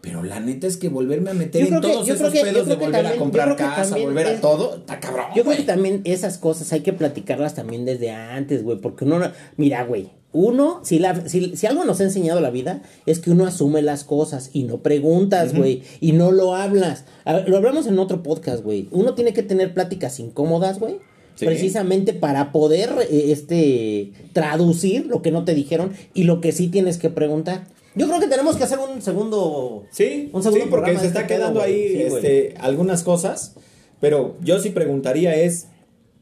pero 0.00 0.22
la 0.22 0.40
neta 0.40 0.66
es 0.66 0.76
que 0.76 0.88
volverme 0.88 1.30
a 1.30 1.34
meter 1.34 1.62
en 1.62 1.74
que- 1.74 1.80
todos 1.80 2.08
esos 2.08 2.32
que- 2.32 2.40
pedos 2.42 2.66
de 2.66 2.74
volver 2.76 2.94
a 3.00 3.02
también- 3.02 3.18
comprar 3.18 3.56
casa, 3.56 3.96
volver 3.96 4.26
a 4.26 4.40
todo, 4.40 4.76
está 4.76 4.98
cabrón, 5.00 5.26
Yo 5.36 5.44
creo 5.44 5.56
que 5.56 5.62
también 5.64 6.00
esas 6.04 6.38
cosas 6.38 6.72
hay 6.72 6.80
que 6.80 6.92
platicarlas 6.92 7.54
también 7.54 7.84
desde 7.84 8.10
antes, 8.10 8.62
güey, 8.62 8.78
porque 8.78 9.04
uno, 9.04 9.18
no- 9.18 9.30
mira, 9.56 9.84
güey, 9.84 10.08
uno, 10.32 10.80
si, 10.84 11.00
la, 11.00 11.28
si, 11.28 11.56
si 11.56 11.66
algo 11.66 11.84
nos 11.84 12.00
ha 12.00 12.04
enseñado 12.04 12.40
la 12.40 12.50
vida, 12.50 12.82
es 13.04 13.18
que 13.18 13.30
uno 13.32 13.46
asume 13.46 13.82
las 13.82 14.04
cosas 14.04 14.50
y 14.52 14.62
no 14.62 14.78
preguntas, 14.78 15.54
güey, 15.56 15.82
y 16.00 16.12
no 16.12 16.30
lo 16.30 16.54
hablas. 16.54 17.04
A 17.24 17.32
ver, 17.34 17.48
lo 17.48 17.56
hablamos 17.56 17.86
en 17.88 17.98
otro 17.98 18.22
podcast, 18.22 18.62
güey. 18.62 18.86
Uno 18.92 19.14
tiene 19.14 19.32
que 19.32 19.42
tener 19.42 19.74
pláticas 19.74 20.20
incómodas, 20.20 20.78
güey. 20.78 20.98
Sí. 21.34 21.46
Precisamente 21.46 22.12
para 22.12 22.52
poder 22.52 22.90
eh, 23.10 23.32
este 23.32 24.12
traducir 24.32 25.06
lo 25.06 25.20
que 25.22 25.30
no 25.32 25.44
te 25.44 25.54
dijeron 25.54 25.92
y 26.14 26.24
lo 26.24 26.40
que 26.40 26.52
sí 26.52 26.68
tienes 26.68 26.96
que 26.98 27.10
preguntar. 27.10 27.64
Yo 27.94 28.06
creo 28.06 28.20
que 28.20 28.28
tenemos 28.28 28.56
que 28.56 28.64
hacer 28.64 28.78
un 28.78 29.02
segundo 29.02 29.84
Sí, 29.90 30.30
un 30.32 30.42
segundo 30.42 30.64
sí, 30.64 30.70
porque 30.70 30.94
se 30.94 31.02
de 31.02 31.06
está 31.08 31.22
este 31.22 31.34
quedando 31.34 31.60
ahí 31.60 31.88
Sí, 31.88 32.02
este, 32.02 32.54
algunas 32.60 33.02
cosas, 33.02 33.54
pero 34.00 34.36
yo 34.42 34.60
sí 34.60 34.70
preguntaría 34.70 35.34
es, 35.34 35.66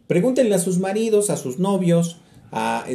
pregúntenle 0.07 0.55
a 0.55 0.59
sus 0.59 0.79
maridos, 0.79 1.31
a 1.31 1.37
sus 1.37 1.59
novios, 1.59 2.21
a, 2.53 2.87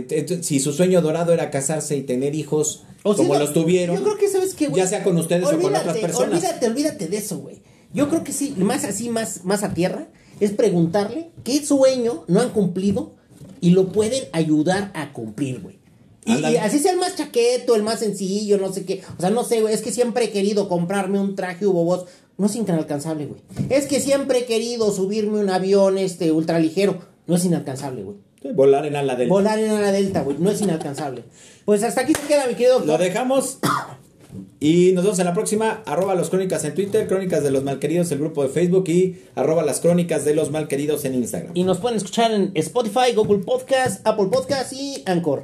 si 0.41 0.59
su 0.59 0.73
sueño 0.73 1.01
dorado 1.01 1.33
era 1.33 1.51
casarse 1.51 1.95
y 1.95 2.01
tener 2.01 2.33
hijos 2.33 2.83
O 3.03 3.15
como 3.15 3.33
sea, 3.33 3.39
los 3.39 3.53
tuvieron, 3.53 3.97
Yo 3.97 4.03
creo 4.03 4.17
que 4.17 4.27
sabes 4.27 4.55
que, 4.55 4.67
güey. 4.67 4.81
ya 4.81 4.87
sea 4.87 5.03
con 5.03 5.17
ustedes 5.17 5.45
o 5.45 5.59
con 5.59 5.75
otras 5.75 5.97
personas. 5.97 6.31
Olvídate, 6.31 6.67
olvídate 6.67 7.07
de 7.07 7.17
eso, 7.17 7.37
güey. 7.37 7.61
Yo 7.93 8.09
creo 8.09 8.23
que 8.23 8.33
sí, 8.33 8.55
más 8.57 8.83
así, 8.85 9.09
más, 9.09 9.45
más 9.45 9.61
a 9.63 9.75
tierra, 9.75 10.07
es 10.39 10.51
preguntarle 10.51 11.29
qué 11.43 11.63
sueño 11.63 12.23
no 12.27 12.41
han 12.41 12.49
cumplido 12.49 13.13
y 13.61 13.69
lo 13.69 13.89
pueden 13.91 14.23
ayudar 14.31 14.91
a 14.95 15.13
cumplir, 15.13 15.61
güey. 15.61 15.82
Y, 16.25 16.55
así 16.57 16.79
sea 16.79 16.91
el 16.91 16.97
más 16.97 17.15
chaqueto, 17.15 17.75
el 17.75 17.83
más 17.83 17.99
sencillo, 17.99 18.57
no 18.57 18.71
sé 18.71 18.85
qué. 18.85 19.01
O 19.17 19.21
sea, 19.21 19.29
no 19.29 19.43
sé, 19.43 19.61
güey. 19.61 19.73
Es 19.73 19.81
que 19.81 19.91
siempre 19.91 20.25
he 20.25 20.29
querido 20.31 20.69
comprarme 20.69 21.19
un 21.19 21.35
traje 21.35 21.67
Hugo 21.67 21.83
Boss. 21.83 22.05
No 22.37 22.47
es 22.47 22.55
inalcanzable, 22.55 23.27
güey. 23.27 23.41
Es 23.69 23.87
que 23.87 23.99
siempre 23.99 24.39
he 24.39 24.45
querido 24.45 24.91
subirme 24.91 25.39
un 25.39 25.49
avión 25.49 25.97
este 25.97 26.31
ultraligero. 26.31 26.99
No 27.27 27.35
es 27.35 27.45
inalcanzable, 27.45 28.03
güey. 28.03 28.17
Volar 28.53 28.85
en 28.85 28.95
ala 28.95 29.15
del... 29.15 29.29
Volar 29.29 29.59
en 29.59 29.81
la 29.81 29.91
delta, 29.91 30.21
güey. 30.23 30.37
No 30.39 30.49
es 30.51 30.61
inalcanzable. 30.61 31.23
Pues 31.65 31.83
hasta 31.83 32.01
aquí 32.01 32.13
se 32.13 32.27
queda, 32.27 32.45
mi 32.47 32.55
querido 32.55 32.79
Lo 32.79 32.97
dejamos 32.97 33.59
y 34.59 34.91
nos 34.93 35.03
vemos 35.03 35.19
en 35.19 35.25
la 35.25 35.33
próxima. 35.33 35.83
Arroba 35.85 36.15
los 36.15 36.29
crónicas 36.29 36.63
en 36.63 36.73
Twitter, 36.73 37.07
crónicas 37.07 37.43
de 37.43 37.51
los 37.51 37.63
malqueridos 37.63 38.11
el 38.11 38.19
grupo 38.19 38.43
de 38.43 38.49
Facebook 38.49 38.87
y 38.87 39.17
arroba 39.35 39.63
las 39.63 39.79
crónicas 39.79 40.25
de 40.25 40.35
los 40.35 40.51
malqueridos 40.51 41.05
en 41.05 41.15
Instagram. 41.15 41.51
Y 41.53 41.63
nos 41.63 41.79
pueden 41.79 41.97
escuchar 41.97 42.31
en 42.31 42.51
Spotify, 42.55 43.13
Google 43.15 43.39
Podcast, 43.39 44.05
Apple 44.07 44.27
Podcast 44.31 44.73
y 44.73 45.03
Anchor. 45.05 45.43